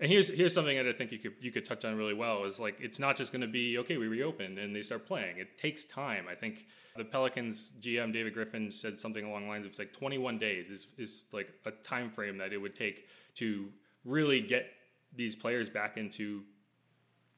And 0.00 0.10
here's 0.10 0.28
here's 0.28 0.54
something 0.54 0.76
that 0.76 0.86
I 0.86 0.92
think 0.92 1.10
you 1.10 1.18
could 1.18 1.34
you 1.40 1.50
could 1.50 1.64
touch 1.64 1.84
on 1.84 1.96
really 1.96 2.14
well 2.14 2.44
is 2.44 2.60
like 2.60 2.76
it's 2.80 2.98
not 2.98 3.16
just 3.16 3.32
going 3.32 3.42
to 3.42 3.48
be 3.48 3.78
okay 3.78 3.96
we 3.96 4.06
reopen 4.06 4.58
and 4.58 4.74
they 4.74 4.82
start 4.82 5.06
playing. 5.06 5.38
It 5.38 5.58
takes 5.58 5.84
time. 5.84 6.26
I 6.30 6.34
think 6.34 6.66
the 6.96 7.04
Pelicans 7.04 7.72
GM 7.80 8.12
David 8.12 8.34
Griffin 8.34 8.70
said 8.70 8.98
something 8.98 9.24
along 9.24 9.44
the 9.44 9.48
lines 9.48 9.66
of 9.66 9.76
like 9.78 9.92
21 9.92 10.38
days 10.38 10.70
is 10.70 10.88
is 10.98 11.24
like 11.32 11.48
a 11.66 11.70
time 11.70 12.10
frame 12.10 12.38
that 12.38 12.52
it 12.52 12.58
would 12.58 12.74
take 12.74 13.08
to 13.36 13.68
really 14.04 14.40
get 14.40 14.66
these 15.14 15.34
players 15.34 15.68
back 15.68 15.96
into 15.96 16.42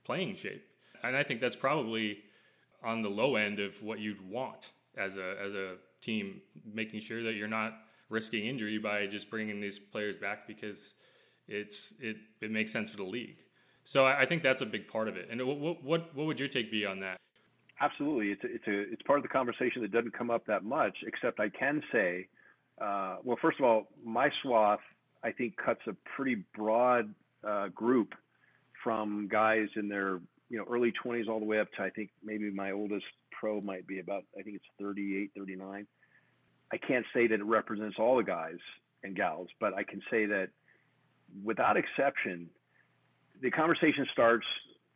playing 0.05 0.35
shape. 0.35 0.65
And 1.03 1.17
I 1.17 1.23
think 1.23 1.41
that's 1.41 1.57
probably 1.57 2.19
on 2.83 3.03
the 3.03 3.09
low 3.09 3.37
end 3.37 3.61
of 3.61 3.83
what 3.83 3.99
you'd 3.99 4.21
want 4.29 4.71
as 4.97 5.17
a 5.17 5.37
as 5.43 5.55
a 5.55 5.77
team, 6.01 6.41
making 6.65 7.01
sure 7.01 7.23
that 7.23 7.35
you're 7.35 7.49
not 7.49 7.75
risking 8.09 8.47
injury 8.47 8.79
by 8.79 9.07
just 9.07 9.31
bringing 9.31 9.61
these 9.61 9.79
players 9.79 10.17
back 10.17 10.47
because 10.47 10.95
it's 11.49 11.95
it 12.01 12.17
it 12.41 12.51
makes 12.51 12.73
sense 12.73 12.91
for 12.91 12.97
the 12.97 13.05
league. 13.05 13.39
So 13.85 14.07
I, 14.07 14.21
I 14.21 14.27
think 14.27 14.43
that's 14.43 14.63
a 14.63 14.67
big 14.67 14.89
part 14.89 15.09
of 15.09 15.17
it. 15.17 15.29
And 15.31 15.45
what, 15.47 15.83
what 15.83 16.15
what 16.15 16.27
would 16.27 16.39
your 16.39 16.49
take 16.49 16.71
be 16.71 16.87
on 16.87 17.01
that? 17.01 17.17
Absolutely, 17.81 18.29
it's 18.33 18.45
a, 18.45 18.55
it's 18.55 18.67
a 18.67 18.93
it's 18.93 19.03
part 19.03 19.19
of 19.19 19.23
the 19.23 19.29
conversation 19.29 19.83
that 19.83 19.93
doesn't 19.93 20.13
come 20.13 20.31
up 20.31 20.47
that 20.47 20.65
much. 20.65 20.99
Except 21.07 21.41
I 21.41 21.49
can 21.49 21.83
say, 21.93 22.29
uh, 22.81 23.17
well, 23.25 23.39
first 23.41 23.59
of 23.59 23.65
all, 23.65 23.89
my 24.05 24.31
swath 24.43 24.81
I 25.23 25.33
think 25.33 25.57
cuts 25.57 25.81
a 25.87 25.95
pretty 26.17 26.45
broad 26.57 27.15
uh, 27.47 27.69
group 27.69 28.15
from 28.83 29.29
guys 29.31 29.69
in 29.77 29.89
their 29.89 30.21
you 30.51 30.59
know 30.59 30.65
early 30.71 30.93
20s 31.05 31.29
all 31.29 31.39
the 31.39 31.47
way 31.47 31.61
up 31.61 31.69
to 31.77 31.83
I 31.83 31.91
think 31.91 32.11
maybe 32.23 32.51
my 32.51 32.73
oldest 32.73 33.07
pro 33.31 33.61
might 33.61 33.87
be 33.87 34.01
about 34.01 34.25
I 34.39 34.43
think 34.43 34.57
it's 34.57 34.65
38, 34.79 35.31
39. 35.37 35.87
I 36.73 36.77
can't 36.77 37.07
say 37.15 37.27
that 37.29 37.41
it 37.41 37.45
represents 37.45 37.97
all 37.99 38.17
the 38.17 38.23
guys 38.23 38.59
and 39.03 39.17
gals, 39.17 39.49
but 39.59 39.75
I 39.75 39.83
can 39.83 40.01
say 40.11 40.27
that 40.27 40.49
without 41.43 41.77
exception, 41.77 42.49
the 43.41 43.51
conversation 43.51 44.07
starts, 44.13 44.47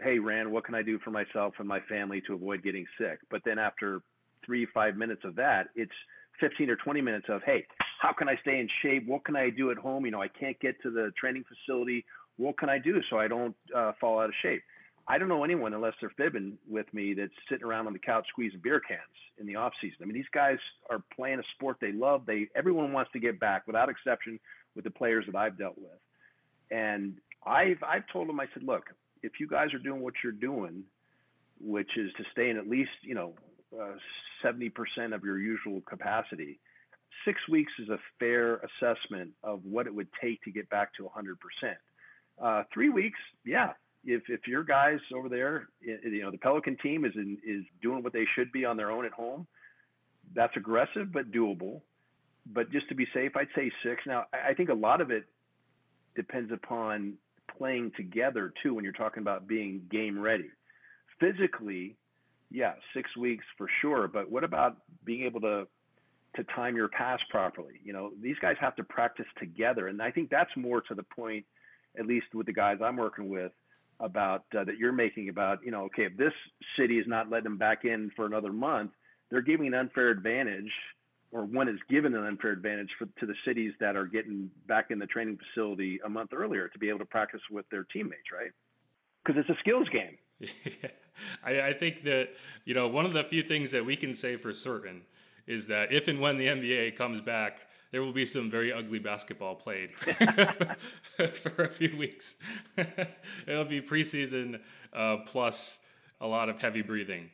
"Hey, 0.00 0.18
Rand, 0.18 0.50
what 0.50 0.64
can 0.64 0.74
I 0.74 0.82
do 0.82 0.98
for 0.98 1.10
myself 1.10 1.54
and 1.58 1.66
my 1.66 1.80
family 1.80 2.20
to 2.22 2.34
avoid 2.34 2.62
getting 2.62 2.86
sick?" 2.98 3.20
But 3.30 3.42
then 3.44 3.58
after 3.58 4.02
three, 4.44 4.66
five 4.66 4.96
minutes 4.96 5.24
of 5.24 5.34
that, 5.36 5.70
it's 5.74 5.94
15 6.40 6.68
or 6.68 6.76
20 6.76 7.00
minutes 7.00 7.28
of, 7.28 7.42
"Hey, 7.44 7.66
how 8.00 8.12
can 8.12 8.28
I 8.28 8.36
stay 8.36 8.60
in 8.60 8.68
shape? 8.82 9.06
What 9.06 9.24
can 9.24 9.36
I 9.36 9.50
do 9.50 9.70
at 9.70 9.78
home? 9.78 10.04
You 10.04 10.10
know, 10.12 10.20
I 10.20 10.28
can't 10.28 10.58
get 10.60 10.80
to 10.82 10.90
the 10.90 11.12
training 11.12 11.44
facility. 11.44 12.04
What 12.36 12.58
can 12.58 12.68
I 12.68 12.78
do 12.78 13.02
so 13.04 13.18
I 13.18 13.28
don't 13.28 13.56
uh, 13.74 13.92
fall 13.94 14.20
out 14.20 14.28
of 14.28 14.34
shape?" 14.42 14.62
I 15.06 15.18
don't 15.18 15.28
know 15.28 15.44
anyone 15.44 15.74
unless 15.74 15.94
they're 16.00 16.12
fibbing 16.16 16.56
with 16.68 16.92
me 16.94 17.12
that's 17.12 17.32
sitting 17.48 17.64
around 17.64 17.86
on 17.86 17.92
the 17.92 17.98
couch 17.98 18.26
squeezing 18.30 18.60
beer 18.62 18.80
cans 18.80 19.00
in 19.38 19.46
the 19.46 19.56
off 19.56 19.72
season. 19.80 19.98
I 20.02 20.06
mean, 20.06 20.14
these 20.14 20.24
guys 20.32 20.56
are 20.88 21.02
playing 21.14 21.40
a 21.40 21.42
sport 21.54 21.76
they 21.80 21.92
love. 21.92 22.22
They 22.26 22.48
everyone 22.56 22.92
wants 22.92 23.12
to 23.12 23.18
get 23.18 23.38
back, 23.38 23.66
without 23.66 23.88
exception, 23.88 24.40
with 24.74 24.84
the 24.84 24.90
players 24.90 25.26
that 25.26 25.36
I've 25.36 25.58
dealt 25.58 25.76
with. 25.76 25.98
And 26.70 27.16
I've 27.46 27.82
I've 27.86 28.04
told 28.12 28.28
them, 28.28 28.40
I 28.40 28.46
said, 28.54 28.62
look, 28.62 28.84
if 29.22 29.32
you 29.38 29.46
guys 29.46 29.74
are 29.74 29.78
doing 29.78 30.00
what 30.00 30.14
you're 30.22 30.32
doing, 30.32 30.84
which 31.60 31.96
is 31.96 32.10
to 32.16 32.24
stay 32.32 32.48
in 32.48 32.56
at 32.56 32.68
least 32.68 32.90
you 33.02 33.14
know 33.14 33.34
uh, 33.78 33.96
seventy 34.42 34.68
uh, 34.68 34.70
percent 34.74 35.12
of 35.12 35.22
your 35.22 35.38
usual 35.38 35.82
capacity, 35.82 36.58
six 37.26 37.38
weeks 37.48 37.72
is 37.78 37.90
a 37.90 37.98
fair 38.18 38.60
assessment 38.80 39.32
of 39.42 39.60
what 39.64 39.86
it 39.86 39.94
would 39.94 40.08
take 40.22 40.42
to 40.44 40.50
get 40.50 40.68
back 40.70 40.94
to 40.94 41.08
hundred 41.08 41.36
percent. 41.40 41.78
Uh, 42.42 42.62
three 42.72 42.88
weeks, 42.88 43.18
yeah. 43.44 43.72
If 44.04 44.22
if 44.28 44.46
your 44.46 44.64
guys 44.64 44.98
over 45.14 45.28
there, 45.28 45.68
you 45.80 46.22
know, 46.22 46.30
the 46.30 46.38
Pelican 46.38 46.76
team 46.82 47.04
is 47.04 47.12
in, 47.14 47.38
is 47.46 47.64
doing 47.82 48.02
what 48.02 48.12
they 48.12 48.24
should 48.34 48.52
be 48.52 48.64
on 48.64 48.76
their 48.76 48.90
own 48.90 49.04
at 49.04 49.12
home, 49.12 49.46
that's 50.34 50.56
aggressive 50.56 51.12
but 51.12 51.30
doable. 51.30 51.80
But 52.46 52.70
just 52.70 52.88
to 52.90 52.94
be 52.94 53.06
safe, 53.14 53.32
I'd 53.36 53.48
say 53.56 53.70
six. 53.82 54.02
Now, 54.06 54.26
I 54.32 54.52
think 54.54 54.68
a 54.68 54.74
lot 54.74 55.00
of 55.00 55.10
it 55.10 55.24
depends 56.14 56.52
upon 56.52 57.14
playing 57.56 57.92
together 57.96 58.52
too 58.62 58.74
when 58.74 58.84
you're 58.84 58.92
talking 58.92 59.22
about 59.22 59.46
being 59.46 59.82
game 59.90 60.18
ready. 60.18 60.50
Physically, 61.20 61.96
yeah, 62.50 62.74
six 62.94 63.16
weeks 63.16 63.44
for 63.56 63.68
sure. 63.80 64.08
But 64.08 64.30
what 64.30 64.44
about 64.44 64.76
being 65.04 65.24
able 65.24 65.40
to 65.40 65.66
to 66.36 66.44
time 66.54 66.76
your 66.76 66.88
pass 66.88 67.20
properly? 67.30 67.74
You 67.82 67.92
know, 67.92 68.10
these 68.20 68.36
guys 68.42 68.56
have 68.60 68.76
to 68.76 68.84
practice 68.84 69.26
together, 69.38 69.88
and 69.88 70.02
I 70.02 70.10
think 70.10 70.30
that's 70.30 70.50
more 70.56 70.80
to 70.82 70.94
the 70.94 71.02
point, 71.02 71.44
at 71.98 72.06
least 72.06 72.26
with 72.34 72.46
the 72.46 72.52
guys 72.52 72.78
I'm 72.82 72.96
working 72.96 73.28
with, 73.28 73.52
about 74.04 74.44
uh, 74.56 74.64
that 74.64 74.76
you're 74.78 74.92
making 74.92 75.28
about 75.28 75.58
you 75.64 75.70
know, 75.70 75.84
okay, 75.84 76.04
if 76.04 76.16
this 76.16 76.32
city 76.78 76.98
is 76.98 77.06
not 77.08 77.30
letting 77.30 77.44
them 77.44 77.58
back 77.58 77.84
in 77.84 78.10
for 78.14 78.26
another 78.26 78.52
month, 78.52 78.92
they're 79.30 79.42
giving 79.42 79.66
an 79.66 79.74
unfair 79.74 80.10
advantage 80.10 80.70
or 81.32 81.44
one 81.44 81.68
is 81.68 81.80
given 81.90 82.14
an 82.14 82.24
unfair 82.24 82.52
advantage 82.52 82.90
for, 82.96 83.06
to 83.18 83.26
the 83.26 83.34
cities 83.44 83.72
that 83.80 83.96
are 83.96 84.06
getting 84.06 84.48
back 84.68 84.90
in 84.90 85.00
the 85.00 85.06
training 85.06 85.36
facility 85.36 85.98
a 86.04 86.08
month 86.08 86.32
earlier 86.32 86.68
to 86.68 86.78
be 86.78 86.88
able 86.88 87.00
to 87.00 87.04
practice 87.04 87.40
with 87.50 87.68
their 87.70 87.84
teammates, 87.92 88.30
right? 88.32 88.52
Because 89.24 89.40
it's 89.40 89.50
a 89.50 89.60
skills 89.60 89.88
game. 89.88 90.16
I, 91.44 91.60
I 91.60 91.72
think 91.72 92.04
that 92.04 92.30
you 92.64 92.74
know 92.74 92.86
one 92.86 93.04
of 93.04 93.12
the 93.12 93.22
few 93.22 93.42
things 93.42 93.72
that 93.72 93.84
we 93.84 93.96
can 93.96 94.14
say 94.14 94.36
for 94.36 94.52
certain 94.52 95.02
is 95.46 95.66
that 95.66 95.92
if 95.92 96.08
and 96.08 96.20
when 96.20 96.38
the 96.38 96.46
NBA 96.46 96.96
comes 96.96 97.20
back, 97.20 97.66
there 97.94 98.02
will 98.02 98.12
be 98.12 98.24
some 98.24 98.50
very 98.50 98.72
ugly 98.72 98.98
basketball 98.98 99.54
played 99.54 99.94
for 101.28 101.62
a 101.62 101.68
few 101.68 101.96
weeks. 101.96 102.38
It'll 103.46 103.64
be 103.66 103.80
preseason 103.80 104.58
uh, 104.92 105.18
plus 105.18 105.78
a 106.20 106.26
lot 106.26 106.48
of 106.48 106.60
heavy 106.60 106.82
breathing. 106.82 107.30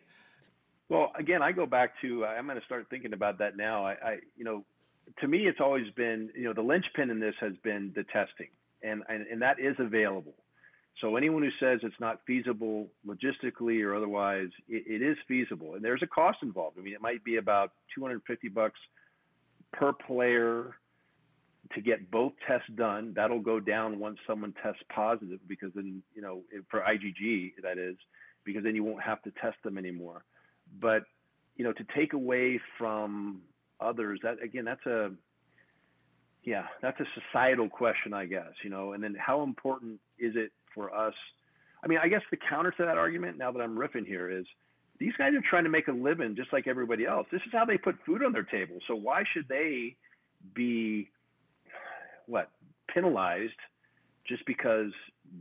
Well, 0.91 1.13
again, 1.19 1.43
I 1.43 1.53
go 1.53 1.65
back 1.65 1.95
to 2.03 2.27
I'm 2.27 2.45
going 2.45 2.61
to 2.61 2.65
start 2.67 2.89
thinking 2.91 3.15
about 3.15 3.39
that 3.39 3.57
now. 3.57 3.87
I, 3.87 3.93
I, 3.93 4.17
you 4.37 4.45
know, 4.45 4.63
to 5.21 5.29
me, 5.29 5.47
it's 5.47 5.61
always 5.63 5.91
been 5.97 6.29
you 6.37 6.45
know 6.45 6.53
the 6.53 6.61
linchpin 6.61 7.09
in 7.09 7.21
this 7.21 7.37
has 7.41 7.55
been 7.65 7.93
the 7.97 8.03
testing, 8.03 8.49
and 8.83 9.03
and, 9.09 9.27
and 9.29 9.41
that 9.41 9.59
is 9.59 9.77
available. 9.79 10.35
So 11.01 11.17
anyone 11.17 11.43
who 11.43 11.49
says 11.59 11.81
it's 11.85 11.99
not 12.01 12.21
feasible 12.27 12.89
logistically 13.07 13.83
or 13.83 13.95
otherwise, 13.95 14.51
it, 14.69 14.85
it 14.87 15.03
is 15.03 15.17
feasible, 15.27 15.75
and 15.75 15.83
there's 15.83 16.03
a 16.03 16.07
cost 16.07 16.43
involved. 16.43 16.77
I 16.79 16.83
mean, 16.83 16.93
it 16.93 17.01
might 17.01 17.25
be 17.25 17.37
about 17.37 17.73
250 17.95 18.49
bucks 18.49 18.79
per 19.73 19.93
player 19.93 20.77
to 21.75 21.81
get 21.81 22.11
both 22.11 22.33
tests 22.47 22.69
done. 22.75 23.13
That'll 23.15 23.41
go 23.41 23.61
down 23.61 23.99
once 23.99 24.19
someone 24.27 24.55
tests 24.63 24.83
positive, 24.95 25.41
because 25.47 25.71
then 25.75 26.03
you 26.15 26.23
know 26.23 26.43
for 26.71 26.81
IgG 26.81 27.53
that 27.63 27.79
is, 27.79 27.97
because 28.45 28.65
then 28.65 28.75
you 28.75 28.85
won't 28.85 29.03
have 29.03 29.23
to 29.23 29.31
test 29.41 29.57
them 29.63 29.79
anymore 29.79 30.25
but 30.79 31.05
you 31.57 31.65
know 31.65 31.73
to 31.73 31.85
take 31.97 32.13
away 32.13 32.61
from 32.79 33.41
others 33.81 34.21
that 34.23 34.37
again 34.43 34.65
that's 34.65 34.85
a 34.87 35.11
yeah 36.45 36.65
that's 36.83 37.01
a 37.01 37.05
societal 37.21 37.69
question 37.69 38.13
i 38.13 38.25
guess 38.25 38.53
you 38.63 38.71
know 38.71 38.93
and 38.93 39.03
then 39.03 39.17
how 39.19 39.43
important 39.43 39.99
is 40.19 40.35
it 40.37 40.53
for 40.75 40.95
us 40.95 41.15
i 41.83 41.89
mean 41.89 41.99
i 42.03 42.09
guess 42.09 42.23
the 42.31 42.39
counter 42.49 42.71
to 42.71 42.85
that 42.85 42.99
argument 42.99 43.37
now 43.37 43.51
that 43.51 43.61
i'm 43.61 43.77
riffing 43.77 44.07
here 44.07 44.31
is 44.31 44.47
these 45.01 45.13
guys 45.19 45.33
are 45.35 45.43
trying 45.49 45.65
to 45.65 45.71
make 45.71 45.89
a 45.89 45.93
living 45.93 46.37
just 46.37 46.53
like 46.53 46.69
everybody 46.69 47.07
else 47.07 47.27
this 47.33 47.43
is 47.47 47.53
how 47.53 47.65
they 47.65 47.77
put 47.77 47.97
food 48.07 48.23
on 48.23 48.33
their 48.33 48.45
table 48.45 48.77
so 48.87 48.95
why 48.95 49.23
should 49.33 49.49
they 49.49 49.97
be 50.55 51.09
what 52.27 52.51
penalized 52.93 53.53
just 54.27 54.45
because 54.47 54.93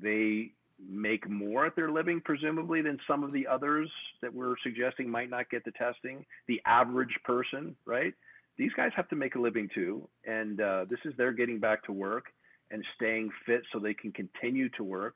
they 0.02 0.52
make 0.88 1.30
more 1.30 1.66
at 1.66 1.76
their 1.76 1.92
living, 1.92 2.22
presumably, 2.24 2.82
than 2.82 2.98
some 3.08 3.24
of 3.24 3.32
the 3.32 3.48
others 3.48 3.90
that 4.22 4.34
we're 4.34 4.56
suggesting 4.64 5.10
might 5.10 5.30
not 5.30 5.50
get 5.50 5.66
the 5.66 5.72
testing. 5.72 6.26
The 6.48 6.62
average 6.66 7.18
person, 7.26 7.76
right? 7.86 8.14
These 8.58 8.72
guys 8.76 8.92
have 8.96 9.08
to 9.10 9.16
make 9.16 9.36
a 9.36 9.40
living 9.40 9.70
too, 9.74 10.08
and 10.26 10.60
uh, 10.60 10.86
this 10.90 11.00
is 11.06 11.14
their 11.18 11.32
getting 11.32 11.60
back 11.60 11.84
to 11.86 11.94
work 11.94 12.26
and 12.72 12.84
staying 12.96 13.30
fit 13.46 13.62
so 13.72 13.80
they 13.80 13.94
can 13.94 14.12
continue 14.12 14.70
to 14.70 14.84
work. 14.84 15.16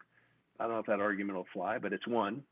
I 0.60 0.64
don't 0.64 0.74
know 0.74 0.80
if 0.80 0.86
that 0.86 1.02
argument 1.02 1.38
will 1.38 1.48
fly, 1.54 1.78
but 1.78 1.94
it's 1.94 2.08
one. 2.08 2.44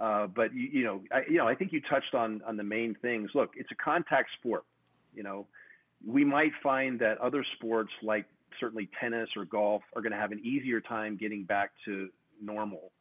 Uh, 0.00 0.26
but 0.26 0.54
you, 0.54 0.68
you 0.72 0.84
know, 0.84 1.02
I, 1.12 1.22
you 1.28 1.38
know, 1.38 1.48
I 1.48 1.54
think 1.54 1.72
you 1.72 1.80
touched 1.80 2.14
on 2.14 2.40
on 2.46 2.56
the 2.56 2.62
main 2.62 2.94
things. 3.02 3.30
Look, 3.34 3.50
it's 3.56 3.70
a 3.72 3.74
contact 3.74 4.30
sport. 4.38 4.64
You 5.14 5.22
know, 5.22 5.46
we 6.06 6.24
might 6.24 6.52
find 6.62 7.00
that 7.00 7.18
other 7.18 7.44
sports 7.56 7.90
like 8.02 8.26
certainly 8.60 8.88
tennis 9.00 9.28
or 9.36 9.44
golf 9.44 9.82
are 9.94 10.02
going 10.02 10.12
to 10.12 10.18
have 10.18 10.32
an 10.32 10.40
easier 10.44 10.80
time 10.80 11.16
getting 11.16 11.44
back 11.44 11.70
to 11.84 12.08
normal. 12.40 12.92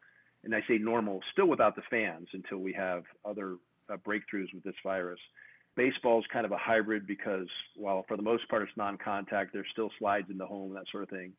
And 0.43 0.55
I 0.55 0.61
say 0.67 0.77
normal, 0.77 1.21
still 1.33 1.47
without 1.47 1.75
the 1.75 1.81
fans 1.89 2.27
until 2.33 2.59
we 2.59 2.73
have 2.73 3.03
other 3.25 3.57
uh, 3.91 3.97
breakthroughs 3.97 4.53
with 4.53 4.63
this 4.63 4.75
virus. 4.83 5.19
Baseball 5.75 6.19
is 6.19 6.25
kind 6.31 6.45
of 6.45 6.51
a 6.51 6.57
hybrid 6.57 7.05
because, 7.05 7.47
while 7.75 8.03
for 8.07 8.17
the 8.17 8.23
most 8.23 8.49
part 8.49 8.63
it's 8.63 8.71
non-contact, 8.75 9.53
there's 9.53 9.67
still 9.71 9.91
slides 9.99 10.27
in 10.31 10.37
the 10.37 10.45
home 10.45 10.69
and 10.69 10.75
that 10.75 10.85
sort 10.91 11.03
of 11.03 11.09
thing. 11.09 11.33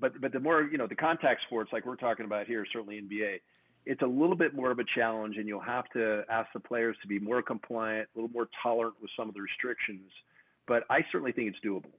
But 0.00 0.20
but 0.20 0.32
the 0.32 0.40
more 0.40 0.62
you 0.62 0.78
know, 0.78 0.86
the 0.86 0.94
contact 0.94 1.42
sports 1.46 1.70
like 1.72 1.84
we're 1.84 1.96
talking 1.96 2.24
about 2.24 2.46
here, 2.46 2.64
certainly 2.72 3.00
NBA, 3.00 3.40
it's 3.86 4.02
a 4.02 4.06
little 4.06 4.36
bit 4.36 4.54
more 4.54 4.70
of 4.70 4.78
a 4.78 4.84
challenge, 4.94 5.36
and 5.36 5.46
you'll 5.46 5.60
have 5.60 5.88
to 5.90 6.22
ask 6.30 6.48
the 6.54 6.60
players 6.60 6.96
to 7.02 7.08
be 7.08 7.18
more 7.18 7.42
compliant, 7.42 8.08
a 8.14 8.18
little 8.18 8.32
more 8.32 8.48
tolerant 8.62 8.94
with 9.00 9.10
some 9.16 9.28
of 9.28 9.34
the 9.34 9.40
restrictions. 9.40 10.10
But 10.66 10.84
I 10.88 11.04
certainly 11.12 11.32
think 11.32 11.54
it's 11.54 11.64
doable. 11.64 11.92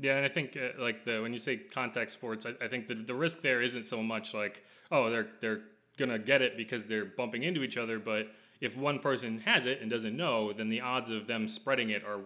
Yeah, 0.00 0.16
and 0.16 0.24
I 0.24 0.28
think 0.28 0.56
uh, 0.56 0.80
like 0.82 1.04
the 1.04 1.20
when 1.20 1.32
you 1.32 1.38
say 1.38 1.56
contact 1.56 2.10
sports, 2.10 2.46
I, 2.46 2.64
I 2.64 2.68
think 2.68 2.86
the 2.86 2.94
the 2.94 3.14
risk 3.14 3.42
there 3.42 3.60
isn't 3.60 3.84
so 3.84 4.02
much 4.02 4.34
like 4.34 4.64
oh 4.90 5.10
they're 5.10 5.28
they're 5.40 5.60
gonna 5.96 6.18
get 6.18 6.42
it 6.42 6.56
because 6.56 6.84
they're 6.84 7.04
bumping 7.04 7.42
into 7.42 7.62
each 7.62 7.76
other, 7.76 7.98
but 7.98 8.32
if 8.60 8.76
one 8.76 8.98
person 8.98 9.40
has 9.40 9.66
it 9.66 9.80
and 9.82 9.90
doesn't 9.90 10.16
know, 10.16 10.52
then 10.52 10.68
the 10.68 10.80
odds 10.80 11.10
of 11.10 11.26
them 11.26 11.46
spreading 11.46 11.90
it 11.90 12.04
are 12.04 12.20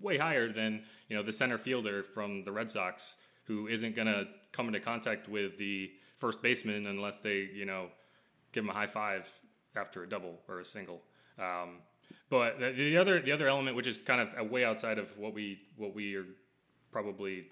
way 0.00 0.18
higher 0.18 0.52
than 0.52 0.82
you 1.08 1.16
know 1.16 1.22
the 1.22 1.32
center 1.32 1.58
fielder 1.58 2.02
from 2.02 2.44
the 2.44 2.52
Red 2.52 2.70
Sox 2.70 3.16
who 3.44 3.66
isn't 3.66 3.96
gonna 3.96 4.26
come 4.52 4.68
into 4.68 4.78
contact 4.78 5.28
with 5.28 5.58
the 5.58 5.90
first 6.18 6.42
baseman 6.42 6.86
unless 6.86 7.20
they 7.20 7.48
you 7.54 7.64
know 7.64 7.88
give 8.52 8.64
him 8.64 8.70
a 8.70 8.72
high 8.72 8.86
five 8.86 9.28
after 9.76 10.02
a 10.02 10.08
double 10.08 10.40
or 10.48 10.60
a 10.60 10.64
single. 10.64 11.02
Um, 11.38 11.78
but 12.30 12.58
the, 12.58 12.72
the 12.72 12.96
other 12.96 13.20
the 13.20 13.32
other 13.32 13.48
element, 13.48 13.76
which 13.76 13.86
is 13.86 13.98
kind 13.98 14.20
of 14.20 14.50
way 14.50 14.64
outside 14.64 14.98
of 14.98 15.16
what 15.16 15.34
we 15.34 15.60
what 15.76 15.94
we 15.94 16.16
are 16.16 16.26
probably 16.90 17.46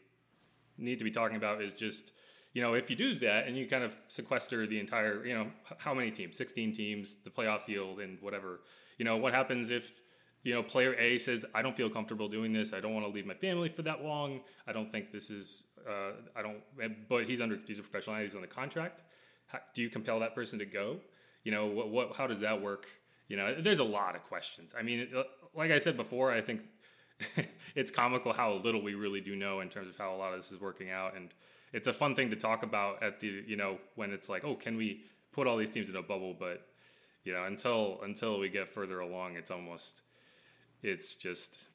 need 0.79 0.99
to 0.99 1.05
be 1.05 1.11
talking 1.11 1.37
about, 1.37 1.63
is 1.63 1.73
just 1.73 2.13
you 2.53 2.63
know 2.63 2.75
if 2.75 2.91
you 2.91 2.97
do 2.97 3.19
that 3.21 3.47
and 3.47 3.57
you 3.57 3.67
kind 3.67 3.85
of 3.85 3.97
sequester 4.09 4.67
the 4.67 4.79
entire 4.79 5.25
you 5.25 5.35
know 5.35 5.47
how 5.79 5.95
many 5.95 6.11
teams, 6.11 6.37
sixteen 6.37 6.73
teams, 6.73 7.17
the 7.25 7.31
playoff 7.31 7.63
field, 7.63 8.01
and 8.01 8.19
whatever. 8.21 8.61
You 8.99 9.05
know 9.05 9.17
what 9.17 9.35
happens 9.35 9.71
if 9.71 10.01
you 10.47 10.55
know 10.55 10.63
player 10.63 10.95
A 10.95 11.19
says 11.19 11.45
I 11.53 11.61
don't 11.61 11.77
feel 11.77 11.91
comfortable 11.91 12.29
doing 12.29 12.53
this. 12.53 12.73
I 12.73 12.79
don't 12.79 12.95
want 12.95 13.05
to 13.05 13.11
leave 13.11 13.27
my 13.27 13.35
family 13.35 13.69
for 13.69 13.83
that 13.83 14.05
long. 14.05 14.41
I 14.69 14.73
don't 14.73 14.91
think 14.91 15.11
this 15.11 15.29
is. 15.29 15.65
Uh, 15.87 16.13
I 16.37 16.43
don't. 16.43 16.59
But 17.09 17.25
he's 17.25 17.41
under. 17.41 17.59
He's 17.67 17.81
a 17.81 17.83
professional. 17.83 18.17
He's 18.17 18.37
on 18.37 18.43
the 18.43 18.47
contract. 18.47 19.03
How, 19.49 19.59
do 19.75 19.83
you 19.83 19.91
compel 19.91 20.21
that 20.21 20.37
person 20.37 20.61
to 20.61 20.65
go? 20.65 20.99
You 21.43 21.51
know 21.51 21.67
what? 21.67 21.91
What? 21.91 22.15
How 22.15 22.29
does 22.29 22.39
that 22.41 22.63
work? 22.63 22.87
You 23.27 23.37
know, 23.37 23.61
there's 23.61 23.81
a 23.81 23.85
lot 23.85 24.15
of 24.15 24.23
questions. 24.23 24.73
I 24.79 24.83
mean, 24.83 25.09
uh, 25.17 25.25
like 25.53 25.73
I 25.73 25.79
said 25.79 25.97
before, 25.97 26.31
I 26.31 26.41
think 26.41 26.63
it's 27.75 27.91
comical 27.91 28.33
how 28.33 28.53
little 28.53 28.81
we 28.81 28.95
really 28.95 29.21
do 29.21 29.35
know 29.35 29.59
in 29.61 29.69
terms 29.69 29.89
of 29.89 29.97
how 29.99 30.15
a 30.15 30.17
lot 30.17 30.33
of 30.33 30.39
this 30.39 30.53
is 30.53 30.61
working 30.61 30.91
out, 30.91 31.17
and 31.17 31.35
it's 31.73 31.89
a 31.89 31.93
fun 31.93 32.15
thing 32.15 32.31
to 32.31 32.37
talk 32.37 32.63
about 32.63 33.03
at 33.03 33.19
the 33.19 33.43
you 33.49 33.57
know 33.57 33.79
when 33.97 34.13
it's 34.13 34.29
like, 34.29 34.45
oh, 34.45 34.55
can 34.55 34.77
we 34.77 35.03
put 35.33 35.49
all 35.49 35.57
these 35.57 35.71
teams 35.71 35.89
in 35.89 35.97
a 35.97 36.03
bubble? 36.03 36.37
But 36.39 36.69
you 37.25 37.33
know, 37.33 37.43
until 37.47 37.99
until 38.05 38.39
we 38.39 38.49
get 38.49 38.69
further 38.69 39.01
along, 39.01 39.35
it's 39.35 39.51
almost 39.51 40.03
it's 40.83 41.15
just 41.15 41.69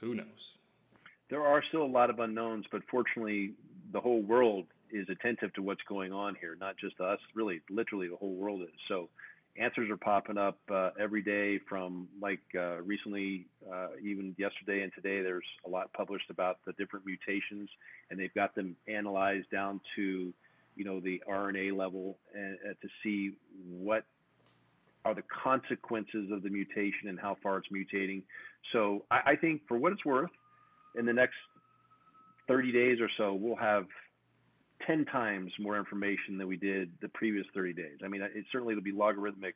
who 0.00 0.14
knows. 0.14 0.58
There 1.30 1.42
are 1.42 1.62
still 1.68 1.82
a 1.82 1.86
lot 1.86 2.10
of 2.10 2.18
unknowns, 2.18 2.66
but 2.70 2.82
fortunately, 2.90 3.54
the 3.92 4.00
whole 4.00 4.22
world 4.22 4.66
is 4.90 5.08
attentive 5.08 5.52
to 5.54 5.62
what's 5.62 5.82
going 5.88 6.12
on 6.12 6.36
here. 6.40 6.56
Not 6.60 6.76
just 6.76 7.00
us, 7.00 7.18
really, 7.34 7.60
literally, 7.70 8.08
the 8.08 8.16
whole 8.16 8.34
world 8.34 8.62
is. 8.62 8.68
So 8.88 9.08
answers 9.56 9.90
are 9.90 9.96
popping 9.96 10.38
up 10.38 10.58
uh, 10.70 10.90
every 10.98 11.22
day 11.22 11.58
from 11.68 12.08
like 12.20 12.40
uh, 12.56 12.82
recently, 12.82 13.46
uh, 13.72 13.88
even 14.02 14.34
yesterday 14.38 14.82
and 14.82 14.92
today, 14.94 15.22
there's 15.22 15.46
a 15.66 15.68
lot 15.68 15.92
published 15.92 16.30
about 16.30 16.58
the 16.66 16.72
different 16.72 17.06
mutations, 17.06 17.68
and 18.10 18.18
they've 18.18 18.34
got 18.34 18.54
them 18.54 18.76
analyzed 18.88 19.50
down 19.50 19.80
to, 19.96 20.32
you 20.76 20.84
know, 20.84 21.00
the 21.00 21.22
RNA 21.28 21.76
level 21.76 22.18
and, 22.34 22.58
uh, 22.68 22.74
to 22.82 22.88
see 23.02 23.32
what 23.68 24.04
are 25.04 25.14
the 25.14 25.24
consequences 25.42 26.30
of 26.32 26.42
the 26.42 26.48
mutation 26.48 27.08
and 27.08 27.18
how 27.18 27.36
far 27.42 27.58
it's 27.58 27.68
mutating. 27.68 28.22
So 28.72 29.04
I, 29.10 29.32
I 29.32 29.36
think, 29.36 29.62
for 29.68 29.76
what 29.76 29.92
it's 29.92 30.04
worth, 30.04 30.30
in 30.96 31.06
the 31.06 31.12
next 31.12 31.34
30 32.48 32.72
days 32.72 32.98
or 33.00 33.08
so, 33.16 33.34
we'll 33.34 33.56
have 33.56 33.86
10 34.86 35.04
times 35.06 35.52
more 35.58 35.78
information 35.78 36.38
than 36.38 36.46
we 36.46 36.56
did 36.56 36.90
the 37.00 37.08
previous 37.08 37.46
30 37.54 37.72
days. 37.74 37.98
I 38.04 38.08
mean, 38.08 38.22
it 38.22 38.44
certainly 38.50 38.74
will 38.74 38.82
be 38.82 38.92
logarithmic 38.92 39.54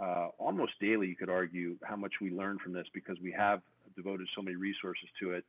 uh, 0.00 0.28
almost 0.38 0.72
daily, 0.80 1.08
you 1.08 1.16
could 1.16 1.30
argue, 1.30 1.76
how 1.82 1.96
much 1.96 2.12
we 2.20 2.30
learn 2.30 2.58
from 2.58 2.72
this 2.72 2.86
because 2.92 3.16
we 3.22 3.32
have 3.32 3.62
devoted 3.96 4.28
so 4.36 4.42
many 4.42 4.56
resources 4.56 5.08
to 5.20 5.32
it. 5.32 5.44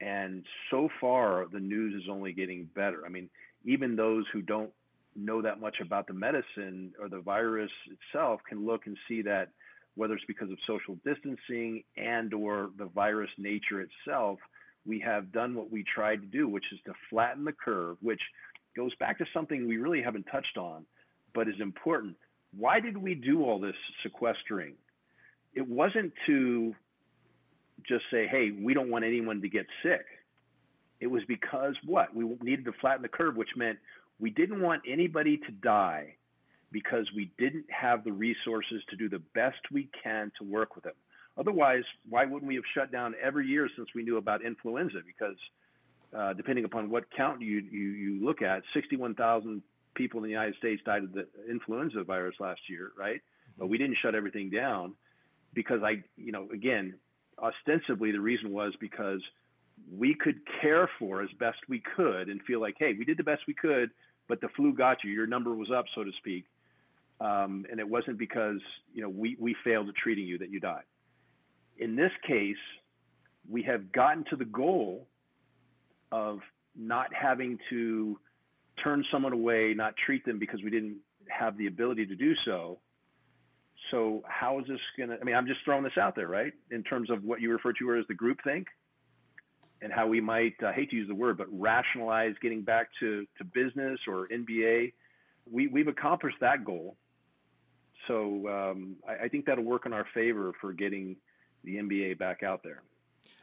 And 0.00 0.44
so 0.70 0.88
far, 1.00 1.46
the 1.52 1.60
news 1.60 2.00
is 2.00 2.08
only 2.08 2.32
getting 2.32 2.68
better. 2.74 3.02
I 3.04 3.08
mean, 3.08 3.28
even 3.64 3.96
those 3.96 4.24
who 4.32 4.42
don't 4.42 4.70
know 5.16 5.42
that 5.42 5.60
much 5.60 5.76
about 5.80 6.06
the 6.06 6.14
medicine 6.14 6.92
or 7.00 7.08
the 7.08 7.20
virus 7.20 7.70
itself 7.86 8.40
can 8.48 8.64
look 8.66 8.86
and 8.86 8.96
see 9.08 9.22
that 9.22 9.48
whether 9.96 10.14
it's 10.14 10.24
because 10.26 10.50
of 10.50 10.58
social 10.66 10.96
distancing 11.04 11.82
and 11.96 12.32
or 12.32 12.70
the 12.78 12.86
virus 12.86 13.30
nature 13.38 13.80
itself, 13.80 14.38
we 14.86 15.00
have 15.00 15.32
done 15.32 15.54
what 15.54 15.70
we 15.70 15.84
tried 15.84 16.20
to 16.20 16.26
do, 16.26 16.48
which 16.48 16.64
is 16.72 16.78
to 16.86 16.92
flatten 17.10 17.44
the 17.44 17.52
curve, 17.52 17.96
which 18.00 18.20
goes 18.76 18.94
back 18.96 19.18
to 19.18 19.24
something 19.34 19.66
we 19.66 19.76
really 19.76 20.02
haven't 20.02 20.26
touched 20.30 20.56
on, 20.56 20.84
but 21.34 21.48
is 21.48 21.60
important. 21.60 22.16
Why 22.56 22.80
did 22.80 22.96
we 22.96 23.14
do 23.14 23.44
all 23.44 23.58
this 23.58 23.74
sequestering? 24.02 24.74
It 25.54 25.68
wasn't 25.68 26.12
to 26.26 26.74
just 27.86 28.04
say, 28.10 28.26
hey, 28.26 28.50
we 28.50 28.74
don't 28.74 28.90
want 28.90 29.04
anyone 29.04 29.40
to 29.42 29.48
get 29.48 29.66
sick. 29.82 30.06
It 31.00 31.06
was 31.06 31.22
because 31.26 31.74
what? 31.84 32.14
We 32.14 32.24
needed 32.42 32.64
to 32.66 32.72
flatten 32.80 33.02
the 33.02 33.08
curve, 33.08 33.36
which 33.36 33.50
meant 33.56 33.78
we 34.20 34.30
didn't 34.30 34.60
want 34.60 34.82
anybody 34.88 35.38
to 35.38 35.52
die 35.52 36.14
because 36.72 37.06
we 37.16 37.32
didn't 37.38 37.66
have 37.70 38.04
the 38.04 38.12
resources 38.12 38.82
to 38.90 38.96
do 38.96 39.08
the 39.08 39.22
best 39.34 39.58
we 39.72 39.88
can 40.02 40.30
to 40.38 40.44
work 40.44 40.74
with 40.74 40.84
them. 40.84 40.94
Otherwise, 41.38 41.84
why 42.08 42.24
wouldn't 42.24 42.46
we 42.46 42.54
have 42.54 42.64
shut 42.74 42.92
down 42.92 43.14
every 43.22 43.46
year 43.46 43.68
since 43.76 43.88
we 43.94 44.02
knew 44.02 44.18
about 44.18 44.44
influenza? 44.44 44.98
Because 45.04 45.36
uh, 46.16 46.32
depending 46.34 46.64
upon 46.64 46.90
what 46.90 47.04
count 47.16 47.40
you, 47.40 47.62
you, 47.70 47.90
you 47.90 48.24
look 48.24 48.42
at, 48.42 48.62
61,000 48.74 49.62
people 49.94 50.18
in 50.18 50.24
the 50.24 50.30
United 50.30 50.54
States 50.56 50.82
died 50.84 51.04
of 51.04 51.12
the 51.12 51.26
influenza 51.48 52.04
virus 52.04 52.34
last 52.40 52.60
year, 52.68 52.92
right? 52.98 53.16
Mm-hmm. 53.16 53.58
But 53.58 53.68
we 53.68 53.78
didn't 53.78 53.96
shut 54.02 54.14
everything 54.14 54.50
down 54.50 54.94
because 55.54 55.82
I, 55.82 56.02
you 56.16 56.32
know, 56.32 56.48
again, 56.52 56.94
ostensibly 57.38 58.12
the 58.12 58.20
reason 58.20 58.52
was 58.52 58.72
because 58.80 59.20
we 59.96 60.14
could 60.14 60.40
care 60.60 60.88
for 60.98 61.22
as 61.22 61.30
best 61.38 61.58
we 61.68 61.82
could 61.96 62.28
and 62.28 62.42
feel 62.42 62.60
like, 62.60 62.74
hey, 62.78 62.94
we 62.98 63.04
did 63.04 63.16
the 63.16 63.24
best 63.24 63.42
we 63.48 63.54
could, 63.54 63.90
but 64.30 64.40
the 64.40 64.48
flu 64.56 64.72
got 64.72 65.04
you. 65.04 65.10
Your 65.10 65.26
number 65.26 65.54
was 65.54 65.70
up, 65.76 65.84
so 65.94 66.04
to 66.04 66.12
speak. 66.18 66.44
Um, 67.20 67.66
and 67.70 67.78
it 67.78 67.86
wasn't 67.86 68.16
because 68.16 68.60
you 68.94 69.02
know 69.02 69.10
we, 69.10 69.36
we 69.38 69.54
failed 69.62 69.88
at 69.90 69.94
treating 69.96 70.24
you 70.24 70.38
that 70.38 70.50
you 70.50 70.60
died. 70.60 70.84
In 71.78 71.96
this 71.96 72.12
case, 72.26 72.56
we 73.50 73.62
have 73.64 73.92
gotten 73.92 74.24
to 74.30 74.36
the 74.36 74.44
goal 74.46 75.06
of 76.12 76.38
not 76.76 77.12
having 77.12 77.58
to 77.68 78.18
turn 78.82 79.04
someone 79.12 79.32
away, 79.32 79.74
not 79.74 79.94
treat 80.06 80.24
them 80.24 80.38
because 80.38 80.62
we 80.62 80.70
didn't 80.70 80.96
have 81.28 81.58
the 81.58 81.66
ability 81.66 82.06
to 82.06 82.14
do 82.14 82.32
so. 82.44 82.78
So 83.90 84.22
how 84.26 84.60
is 84.60 84.66
this 84.68 84.78
to? 84.96 85.18
I 85.20 85.24
mean, 85.24 85.34
I'm 85.34 85.46
just 85.46 85.60
throwing 85.64 85.82
this 85.82 85.98
out 86.00 86.14
there, 86.14 86.28
right? 86.28 86.52
In 86.70 86.84
terms 86.84 87.10
of 87.10 87.24
what 87.24 87.40
you 87.40 87.50
refer 87.50 87.72
to 87.74 87.98
as 87.98 88.06
the 88.06 88.14
group 88.14 88.38
think, 88.44 88.68
and 89.82 89.92
how 89.92 90.06
we 90.06 90.20
might 90.20 90.54
I 90.64 90.72
hate 90.72 90.90
to 90.90 90.96
use 90.96 91.08
the 91.08 91.14
word, 91.14 91.38
but 91.38 91.46
rationalize 91.50 92.34
getting 92.42 92.62
back 92.62 92.88
to 93.00 93.26
to 93.38 93.44
business 93.44 94.00
or 94.06 94.28
NBA. 94.28 94.92
We 95.50 95.66
we've 95.68 95.88
accomplished 95.88 96.38
that 96.40 96.64
goal. 96.64 96.96
So 98.08 98.48
um, 98.48 98.96
I, 99.08 99.24
I 99.24 99.28
think 99.28 99.46
that'll 99.46 99.64
work 99.64 99.86
in 99.86 99.92
our 99.92 100.06
favor 100.14 100.52
for 100.60 100.72
getting 100.72 101.16
the 101.64 101.76
NBA 101.76 102.18
back 102.18 102.42
out 102.42 102.62
there. 102.62 102.82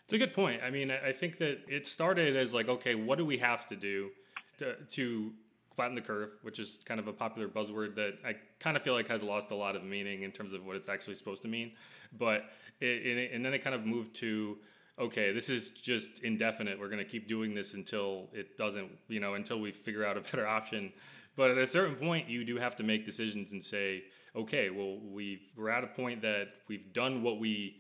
It's 0.03 0.13
a 0.13 0.17
good 0.17 0.33
point. 0.33 0.61
I 0.63 0.69
mean, 0.69 0.89
I 0.89 1.11
think 1.11 1.37
that 1.39 1.59
it 1.67 1.85
started 1.85 2.35
as 2.37 2.53
like, 2.53 2.69
okay, 2.69 2.95
what 2.95 3.17
do 3.17 3.25
we 3.25 3.37
have 3.39 3.67
to 3.67 3.75
do 3.75 4.09
to, 4.57 4.75
to 4.75 5.33
flatten 5.75 5.95
the 5.95 6.01
curve, 6.01 6.31
which 6.43 6.59
is 6.59 6.79
kind 6.85 6.99
of 6.99 7.07
a 7.07 7.13
popular 7.13 7.47
buzzword 7.47 7.95
that 7.95 8.17
I 8.25 8.35
kind 8.59 8.77
of 8.77 8.83
feel 8.83 8.93
like 8.93 9.07
has 9.09 9.21
lost 9.21 9.51
a 9.51 9.55
lot 9.55 9.75
of 9.75 9.83
meaning 9.83 10.23
in 10.23 10.31
terms 10.31 10.53
of 10.53 10.65
what 10.65 10.75
it's 10.75 10.89
actually 10.89 11.15
supposed 11.15 11.41
to 11.41 11.47
mean. 11.47 11.73
But 12.17 12.45
it, 12.79 13.31
and 13.33 13.45
then 13.45 13.53
it 13.53 13.59
kind 13.59 13.75
of 13.75 13.85
moved 13.85 14.15
to 14.15 14.57
okay, 14.99 15.31
this 15.31 15.49
is 15.49 15.69
just 15.69 16.19
indefinite. 16.23 16.79
We're 16.79 16.89
going 16.89 17.03
to 17.03 17.09
keep 17.09 17.27
doing 17.27 17.53
this 17.53 17.73
until 17.73 18.29
it 18.33 18.57
doesn't, 18.57 18.89
you 19.07 19.19
know, 19.19 19.35
until 19.35 19.59
we 19.59 19.71
figure 19.71 20.05
out 20.05 20.17
a 20.17 20.21
better 20.21 20.47
option. 20.47 20.91
But 21.35 21.51
at 21.51 21.57
a 21.57 21.67
certain 21.67 21.95
point, 21.95 22.27
you 22.27 22.43
do 22.43 22.57
have 22.57 22.75
to 22.77 22.83
make 22.83 23.05
decisions 23.05 23.51
and 23.51 23.63
say, 23.63 24.05
okay, 24.35 24.69
well, 24.69 24.97
we've 24.99 25.41
we're 25.55 25.69
at 25.69 25.83
a 25.83 25.87
point 25.87 26.21
that 26.23 26.49
we've 26.67 26.93
done 26.93 27.21
what 27.21 27.39
we 27.39 27.77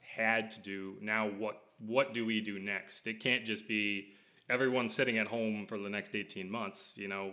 had 0.00 0.50
to 0.52 0.60
do. 0.60 0.96
Now 1.00 1.28
what 1.28 1.62
what 1.78 2.12
do 2.12 2.26
we 2.26 2.40
do 2.40 2.58
next? 2.58 3.06
It 3.06 3.20
can't 3.20 3.44
just 3.44 3.66
be 3.66 4.12
everyone 4.50 4.88
sitting 4.88 5.18
at 5.18 5.26
home 5.26 5.66
for 5.66 5.78
the 5.78 5.88
next 5.88 6.14
18 6.14 6.50
months, 6.50 6.94
you 6.96 7.08
know. 7.08 7.32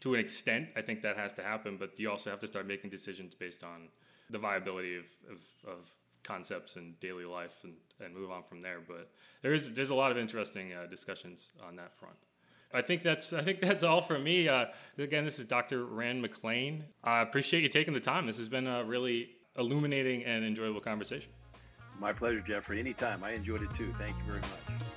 To 0.00 0.14
an 0.14 0.20
extent, 0.20 0.68
I 0.74 0.82
think 0.82 1.02
that 1.02 1.16
has 1.16 1.32
to 1.34 1.42
happen, 1.42 1.76
but 1.78 1.98
you 1.98 2.10
also 2.10 2.30
have 2.30 2.40
to 2.40 2.46
start 2.46 2.66
making 2.66 2.90
decisions 2.90 3.34
based 3.34 3.62
on 3.62 3.88
the 4.30 4.38
viability 4.38 4.96
of, 4.96 5.04
of, 5.30 5.40
of 5.68 5.90
concepts 6.24 6.76
in 6.76 6.94
daily 7.00 7.24
life 7.24 7.64
and, 7.64 7.74
and 8.00 8.14
move 8.14 8.30
on 8.30 8.42
from 8.42 8.60
there. 8.60 8.78
But 8.86 9.10
there's 9.42 9.70
there's 9.70 9.90
a 9.90 9.94
lot 9.94 10.10
of 10.10 10.18
interesting 10.18 10.72
uh, 10.72 10.86
discussions 10.86 11.50
on 11.66 11.76
that 11.76 11.94
front. 11.96 12.16
I 12.74 12.82
think 12.82 13.02
that's 13.02 13.32
I 13.32 13.42
think 13.42 13.60
that's 13.60 13.82
all 13.82 14.00
for 14.00 14.18
me. 14.18 14.48
Uh, 14.48 14.66
again, 14.98 15.24
this 15.24 15.38
is 15.38 15.44
Dr. 15.44 15.84
Rand 15.84 16.24
McClain. 16.24 16.82
I 17.04 17.20
appreciate 17.20 17.62
you 17.62 17.68
taking 17.68 17.94
the 17.94 18.00
time. 18.00 18.26
This 18.26 18.38
has 18.38 18.48
been 18.48 18.66
a 18.66 18.84
really 18.84 19.30
illuminating 19.58 20.24
and 20.24 20.44
enjoyable 20.44 20.80
conversation. 20.80 21.30
My 22.00 22.12
pleasure, 22.12 22.40
Jeffrey. 22.40 22.80
Anytime. 22.80 23.22
I 23.22 23.32
enjoyed 23.32 23.62
it 23.62 23.70
too. 23.76 23.92
Thank 23.98 24.16
you 24.16 24.24
very 24.24 24.40
much. 24.40 24.91